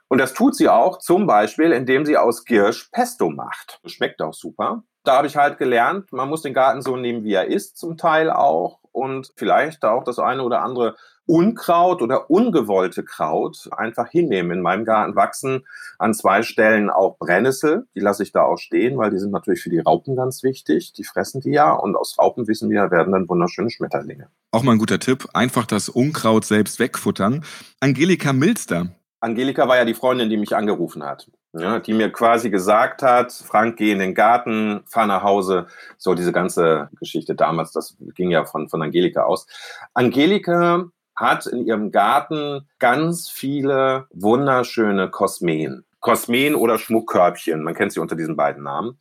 Und 0.08 0.18
das 0.18 0.32
tut 0.32 0.54
sie 0.54 0.68
auch 0.68 0.98
zum 0.98 1.26
Beispiel, 1.26 1.72
indem 1.72 2.06
sie 2.06 2.16
aus 2.16 2.44
Girsch 2.44 2.88
Pesto 2.92 3.30
macht. 3.30 3.80
Schmeckt 3.84 4.22
auch 4.22 4.32
super. 4.34 4.82
Da 5.04 5.16
habe 5.16 5.26
ich 5.26 5.36
halt 5.36 5.58
gelernt, 5.58 6.12
man 6.12 6.28
muss 6.28 6.42
den 6.42 6.54
Garten 6.54 6.82
so 6.82 6.96
nehmen, 6.96 7.24
wie 7.24 7.34
er 7.34 7.46
ist, 7.46 7.76
zum 7.76 7.96
Teil 7.96 8.30
auch. 8.30 8.80
Und 8.92 9.32
vielleicht 9.36 9.84
auch 9.84 10.04
das 10.04 10.18
eine 10.18 10.42
oder 10.42 10.62
andere 10.62 10.96
Unkraut 11.28 12.00
oder 12.00 12.30
ungewollte 12.30 13.04
Kraut 13.04 13.68
einfach 13.76 14.08
hinnehmen. 14.08 14.50
In 14.50 14.60
meinem 14.62 14.86
Garten 14.86 15.14
wachsen 15.14 15.66
an 15.98 16.14
zwei 16.14 16.42
Stellen 16.42 16.88
auch 16.88 17.18
Brennnessel. 17.18 17.86
Die 17.94 18.00
lasse 18.00 18.22
ich 18.22 18.32
da 18.32 18.44
auch 18.44 18.56
stehen, 18.56 18.96
weil 18.96 19.10
die 19.10 19.18
sind 19.18 19.30
natürlich 19.30 19.60
für 19.60 19.68
die 19.68 19.78
Raupen 19.78 20.16
ganz 20.16 20.42
wichtig. 20.42 20.94
Die 20.94 21.04
fressen 21.04 21.42
die 21.42 21.50
ja 21.50 21.72
und 21.72 21.96
aus 21.96 22.18
Raupen 22.18 22.48
wissen 22.48 22.70
wir, 22.70 22.90
werden 22.90 23.12
dann 23.12 23.28
wunderschöne 23.28 23.68
Schmetterlinge. 23.68 24.28
Auch 24.52 24.62
mal 24.62 24.72
ein 24.72 24.78
guter 24.78 24.98
Tipp. 24.98 25.28
Einfach 25.34 25.66
das 25.66 25.90
Unkraut 25.90 26.46
selbst 26.46 26.80
wegfuttern. 26.80 27.44
Angelika 27.80 28.32
Milster. 28.32 28.94
Angelika 29.20 29.68
war 29.68 29.76
ja 29.76 29.84
die 29.84 29.94
Freundin, 29.94 30.30
die 30.30 30.38
mich 30.38 30.56
angerufen 30.56 31.04
hat. 31.04 31.30
Ja, 31.52 31.78
die 31.78 31.92
mir 31.92 32.10
quasi 32.10 32.50
gesagt 32.50 33.02
hat, 33.02 33.32
Frank, 33.32 33.76
geh 33.76 33.90
in 33.90 33.98
den 33.98 34.14
Garten, 34.14 34.82
fahr 34.86 35.06
nach 35.06 35.22
Hause. 35.22 35.66
So 35.96 36.14
diese 36.14 36.32
ganze 36.32 36.88
Geschichte 36.98 37.34
damals, 37.34 37.72
das 37.72 37.96
ging 38.14 38.30
ja 38.30 38.44
von, 38.44 38.68
von 38.68 38.80
Angelika 38.82 39.24
aus. 39.24 39.46
Angelika 39.92 40.90
hat 41.18 41.46
in 41.46 41.66
ihrem 41.66 41.90
Garten 41.90 42.68
ganz 42.78 43.28
viele 43.28 44.07
wunderschöne 44.12 45.11
Kosmeen. 45.11 45.85
Kosmeen 46.00 46.54
oder 46.54 46.78
Schmuckkörbchen, 46.78 47.62
man 47.64 47.74
kennt 47.74 47.92
sie 47.92 48.00
unter 48.00 48.14
diesen 48.14 48.37
beiden 48.37 48.62
Namen. 48.62 48.98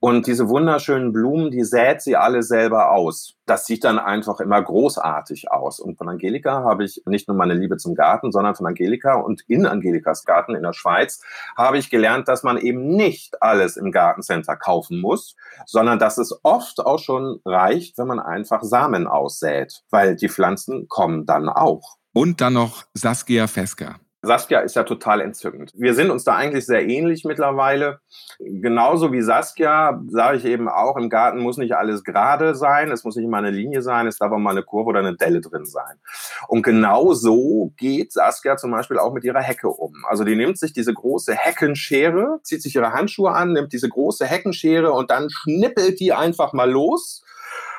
Und 0.00 0.28
diese 0.28 0.48
wunderschönen 0.48 1.12
Blumen, 1.12 1.50
die 1.50 1.64
sät 1.64 2.02
sie 2.02 2.16
alle 2.16 2.44
selber 2.44 2.92
aus. 2.92 3.34
Das 3.46 3.66
sieht 3.66 3.82
dann 3.82 3.98
einfach 3.98 4.38
immer 4.38 4.62
großartig 4.62 5.50
aus. 5.50 5.80
Und 5.80 5.98
von 5.98 6.08
Angelika 6.08 6.62
habe 6.62 6.84
ich 6.84 7.02
nicht 7.06 7.26
nur 7.26 7.36
meine 7.36 7.54
Liebe 7.54 7.78
zum 7.78 7.96
Garten, 7.96 8.30
sondern 8.30 8.54
von 8.54 8.66
Angelika 8.66 9.14
und 9.14 9.42
in 9.48 9.66
Angelikas 9.66 10.24
Garten 10.24 10.54
in 10.54 10.62
der 10.62 10.72
Schweiz 10.72 11.20
habe 11.56 11.78
ich 11.78 11.90
gelernt, 11.90 12.28
dass 12.28 12.44
man 12.44 12.58
eben 12.58 12.94
nicht 12.94 13.42
alles 13.42 13.76
im 13.76 13.90
Gartencenter 13.90 14.54
kaufen 14.54 15.00
muss, 15.00 15.34
sondern 15.66 15.98
dass 15.98 16.18
es 16.18 16.38
oft 16.44 16.78
auch 16.78 17.00
schon 17.00 17.40
reicht, 17.44 17.98
wenn 17.98 18.06
man 18.06 18.20
einfach 18.20 18.62
Samen 18.62 19.08
aussät, 19.08 19.82
weil 19.90 20.14
die 20.14 20.28
Pflanzen 20.28 20.86
kommen 20.88 21.26
dann 21.26 21.48
auch. 21.48 21.96
Und 22.12 22.40
dann 22.40 22.52
noch 22.52 22.84
Saskia 22.94 23.48
Fesker. 23.48 23.96
Saskia 24.22 24.60
ist 24.60 24.74
ja 24.74 24.82
total 24.82 25.20
entzückend. 25.20 25.72
Wir 25.76 25.94
sind 25.94 26.10
uns 26.10 26.24
da 26.24 26.34
eigentlich 26.34 26.66
sehr 26.66 26.88
ähnlich 26.88 27.24
mittlerweile. 27.24 28.00
Genauso 28.40 29.12
wie 29.12 29.22
Saskia 29.22 30.02
sage 30.08 30.38
ich 30.38 30.44
eben 30.44 30.68
auch, 30.68 30.96
im 30.96 31.08
Garten 31.08 31.38
muss 31.38 31.56
nicht 31.56 31.76
alles 31.76 32.02
gerade 32.02 32.56
sein, 32.56 32.90
es 32.90 33.04
muss 33.04 33.14
nicht 33.14 33.26
immer 33.26 33.38
eine 33.38 33.50
Linie 33.50 33.80
sein, 33.80 34.08
es 34.08 34.18
darf 34.18 34.32
auch 34.32 34.38
mal 34.38 34.50
eine 34.50 34.64
Kurve 34.64 34.88
oder 34.88 34.98
eine 34.98 35.16
Delle 35.16 35.40
drin 35.40 35.66
sein. 35.66 35.98
Und 36.48 36.62
genau 36.62 37.14
so 37.14 37.72
geht 37.76 38.12
Saskia 38.12 38.56
zum 38.56 38.72
Beispiel 38.72 38.98
auch 38.98 39.12
mit 39.12 39.22
ihrer 39.22 39.40
Hecke 39.40 39.68
um. 39.68 39.94
Also 40.08 40.24
die 40.24 40.34
nimmt 40.34 40.58
sich 40.58 40.72
diese 40.72 40.92
große 40.92 41.34
Heckenschere, 41.34 42.40
zieht 42.42 42.62
sich 42.62 42.74
ihre 42.74 42.92
Handschuhe 42.92 43.30
an, 43.30 43.52
nimmt 43.52 43.72
diese 43.72 43.88
große 43.88 44.26
Heckenschere 44.26 44.92
und 44.92 45.10
dann 45.12 45.30
schnippelt 45.30 46.00
die 46.00 46.12
einfach 46.12 46.52
mal 46.52 46.68
los 46.68 47.22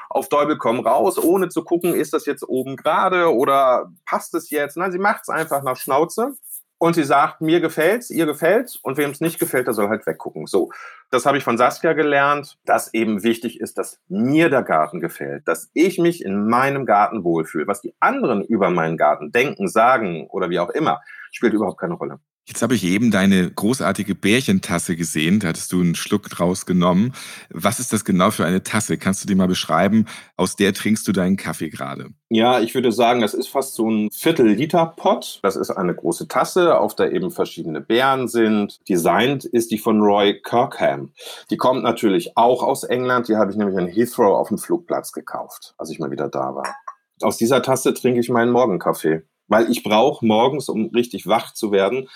auf 0.10 0.28
Däubel 0.28 0.58
komm 0.58 0.80
raus, 0.80 1.18
ohne 1.18 1.50
zu 1.50 1.64
gucken, 1.64 1.94
ist 1.94 2.14
das 2.14 2.26
jetzt 2.26 2.44
oben 2.48 2.76
gerade 2.76 3.34
oder 3.34 3.92
passt 4.06 4.34
es 4.34 4.50
jetzt. 4.50 4.76
Nein, 4.76 4.92
sie 4.92 5.00
macht 5.00 5.22
es 5.24 5.30
einfach 5.30 5.64
nach 5.64 5.78
Schnauze 5.78 6.34
und 6.80 6.96
sie 6.96 7.04
sagt, 7.04 7.42
mir 7.42 7.60
gefällt's, 7.60 8.10
ihr 8.10 8.26
gefällt's 8.26 8.78
und 8.78 8.98
wem 8.98 9.12
es 9.12 9.20
nicht 9.20 9.40
gefällt, 9.40 9.68
der 9.68 9.74
soll 9.74 9.90
halt 9.90 10.08
weggucken. 10.08 10.48
So, 10.48 10.72
das 11.12 11.26
habe 11.26 11.38
ich 11.38 11.44
von 11.44 11.58
Saskia 11.58 11.94
gelernt, 11.94 12.58
dass 12.66 12.94
eben 12.94 13.22
wichtig 13.22 13.60
ist, 13.60 13.78
dass 13.78 14.00
mir 14.08 14.50
der 14.50 14.64
Garten 14.64 15.00
gefällt, 15.00 15.48
dass 15.48 15.70
ich 15.74 16.00
mich 16.00 16.24
in 16.24 16.48
meinem 16.48 16.86
Garten 16.86 17.24
wohlfühle. 17.24 17.68
Was 17.68 17.82
die 17.82 17.94
anderen 18.00 18.44
über 18.44 18.70
meinen 18.70 18.98
Garten 18.98 19.32
denken, 19.32 19.68
sagen 19.68 20.28
oder 20.30 20.50
wie 20.50 20.60
auch 20.60 20.70
immer, 20.70 21.02
spielt 21.32 21.54
überhaupt 21.54 21.80
keine 21.80 21.96
Rolle. 21.96 22.20
Jetzt 22.50 22.64
habe 22.64 22.74
ich 22.74 22.84
eben 22.84 23.12
deine 23.12 23.52
großartige 23.52 24.16
Bärchentasse 24.16 24.96
gesehen. 24.96 25.40
Da 25.40 25.50
hattest 25.50 25.72
du 25.72 25.82
einen 25.82 25.94
Schluck 25.94 26.30
draus 26.30 26.66
genommen. 26.66 27.14
Was 27.52 27.80
ist 27.80 27.94
das 27.94 28.04
genau 28.04 28.32
für 28.32 28.44
eine 28.44 28.64
Tasse? 28.64 28.98
Kannst 28.98 29.24
du 29.24 29.28
die 29.28 29.36
mal 29.36 29.48
beschreiben? 29.48 30.08
Aus 30.36 30.56
der 30.56 30.74
trinkst 30.74 31.08
du 31.08 31.12
deinen 31.12 31.38
Kaffee 31.38 31.70
gerade. 31.70 32.08
Ja, 32.30 32.60
ich 32.60 32.74
würde 32.74 32.92
sagen, 32.92 33.22
das 33.22 33.36
ist 33.36 33.50
fast 33.50 33.76
so 33.76 33.88
ein 33.88 34.10
Viertel-Liter-Pot. 34.12 35.42
Das 35.44 35.56
ist 35.56 35.70
eine 35.70 35.94
große 35.94 36.28
Tasse, 36.28 36.80
auf 36.80 36.96
der 36.96 37.12
eben 37.12 37.30
verschiedene 37.30 37.82
Beeren 37.82 38.28
sind. 38.28 38.80
Designt 38.90 39.46
ist 39.46 39.70
die 39.70 39.78
von 39.78 40.02
Roy 40.02 40.42
Kirkham. 40.42 41.12
Die 41.52 41.58
kommt 41.58 41.84
natürlich 41.84 42.36
auch 42.36 42.64
aus 42.64 42.84
England. 42.84 43.28
Die 43.28 43.36
habe 43.36 43.52
ich 43.52 43.58
nämlich 43.58 43.78
in 43.78 43.88
Heathrow 43.88 44.36
auf 44.36 44.48
dem 44.48 44.58
Flugplatz 44.58 45.12
gekauft, 45.12 45.76
als 45.78 45.92
ich 45.92 46.00
mal 46.00 46.10
wieder 46.10 46.30
da 46.30 46.56
war. 46.56 46.76
Aus 47.22 47.38
dieser 47.38 47.62
Tasse 47.62 47.94
trinke 47.94 48.20
ich 48.20 48.30
meinen 48.30 48.52
Morgenkaffee. 48.52 49.22
Weil 49.48 49.70
ich 49.70 49.84
brauche 49.84 50.26
morgens, 50.26 50.68
um 50.68 50.90
richtig 50.96 51.28
wach 51.28 51.54
zu 51.54 51.72
werden, 51.72 52.08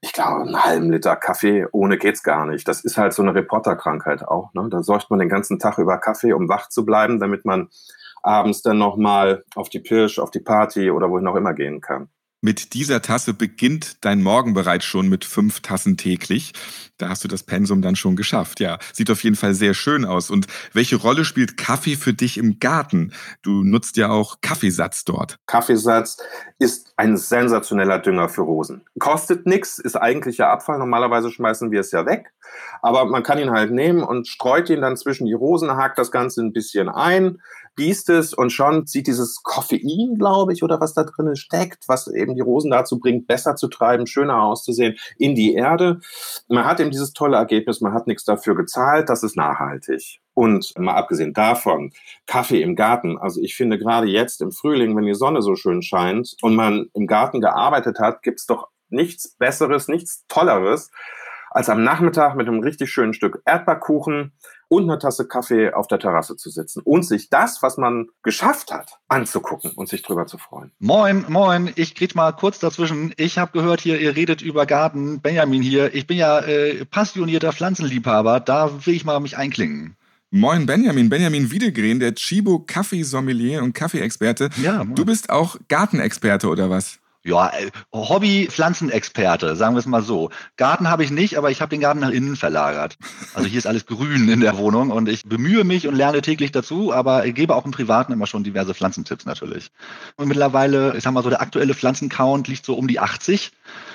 ich 0.00 0.12
glaube, 0.12 0.42
einen 0.42 0.64
halben 0.64 0.92
Liter 0.92 1.16
Kaffee 1.16 1.66
ohne 1.72 1.98
geht's 1.98 2.22
gar 2.22 2.46
nicht. 2.46 2.68
Das 2.68 2.84
ist 2.84 2.96
halt 2.96 3.12
so 3.12 3.22
eine 3.22 3.34
Reporterkrankheit 3.34 4.26
auch. 4.26 4.52
Ne? 4.54 4.68
Da 4.70 4.82
sorgt 4.82 5.10
man 5.10 5.18
den 5.18 5.28
ganzen 5.28 5.58
Tag 5.58 5.78
über 5.78 5.98
Kaffee, 5.98 6.32
um 6.32 6.48
wach 6.48 6.68
zu 6.68 6.84
bleiben, 6.84 7.18
damit 7.18 7.44
man 7.44 7.68
abends 8.22 8.62
dann 8.62 8.78
nochmal 8.78 9.44
auf 9.54 9.68
die 9.68 9.80
Pirsch, 9.80 10.18
auf 10.18 10.30
die 10.30 10.40
Party 10.40 10.90
oder 10.90 11.10
wohin 11.10 11.26
auch 11.26 11.36
immer 11.36 11.54
gehen 11.54 11.80
kann. 11.80 12.08
Mit 12.40 12.74
dieser 12.74 13.02
Tasse 13.02 13.34
beginnt 13.34 14.04
dein 14.04 14.22
Morgen 14.22 14.54
bereits 14.54 14.84
schon 14.84 15.08
mit 15.08 15.24
fünf 15.24 15.58
Tassen 15.58 15.96
täglich. 15.96 16.52
Da 16.96 17.08
hast 17.08 17.24
du 17.24 17.28
das 17.28 17.42
Pensum 17.42 17.82
dann 17.82 17.96
schon 17.96 18.14
geschafft. 18.14 18.60
Ja, 18.60 18.78
sieht 18.92 19.10
auf 19.10 19.24
jeden 19.24 19.34
Fall 19.34 19.54
sehr 19.54 19.74
schön 19.74 20.04
aus. 20.04 20.30
Und 20.30 20.46
welche 20.72 20.94
Rolle 20.94 21.24
spielt 21.24 21.56
Kaffee 21.56 21.96
für 21.96 22.14
dich 22.14 22.38
im 22.38 22.60
Garten? 22.60 23.12
Du 23.42 23.64
nutzt 23.64 23.96
ja 23.96 24.10
auch 24.10 24.40
Kaffeesatz 24.40 25.04
dort. 25.04 25.36
Kaffeesatz 25.46 26.18
ist 26.60 26.92
ein 26.96 27.16
sensationeller 27.16 27.98
Dünger 27.98 28.28
für 28.28 28.42
Rosen. 28.42 28.82
Kostet 29.00 29.46
nichts, 29.46 29.80
ist 29.80 29.96
eigentlicher 29.96 30.48
Abfall. 30.48 30.78
Normalerweise 30.78 31.32
schmeißen 31.32 31.72
wir 31.72 31.80
es 31.80 31.90
ja 31.90 32.06
weg. 32.06 32.32
Aber 32.82 33.04
man 33.06 33.24
kann 33.24 33.38
ihn 33.38 33.50
halt 33.50 33.72
nehmen 33.72 34.04
und 34.04 34.28
streut 34.28 34.70
ihn 34.70 34.80
dann 34.80 34.96
zwischen 34.96 35.26
die 35.26 35.34
Rosen, 35.34 35.72
hakt 35.72 35.98
das 35.98 36.12
Ganze 36.12 36.42
ein 36.42 36.52
bisschen 36.52 36.88
ein, 36.88 37.40
gießt 37.78 38.10
es 38.10 38.34
und 38.34 38.50
schon 38.50 38.86
zieht 38.86 39.06
dieses 39.06 39.42
Koffein, 39.42 40.16
glaube 40.18 40.52
ich, 40.52 40.62
oder 40.62 40.80
was 40.80 40.94
da 40.94 41.04
drin 41.04 41.36
steckt, 41.36 41.84
was 41.86 42.08
eben 42.08 42.34
die 42.34 42.40
Rosen 42.40 42.72
dazu 42.72 42.98
bringt, 42.98 43.26
besser 43.28 43.54
zu 43.54 43.68
treiben, 43.68 44.06
schöner 44.06 44.42
auszusehen, 44.42 44.96
in 45.16 45.34
die 45.36 45.54
Erde. 45.54 46.00
Man 46.48 46.64
hat 46.64 46.80
eben 46.80 46.90
dieses 46.90 47.12
tolle 47.12 47.36
Ergebnis, 47.36 47.80
man 47.80 47.94
hat 47.94 48.08
nichts 48.08 48.24
dafür 48.24 48.56
gezahlt, 48.56 49.08
das 49.08 49.22
ist 49.22 49.36
nachhaltig. 49.36 50.20
Und 50.34 50.72
mal 50.76 50.94
abgesehen 50.94 51.32
davon, 51.32 51.92
Kaffee 52.26 52.62
im 52.62 52.74
Garten. 52.74 53.16
Also 53.16 53.40
ich 53.40 53.54
finde 53.54 53.78
gerade 53.78 54.08
jetzt 54.08 54.42
im 54.42 54.52
Frühling, 54.52 54.96
wenn 54.96 55.06
die 55.06 55.14
Sonne 55.14 55.40
so 55.40 55.54
schön 55.54 55.80
scheint 55.80 56.34
und 56.42 56.56
man 56.56 56.86
im 56.94 57.06
Garten 57.06 57.40
gearbeitet 57.40 58.00
hat, 58.00 58.22
gibt's 58.22 58.46
doch 58.46 58.68
nichts 58.88 59.36
Besseres, 59.36 59.86
nichts 59.86 60.26
Tolleres, 60.26 60.90
als 61.50 61.68
am 61.68 61.84
Nachmittag 61.84 62.34
mit 62.34 62.48
einem 62.48 62.60
richtig 62.60 62.90
schönen 62.90 63.14
Stück 63.14 63.40
Erdbeerkuchen 63.46 64.32
und 64.68 64.84
einer 64.84 64.98
Tasse 64.98 65.26
Kaffee 65.26 65.72
auf 65.72 65.86
der 65.88 65.98
Terrasse 65.98 66.36
zu 66.36 66.50
sitzen 66.50 66.82
und 66.84 67.02
sich 67.02 67.30
das, 67.30 67.62
was 67.62 67.76
man 67.76 68.08
geschafft 68.22 68.72
hat, 68.72 68.98
anzugucken 69.08 69.72
und 69.72 69.88
sich 69.88 70.02
drüber 70.02 70.26
zu 70.26 70.38
freuen. 70.38 70.72
Moin, 70.78 71.24
moin, 71.28 71.70
ich 71.74 71.94
krieg 71.94 72.14
mal 72.14 72.32
kurz 72.32 72.58
dazwischen. 72.58 73.12
Ich 73.16 73.38
habe 73.38 73.52
gehört 73.52 73.80
hier, 73.80 73.98
ihr 74.00 74.14
redet 74.14 74.42
über 74.42 74.66
Garten. 74.66 75.20
Benjamin 75.20 75.62
hier. 75.62 75.94
Ich 75.94 76.06
bin 76.06 76.18
ja 76.18 76.40
äh, 76.40 76.84
passionierter 76.84 77.52
Pflanzenliebhaber. 77.52 78.40
Da 78.40 78.86
will 78.86 78.94
ich 78.94 79.04
mal 79.04 79.20
mich 79.20 79.36
einklingen. 79.36 79.96
Moin 80.30 80.66
Benjamin, 80.66 81.08
Benjamin 81.08 81.50
Wiedegren, 81.50 82.00
der 82.00 82.14
Chibo 82.14 82.58
Kaffeesommelier 82.58 83.62
und 83.62 83.72
Kaffeeexperte. 83.72 84.50
Ja, 84.62 84.84
moin. 84.84 84.94
Du 84.94 85.06
bist 85.06 85.30
auch 85.30 85.56
Gartenexperte 85.68 86.48
oder 86.48 86.68
was? 86.68 86.98
Ja, 87.24 87.48
äh, 87.48 87.70
Hobby-Pflanzenexperte, 87.92 89.56
sagen 89.56 89.74
wir 89.74 89.80
es 89.80 89.86
mal 89.86 90.02
so. 90.02 90.30
Garten 90.56 90.88
habe 90.88 91.02
ich 91.02 91.10
nicht, 91.10 91.36
aber 91.36 91.50
ich 91.50 91.60
habe 91.60 91.70
den 91.70 91.80
Garten 91.80 92.00
nach 92.00 92.10
innen 92.10 92.36
verlagert. 92.36 92.96
Also 93.34 93.48
hier 93.48 93.58
ist 93.58 93.66
alles 93.66 93.86
grün 93.86 94.28
in 94.28 94.40
der 94.40 94.56
Wohnung 94.56 94.90
und 94.90 95.08
ich 95.08 95.24
bemühe 95.24 95.64
mich 95.64 95.88
und 95.88 95.96
lerne 95.96 96.22
täglich 96.22 96.52
dazu, 96.52 96.92
aber 96.92 97.26
ich 97.26 97.34
gebe 97.34 97.54
auch 97.54 97.64
im 97.64 97.72
Privaten 97.72 98.12
immer 98.12 98.26
schon 98.26 98.44
diverse 98.44 98.72
Pflanzentipps 98.72 99.26
natürlich. 99.26 99.70
Und 100.16 100.28
mittlerweile, 100.28 100.96
ich 100.96 101.02
sag 101.02 101.12
mal 101.12 101.22
so, 101.22 101.30
der 101.30 101.40
aktuelle 101.42 101.74
Pflanzencount 101.74 102.46
liegt 102.46 102.64
so 102.64 102.74
um 102.74 102.86
die 102.86 103.00
80 103.00 103.50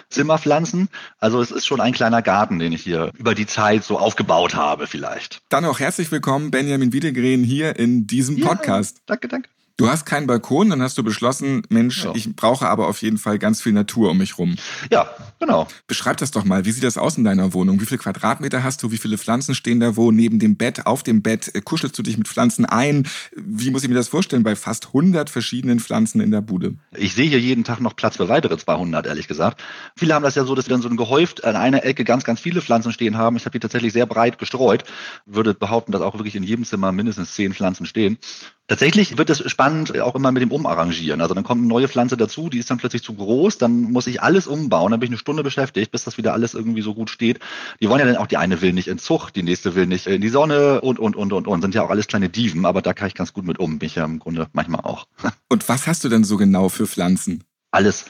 Zimmerpflanzen. 0.09 0.89
Also 1.17 1.41
es 1.41 1.51
ist 1.51 1.65
schon 1.65 1.81
ein 1.81 1.93
kleiner 1.93 2.21
Garten, 2.21 2.59
den 2.59 2.73
ich 2.73 2.83
hier 2.83 3.11
über 3.17 3.35
die 3.35 3.45
Zeit 3.45 3.83
so 3.83 3.97
aufgebaut 3.97 4.55
habe 4.55 4.85
vielleicht. 4.87 5.41
Dann 5.49 5.65
auch 5.65 5.79
herzlich 5.79 6.11
willkommen, 6.11 6.51
Benjamin 6.51 6.93
Wiedegren, 6.93 7.43
hier 7.43 7.77
in 7.77 8.05
diesem 8.05 8.37
ja, 8.37 8.47
Podcast. 8.47 9.01
Danke, 9.05 9.27
danke. 9.27 9.49
Du 9.75 9.89
hast 9.89 10.05
keinen 10.05 10.27
Balkon, 10.27 10.69
dann 10.69 10.83
hast 10.83 10.99
du 10.99 11.03
beschlossen, 11.03 11.63
Mensch, 11.69 12.03
ja. 12.05 12.13
ich 12.13 12.35
brauche 12.35 12.67
aber 12.67 12.87
auf 12.87 13.01
jeden 13.01 13.17
Fall 13.17 13.39
ganz 13.39 13.59
viel 13.59 13.71
Natur 13.71 14.11
um 14.11 14.19
mich 14.19 14.37
rum. 14.37 14.55
Ja, 14.91 15.09
genau. 15.39 15.67
Beschreib 15.87 16.17
das 16.17 16.29
doch 16.29 16.45
mal. 16.45 16.65
Wie 16.65 16.71
sieht 16.71 16.83
das 16.83 16.95
aus 16.95 17.17
in 17.17 17.23
deiner 17.23 17.55
Wohnung? 17.55 17.81
Wie 17.81 17.87
viele 17.87 17.97
Quadratmeter 17.97 18.63
hast 18.63 18.83
du? 18.83 18.91
Wie 18.91 18.99
viele 18.99 19.17
Pflanzen 19.17 19.55
stehen 19.55 19.79
da 19.79 19.95
wo? 19.95 20.11
Neben 20.11 20.37
dem 20.37 20.57
Bett, 20.57 20.85
auf 20.85 21.01
dem 21.01 21.23
Bett? 21.23 21.49
Äh, 21.55 21.61
kuschelst 21.61 21.97
du 21.97 22.03
dich 22.03 22.19
mit 22.19 22.27
Pflanzen 22.27 22.65
ein? 22.65 23.07
Wie 23.35 23.71
muss 23.71 23.81
ich 23.81 23.89
mir 23.89 23.95
das 23.95 24.09
vorstellen 24.09 24.43
bei 24.43 24.55
fast 24.55 24.87
100 24.87 25.31
verschiedenen 25.31 25.79
Pflanzen 25.79 26.21
in 26.21 26.29
der 26.29 26.41
Bude? 26.41 26.75
Ich 26.95 27.15
sehe 27.15 27.27
hier 27.27 27.39
jeden 27.39 27.63
Tag 27.63 27.79
noch 27.79 27.95
Platz 27.95 28.17
für 28.17 28.29
weitere 28.29 28.55
200, 28.55 29.07
ehrlich 29.07 29.27
gesagt. 29.27 29.63
Viele 29.95 30.13
haben 30.13 30.21
das 30.21 30.35
ja 30.35 30.45
so, 30.45 30.53
dass 30.53 30.67
wir 30.67 30.73
dann 30.73 30.83
so 30.83 30.89
ein 30.89 30.97
gehäuft 30.97 31.43
an 31.45 31.55
einer 31.55 31.83
Ecke 31.83 32.03
ganz, 32.03 32.23
ganz 32.25 32.39
viele 32.39 32.61
Pflanzen 32.61 32.93
stehen 32.93 33.17
haben. 33.17 33.37
Ich 33.37 33.45
habe 33.45 33.53
die 33.53 33.59
tatsächlich 33.59 33.91
sehr 33.91 34.05
breit 34.05 34.37
gestreut. 34.37 34.83
Würde 35.25 35.55
behaupten, 35.55 35.91
dass 35.91 36.03
auch 36.03 36.13
wirklich 36.13 36.35
in 36.35 36.43
jedem 36.43 36.63
Zimmer 36.63 36.91
mindestens 36.91 37.33
zehn 37.33 37.55
Pflanzen 37.55 37.87
stehen. 37.87 38.19
Tatsächlich 38.67 39.17
wird 39.17 39.29
es 39.29 39.49
spannend 39.51 39.99
auch 39.99 40.15
immer 40.15 40.31
mit 40.31 40.41
dem 40.41 40.51
Umarrangieren. 40.51 41.19
Also 41.19 41.33
dann 41.33 41.43
kommt 41.43 41.59
eine 41.59 41.67
neue 41.67 41.89
Pflanze 41.89 42.15
dazu, 42.15 42.49
die 42.49 42.59
ist 42.59 42.71
dann 42.71 42.77
plötzlich 42.77 43.03
zu 43.03 43.13
groß, 43.13 43.57
dann 43.57 43.91
muss 43.91 44.07
ich 44.07 44.21
alles 44.21 44.47
umbauen, 44.47 44.91
dann 44.91 45.01
bin 45.01 45.07
ich 45.07 45.11
eine 45.11 45.17
Stunde 45.17 45.43
beschäftigt, 45.43 45.91
bis 45.91 46.05
das 46.05 46.17
wieder 46.17 46.31
alles 46.31 46.53
irgendwie 46.53 46.81
so 46.81 46.93
gut 46.93 47.09
steht. 47.09 47.39
Die 47.81 47.89
wollen 47.89 47.99
ja 47.99 48.05
dann 48.05 48.15
auch, 48.15 48.27
die 48.27 48.37
eine 48.37 48.61
will 48.61 48.71
nicht 48.71 48.87
in 48.87 48.99
Zucht, 48.99 49.35
die 49.35 49.43
nächste 49.43 49.75
will 49.75 49.85
nicht 49.85 50.07
in 50.07 50.21
die 50.21 50.29
Sonne 50.29 50.79
und, 50.79 50.97
und, 50.97 51.17
und, 51.17 51.33
und, 51.33 51.45
und. 51.45 51.61
Sind 51.61 51.75
ja 51.75 51.83
auch 51.83 51.89
alles 51.89 52.07
kleine 52.07 52.29
Diven, 52.29 52.65
aber 52.65 52.81
da 52.81 52.93
kann 52.93 53.07
ich 53.07 53.15
ganz 53.15 53.33
gut 53.33 53.45
mit 53.45 53.59
um, 53.59 53.79
bin 53.79 53.87
ich 53.87 53.95
ja 53.95 54.05
im 54.05 54.19
Grunde 54.19 54.47
manchmal 54.53 54.81
auch. 54.81 55.07
Und 55.49 55.67
was 55.69 55.85
hast 55.85 56.03
du 56.03 56.09
denn 56.09 56.23
so 56.23 56.37
genau 56.37 56.69
für 56.69 56.87
Pflanzen? 56.87 57.43
Alles. 57.71 58.05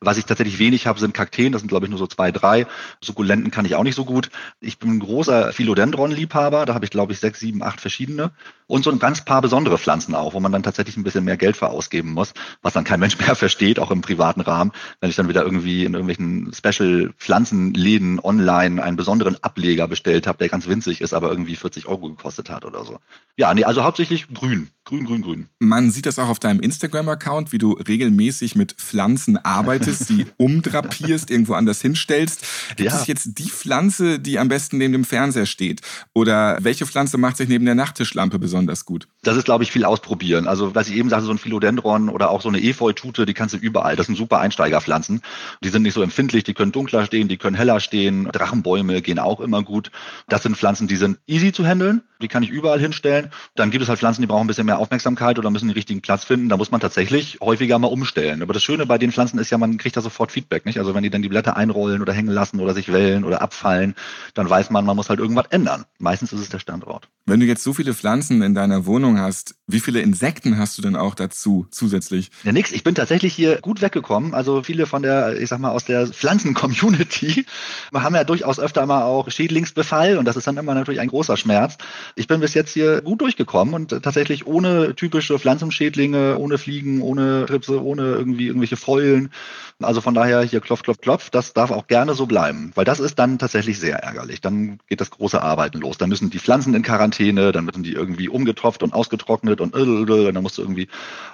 Was 0.00 0.18
ich 0.18 0.24
tatsächlich 0.24 0.58
wenig 0.58 0.86
habe, 0.86 0.98
sind 1.00 1.14
Kakteen. 1.14 1.52
Das 1.52 1.60
sind, 1.60 1.68
glaube 1.68 1.86
ich, 1.86 1.90
nur 1.90 1.98
so 1.98 2.06
zwei, 2.06 2.30
drei. 2.32 2.66
Sukkulenten 3.00 3.50
kann 3.50 3.64
ich 3.64 3.74
auch 3.74 3.84
nicht 3.84 3.94
so 3.94 4.04
gut. 4.04 4.30
Ich 4.60 4.78
bin 4.78 4.96
ein 4.96 5.00
großer 5.00 5.52
Philodendron-Liebhaber. 5.52 6.66
Da 6.66 6.74
habe 6.74 6.84
ich, 6.84 6.90
glaube 6.90 7.12
ich, 7.12 7.20
sechs, 7.20 7.40
sieben, 7.40 7.62
acht 7.62 7.80
verschiedene. 7.80 8.32
Und 8.66 8.84
so 8.84 8.90
ein 8.90 8.98
ganz 8.98 9.24
paar 9.24 9.40
besondere 9.40 9.78
Pflanzen 9.78 10.14
auch, 10.14 10.34
wo 10.34 10.40
man 10.40 10.52
dann 10.52 10.62
tatsächlich 10.62 10.96
ein 10.98 11.02
bisschen 11.02 11.24
mehr 11.24 11.38
Geld 11.38 11.56
für 11.56 11.70
ausgeben 11.70 12.12
muss, 12.12 12.34
was 12.60 12.74
dann 12.74 12.84
kein 12.84 13.00
Mensch 13.00 13.18
mehr 13.20 13.34
versteht, 13.34 13.78
auch 13.78 13.90
im 13.90 14.02
privaten 14.02 14.42
Rahmen. 14.42 14.72
Wenn 15.00 15.08
ich 15.08 15.16
dann 15.16 15.28
wieder 15.28 15.42
irgendwie 15.42 15.84
in 15.84 15.94
irgendwelchen 15.94 16.52
Special-Pflanzenläden 16.52 18.20
online 18.20 18.82
einen 18.82 18.96
besonderen 18.96 19.42
Ableger 19.42 19.88
bestellt 19.88 20.26
habe, 20.26 20.38
der 20.38 20.50
ganz 20.50 20.68
winzig 20.68 21.00
ist, 21.00 21.14
aber 21.14 21.30
irgendwie 21.30 21.56
40 21.56 21.86
Euro 21.86 22.10
gekostet 22.10 22.50
hat 22.50 22.64
oder 22.66 22.84
so. 22.84 22.98
Ja, 23.36 23.54
nee, 23.54 23.64
also 23.64 23.84
hauptsächlich 23.84 24.26
grün. 24.32 24.68
Grün, 24.84 25.04
grün, 25.04 25.22
grün. 25.22 25.48
Man 25.58 25.90
sieht 25.90 26.06
das 26.06 26.18
auch 26.18 26.28
auf 26.28 26.38
deinem 26.38 26.60
Instagram-Account, 26.60 27.52
wie 27.52 27.58
du 27.58 27.72
regelmäßig 27.72 28.56
mit 28.56 28.72
Pflanzen 28.72 29.36
arbeitest, 29.36 29.67
sie 29.76 30.26
umdrapierst, 30.36 31.30
irgendwo 31.30 31.54
anders 31.54 31.80
hinstellst. 31.80 32.44
Gibt 32.76 32.90
ja. 32.90 32.96
es 32.96 33.06
jetzt 33.06 33.38
die 33.38 33.50
Pflanze, 33.50 34.18
die 34.18 34.38
am 34.38 34.48
besten 34.48 34.78
neben 34.78 34.92
dem 34.92 35.04
Fernseher 35.04 35.46
steht? 35.46 35.80
Oder 36.14 36.58
welche 36.60 36.86
Pflanze 36.86 37.18
macht 37.18 37.36
sich 37.36 37.48
neben 37.48 37.64
der 37.64 37.74
Nachttischlampe 37.74 38.38
besonders 38.38 38.84
gut? 38.84 39.08
Das 39.22 39.36
ist, 39.36 39.44
glaube 39.44 39.64
ich, 39.64 39.72
viel 39.72 39.84
ausprobieren. 39.84 40.46
Also, 40.46 40.74
was 40.74 40.88
ich 40.88 40.96
eben 40.96 41.08
sagte, 41.08 41.26
so 41.26 41.32
ein 41.32 41.38
Philodendron 41.38 42.08
oder 42.08 42.30
auch 42.30 42.40
so 42.40 42.48
eine 42.48 42.62
Efeutute, 42.62 43.26
die 43.26 43.34
kannst 43.34 43.54
du 43.54 43.58
überall. 43.58 43.96
Das 43.96 44.06
sind 44.06 44.16
super 44.16 44.40
Einsteigerpflanzen. 44.40 45.22
Die 45.62 45.68
sind 45.68 45.82
nicht 45.82 45.94
so 45.94 46.02
empfindlich, 46.02 46.44
die 46.44 46.54
können 46.54 46.72
dunkler 46.72 47.04
stehen, 47.04 47.28
die 47.28 47.36
können 47.36 47.56
heller 47.56 47.80
stehen. 47.80 48.28
Drachenbäume 48.32 49.02
gehen 49.02 49.18
auch 49.18 49.40
immer 49.40 49.62
gut. 49.62 49.90
Das 50.28 50.42
sind 50.42 50.56
Pflanzen, 50.56 50.88
die 50.88 50.96
sind 50.96 51.18
easy 51.26 51.52
zu 51.52 51.66
handeln. 51.66 52.02
Die 52.20 52.28
kann 52.28 52.42
ich 52.42 52.50
überall 52.50 52.80
hinstellen. 52.80 53.30
Dann 53.54 53.70
gibt 53.70 53.82
es 53.82 53.88
halt 53.88 54.00
Pflanzen, 54.00 54.22
die 54.22 54.26
brauchen 54.26 54.44
ein 54.44 54.46
bisschen 54.48 54.66
mehr 54.66 54.78
Aufmerksamkeit 54.78 55.38
oder 55.38 55.50
müssen 55.50 55.68
den 55.68 55.74
richtigen 55.74 56.00
Platz 56.00 56.24
finden. 56.24 56.48
Da 56.48 56.56
muss 56.56 56.70
man 56.70 56.80
tatsächlich 56.80 57.38
häufiger 57.40 57.78
mal 57.78 57.88
umstellen. 57.88 58.42
Aber 58.42 58.52
das 58.52 58.62
Schöne 58.62 58.86
bei 58.86 58.98
den 58.98 59.12
Pflanzen 59.12 59.38
ist 59.38 59.50
ja, 59.50 59.57
man 59.58 59.78
kriegt 59.78 59.96
da 59.96 60.00
sofort 60.00 60.32
Feedback, 60.32 60.66
nicht? 60.66 60.78
Also 60.78 60.94
wenn 60.94 61.02
die 61.02 61.10
dann 61.10 61.22
die 61.22 61.28
Blätter 61.28 61.56
einrollen 61.56 62.02
oder 62.02 62.12
hängen 62.12 62.32
lassen 62.32 62.60
oder 62.60 62.74
sich 62.74 62.92
wellen 62.92 63.24
oder 63.24 63.42
abfallen, 63.42 63.94
dann 64.34 64.48
weiß 64.48 64.70
man, 64.70 64.84
man 64.84 64.96
muss 64.96 65.08
halt 65.08 65.20
irgendwas 65.20 65.46
ändern. 65.50 65.84
Meistens 65.98 66.32
ist 66.32 66.40
es 66.40 66.48
der 66.48 66.58
Standort. 66.58 67.08
Wenn 67.26 67.40
du 67.40 67.46
jetzt 67.46 67.62
so 67.62 67.74
viele 67.74 67.94
Pflanzen 67.94 68.42
in 68.42 68.54
deiner 68.54 68.86
Wohnung 68.86 69.18
hast, 69.18 69.54
wie 69.66 69.80
viele 69.80 70.00
Insekten 70.00 70.58
hast 70.58 70.78
du 70.78 70.82
denn 70.82 70.96
auch 70.96 71.14
dazu 71.14 71.66
zusätzlich? 71.70 72.30
Ja, 72.44 72.52
nix. 72.52 72.72
Ich 72.72 72.84
bin 72.84 72.94
tatsächlich 72.94 73.34
hier 73.34 73.60
gut 73.60 73.82
weggekommen. 73.82 74.34
Also 74.34 74.62
viele 74.62 74.86
von 74.86 75.02
der, 75.02 75.38
ich 75.40 75.48
sag 75.48 75.58
mal, 75.58 75.70
aus 75.70 75.84
der 75.84 76.06
Pflanzen-Community 76.06 77.44
haben 77.94 78.14
ja 78.14 78.24
durchaus 78.24 78.58
öfter 78.58 78.86
mal 78.86 79.02
auch 79.02 79.30
Schädlingsbefall 79.30 80.16
und 80.16 80.24
das 80.24 80.36
ist 80.36 80.46
dann 80.46 80.56
immer 80.56 80.74
natürlich 80.74 81.00
ein 81.00 81.08
großer 81.08 81.36
Schmerz. 81.36 81.76
Ich 82.14 82.26
bin 82.26 82.40
bis 82.40 82.54
jetzt 82.54 82.72
hier 82.72 83.02
gut 83.02 83.20
durchgekommen 83.20 83.74
und 83.74 83.90
tatsächlich 83.90 84.46
ohne 84.46 84.94
typische 84.94 85.38
Pflanzenschädlinge, 85.38 86.38
ohne 86.38 86.58
Fliegen, 86.58 87.02
ohne 87.02 87.46
Tripse, 87.46 87.82
ohne 87.82 88.02
irgendwie 88.02 88.46
irgendwelche 88.46 88.76
Fäulen. 88.76 89.30
Also 89.80 90.00
von 90.00 90.14
daher 90.14 90.42
hier 90.42 90.60
klopf, 90.60 90.82
klopf, 90.82 90.98
klopf. 91.00 91.30
Das 91.30 91.52
darf 91.52 91.70
auch 91.70 91.86
gerne 91.86 92.14
so 92.14 92.26
bleiben, 92.26 92.72
weil 92.74 92.84
das 92.84 93.00
ist 93.00 93.18
dann 93.18 93.38
tatsächlich 93.38 93.78
sehr 93.78 93.98
ärgerlich. 93.98 94.40
Dann 94.40 94.80
geht 94.88 95.00
das 95.00 95.10
große 95.10 95.40
Arbeiten 95.40 95.78
los. 95.78 95.98
Dann 95.98 96.08
müssen 96.08 96.30
die 96.30 96.38
Pflanzen 96.38 96.74
in 96.74 96.82
Quarantäne, 96.82 97.52
dann 97.52 97.64
müssen 97.64 97.82
die 97.82 97.92
irgendwie 97.92 98.28
umgetropft 98.28 98.82
und 98.82 98.92
ausgetrocknet 98.92 99.60
und, 99.60 99.74
und 99.74 100.06
dann 100.06 100.42
musst 100.42 100.58
du 100.58 100.62
irgendwie, 100.62 100.88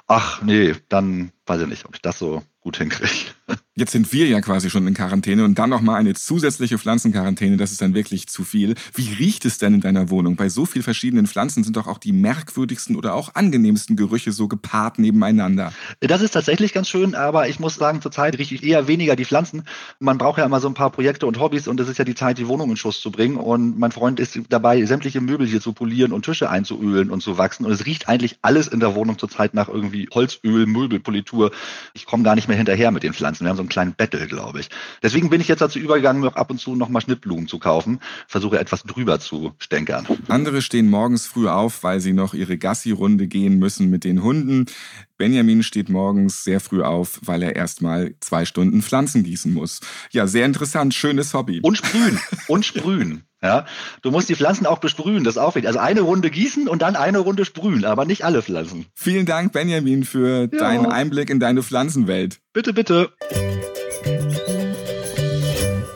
ach 0.07 0.43
nee, 0.43 0.75
dann 0.89 1.33
weiß 1.47 1.63
ich 1.63 1.69
nicht, 1.69 1.87
ob 1.87 1.95
ich 1.95 2.03
das 2.03 2.19
so 2.19 2.43
gut 2.61 2.77
hinkriege. 2.79 3.33
Jetzt 3.77 3.91
sind 3.91 4.13
wir 4.13 4.29
ja 4.29 4.41
quasi 4.41 4.71
schon 4.71 4.87
in 4.87 4.95
Quarantäne 4.95 5.45
und 5.45 5.59
dann 5.59 5.69
nochmal 5.69 5.99
eine 5.99 6.15
zusätzliche 6.15 6.79
Pflanzenquarantäne, 6.79 7.57
das 7.57 7.73
ist 7.73 7.83
dann 7.83 7.93
wirklich 7.93 8.29
zu 8.29 8.45
viel. 8.45 8.77
Wie 8.95 9.13
riecht 9.15 9.45
es 9.47 9.59
denn 9.59 9.75
in 9.75 9.81
deiner 9.81 10.11
Wohnung? 10.11 10.37
Bei 10.37 10.49
so 10.49 10.65
vielen 10.65 10.85
verschiedenen 10.85 11.27
Pflanzen 11.27 11.65
sind 11.65 11.77
doch 11.77 11.89
auch 11.89 11.99
die 11.99 12.13
merkwürdigsten 12.13 12.95
oder 12.95 13.15
auch 13.15 13.35
angenehmsten 13.35 13.97
Gerüche 13.97 14.31
so 14.31 14.47
gepaart 14.47 15.01
nebeneinander. 15.01 15.73
Das 15.99 16.23
ist 16.23 16.31
tatsächlich 16.31 16.73
ganz 16.73 16.89
schön, 16.89 17.17
aber 17.17 17.49
ich 17.49 17.59
muss 17.59 17.75
sagen, 17.75 18.01
zurzeit 18.01 18.39
rieche 18.39 18.55
ich 18.55 18.63
eher 18.63 18.87
weniger 18.87 19.17
die 19.17 19.25
Pflanzen. 19.25 19.65
Man 19.99 20.19
braucht 20.19 20.39
ja 20.39 20.45
immer 20.45 20.61
so 20.61 20.69
ein 20.69 20.75
paar 20.75 20.91
Projekte 20.91 21.27
und 21.27 21.41
Hobbys 21.41 21.67
und 21.67 21.81
es 21.81 21.89
ist 21.89 21.99
ja 21.99 22.05
die 22.05 22.15
Zeit, 22.15 22.39
die 22.39 22.47
Wohnung 22.47 22.71
in 22.71 22.77
Schuss 22.77 23.01
zu 23.01 23.11
bringen. 23.11 23.37
Und 23.37 23.77
mein 23.77 23.91
Freund 23.91 24.21
ist 24.21 24.39
dabei, 24.51 24.85
sämtliche 24.85 25.21
Möbel 25.21 25.49
hier 25.49 25.61
zu 25.61 25.73
polieren 25.73 26.13
und 26.13 26.25
Tische 26.25 26.49
einzuölen 26.49 27.11
und 27.11 27.25
zu 27.25 27.39
wachsen. 27.39 27.67
Und 27.67 27.73
es 27.73 27.87
riecht 27.87 28.07
eigentlich 28.07 28.39
alles 28.41 28.69
in 28.69 28.79
der 28.79 28.95
Wohnung 28.95 29.19
zurzeit 29.19 29.53
nach 29.53 29.67
irgendwie 29.69 30.09
Holzöl, 30.15 30.67
Möbelpolitur. 30.67 31.51
Ich 31.93 32.07
komme 32.07 32.23
gar 32.23 32.37
nicht 32.37 32.47
mehr 32.47 32.57
hinterher 32.57 32.93
mit 32.93 33.03
den 33.03 33.15
Pflanzen. 33.15 33.43
Wir 33.43 33.51
haben 33.51 33.57
so 33.57 33.64
einen 33.65 33.69
kleinen 33.71 33.95
Battle, 33.95 34.27
glaube 34.27 34.61
ich. 34.61 34.69
Deswegen 35.03 35.31
bin 35.31 35.41
ich 35.41 35.49
jetzt 35.49 35.61
dazu 35.61 35.79
übergegangen, 35.79 36.23
noch 36.23 36.37
ab 36.37 36.51
und 36.51 36.61
zu 36.61 36.77
nochmal 36.77 37.03
Schnittblumen 37.03 37.49
zu 37.49 37.59
kaufen. 37.59 38.01
Versuche 38.29 38.59
etwas 38.59 38.83
drüber 38.85 39.19
zu 39.21 39.53
stänkern. 39.59 40.07
Andere 40.29 40.63
stehen 40.63 40.89
morgens 40.89 41.27
früh 41.27 41.49
auf, 41.49 41.83
weil 41.83 42.01
sie 42.01 42.13
noch 42.13 42.35
ihre 42.35 42.59
Gassi-Runde 42.59 43.27
gehen 43.27 43.59
müssen 43.59 43.91
mit 43.91 44.05
den 44.05 44.23
Hunden. 44.23 44.67
Benjamin 45.17 45.63
steht 45.63 45.89
morgens 45.89 46.45
sehr 46.45 46.61
früh 46.61 46.83
auf, 46.83 47.21
weil 47.23 47.43
er 47.43 47.57
erstmal 47.57 48.15
zwei 48.21 48.45
Stunden 48.45 48.83
Pflanzen 48.83 49.23
gießen 49.23 49.53
muss. 49.53 49.81
Ja, 50.11 50.27
sehr 50.27 50.45
interessant, 50.45 50.95
schönes 50.95 51.35
Hobby. 51.35 51.61
Und 51.63 51.79
sprühen, 51.79 52.19
und 52.49 52.67
sprühen. 52.67 53.25
Ja, 53.45 53.67
du 54.01 54.11
musst 54.11 54.31
die 54.31 54.37
Pflanzen 54.37 54.65
auch 54.65 54.79
besprühen, 54.79 55.23
das 55.23 55.35
ist 55.35 55.43
auch 55.43 55.55
wichtig. 55.55 55.69
Also 55.69 55.79
eine 55.79 56.01
Runde 56.01 56.31
gießen 56.31 56.67
und 56.67 56.81
dann 56.81 56.97
eine 56.97 57.19
Runde 57.19 57.45
sprühen, 57.45 57.85
aber 57.85 58.07
nicht 58.07 58.25
alle 58.25 58.41
Pflanzen. 58.41 58.87
Vielen 58.95 59.27
Dank, 59.27 59.53
Benjamin, 59.53 60.05
für 60.05 60.49
ja. 60.51 60.59
deinen 60.59 60.87
Einblick 60.87 61.29
in 61.29 61.41
deine 61.41 61.63
Pflanzenwelt. 61.63 62.41
Bitte, 62.55 62.73
bitte. 62.73 63.13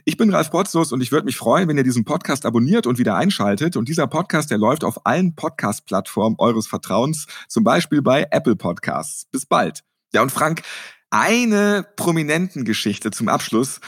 Ich 0.06 0.18
bin 0.18 0.32
Ralf 0.32 0.51
Potzus 0.51 0.91
und 0.91 1.01
ich 1.01 1.12
würde 1.12 1.26
mich 1.26 1.38
freuen, 1.38 1.68
wenn 1.68 1.78
ihr 1.78 1.84
diesen 1.84 2.04
Podcast 2.04 2.45
abonniert 2.45 2.88
und 2.88 2.97
wieder 2.97 3.16
einschaltet. 3.16 3.78
Und 3.78 3.88
dieser 3.88 4.08
Podcast, 4.08 4.51
der 4.51 4.58
läuft 4.58 4.84
auf 4.84 5.06
allen 5.06 5.36
Podcast-Plattformen 5.36 6.36
eures 6.39 6.68
Vertrauens, 6.68 7.28
zum 7.47 7.64
Beispiel 7.64 8.01
bei 8.01 8.28
Apple 8.32 8.56
Podcasts. 8.56 9.26
Bis 9.32 9.45
bald. 9.45 9.84
Ja, 10.14 10.22
und 10.22 10.32
Frank, 10.32 10.64
eine 11.10 11.86
prominenten 11.95 12.66
Geschichte 12.66 13.12
zum 13.12 13.30
Abschluss, 13.30 13.80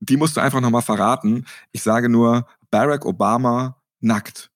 die 0.00 0.16
musst 0.16 0.36
du 0.36 0.40
einfach 0.40 0.60
nochmal 0.60 0.82
verraten. 0.82 1.46
Ich 1.72 1.82
sage 1.82 2.08
nur 2.08 2.46
Barack 2.70 3.06
Obama 3.06 3.80
nackt 4.00 4.50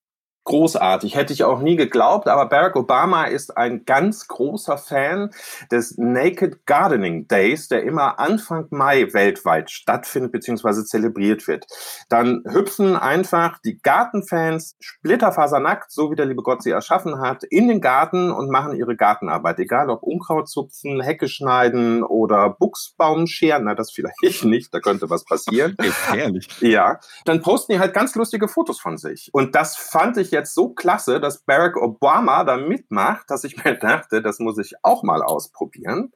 großartig. 0.49 1.15
Hätte 1.15 1.35
ich 1.35 1.45
auch 1.45 1.61
nie 1.61 1.77
geglaubt, 1.77 2.27
aber 2.27 2.47
Barack 2.47 2.75
Obama 2.75 3.25
ist 3.25 3.57
ein 3.57 3.85
ganz 3.85 4.29
großer 4.29 4.79
Fan 4.79 5.31
des 5.71 5.99
Naked 5.99 6.65
Gardening 6.65 7.29
Days, 7.29 7.69
der 7.69 7.83
immer 7.83 8.19
Anfang 8.19 8.67
Mai 8.71 9.13
weltweit 9.13 9.71
stattfindet 9.71 10.33
bzw. 10.33 10.85
zelebriert 10.85 11.47
wird. 11.49 11.67
Dann 12.09 12.43
hüpfen 12.49 12.97
einfach 12.97 13.59
die 13.63 13.79
Gartenfans 13.79 14.77
splitterfasernackt, 14.81 15.93
so 15.93 16.11
wie 16.11 16.17
der 16.17 16.25
liebe 16.25 16.43
Gott 16.43 16.63
sie 16.63 16.71
erschaffen 16.71 17.21
hat, 17.21 17.45
in 17.45 17.69
den 17.69 17.83
Garten 17.83 18.33
und 18.33 18.51
machen 18.51 18.75
ihre 18.75 18.97
Gartenarbeit. 18.97 19.59
Egal 19.59 19.91
ob 19.91 20.03
Unkraut 20.03 20.49
zupfen, 20.49 21.03
Hecke 21.03 21.29
schneiden 21.29 22.03
oder 22.03 22.49
Buchsbaum 22.49 23.27
scheren, 23.27 23.65
na 23.65 23.75
das 23.75 23.93
vielleicht 23.93 24.45
nicht, 24.45 24.73
da 24.73 24.81
könnte 24.81 25.11
was 25.11 25.27
passieren. 25.27 25.77
Gefährlich. 25.79 26.49
Ja, 26.61 27.01
dann 27.27 27.43
posten 27.43 27.73
die 27.73 27.81
halt 27.81 27.93
ganz 27.93 28.15
lustige 28.15 28.49
Fotos 28.49 28.81
von 28.81 28.97
sich. 28.97 29.29
Und 29.33 29.55
das 29.55 29.77
fand 29.77 30.17
ich 30.17 30.38
jetzt 30.39 30.55
so 30.55 30.71
klasse, 30.71 31.21
dass 31.21 31.43
Barack 31.43 31.77
Obama 31.77 32.45
da 32.45 32.57
mitmacht, 32.57 33.31
dass 33.31 33.45
ich 33.45 33.63
mir 33.63 33.75
dachte, 33.81 34.23
das 34.23 34.39
muss 34.39 34.59
ich 34.59 34.75
auch 34.83 35.03
mal 35.03 35.23
ausprobieren. 35.23 36.13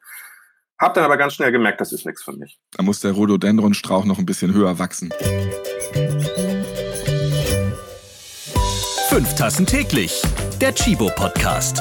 Hab 0.78 0.94
dann 0.94 1.04
aber 1.04 1.16
ganz 1.16 1.34
schnell 1.34 1.52
gemerkt, 1.52 1.80
das 1.80 1.92
ist 1.92 2.06
nichts 2.06 2.22
für 2.24 2.32
mich. 2.32 2.58
Da 2.72 2.82
muss 2.82 3.00
der 3.00 3.12
Rhododendronstrauch 3.12 4.04
noch 4.04 4.18
ein 4.18 4.26
bisschen 4.26 4.52
höher 4.52 4.78
wachsen. 4.78 5.12
Fünf 9.08 9.34
Tassen 9.36 9.66
täglich. 9.66 10.22
Der 10.60 10.74
Chibo 10.74 11.10
Podcast. 11.14 11.80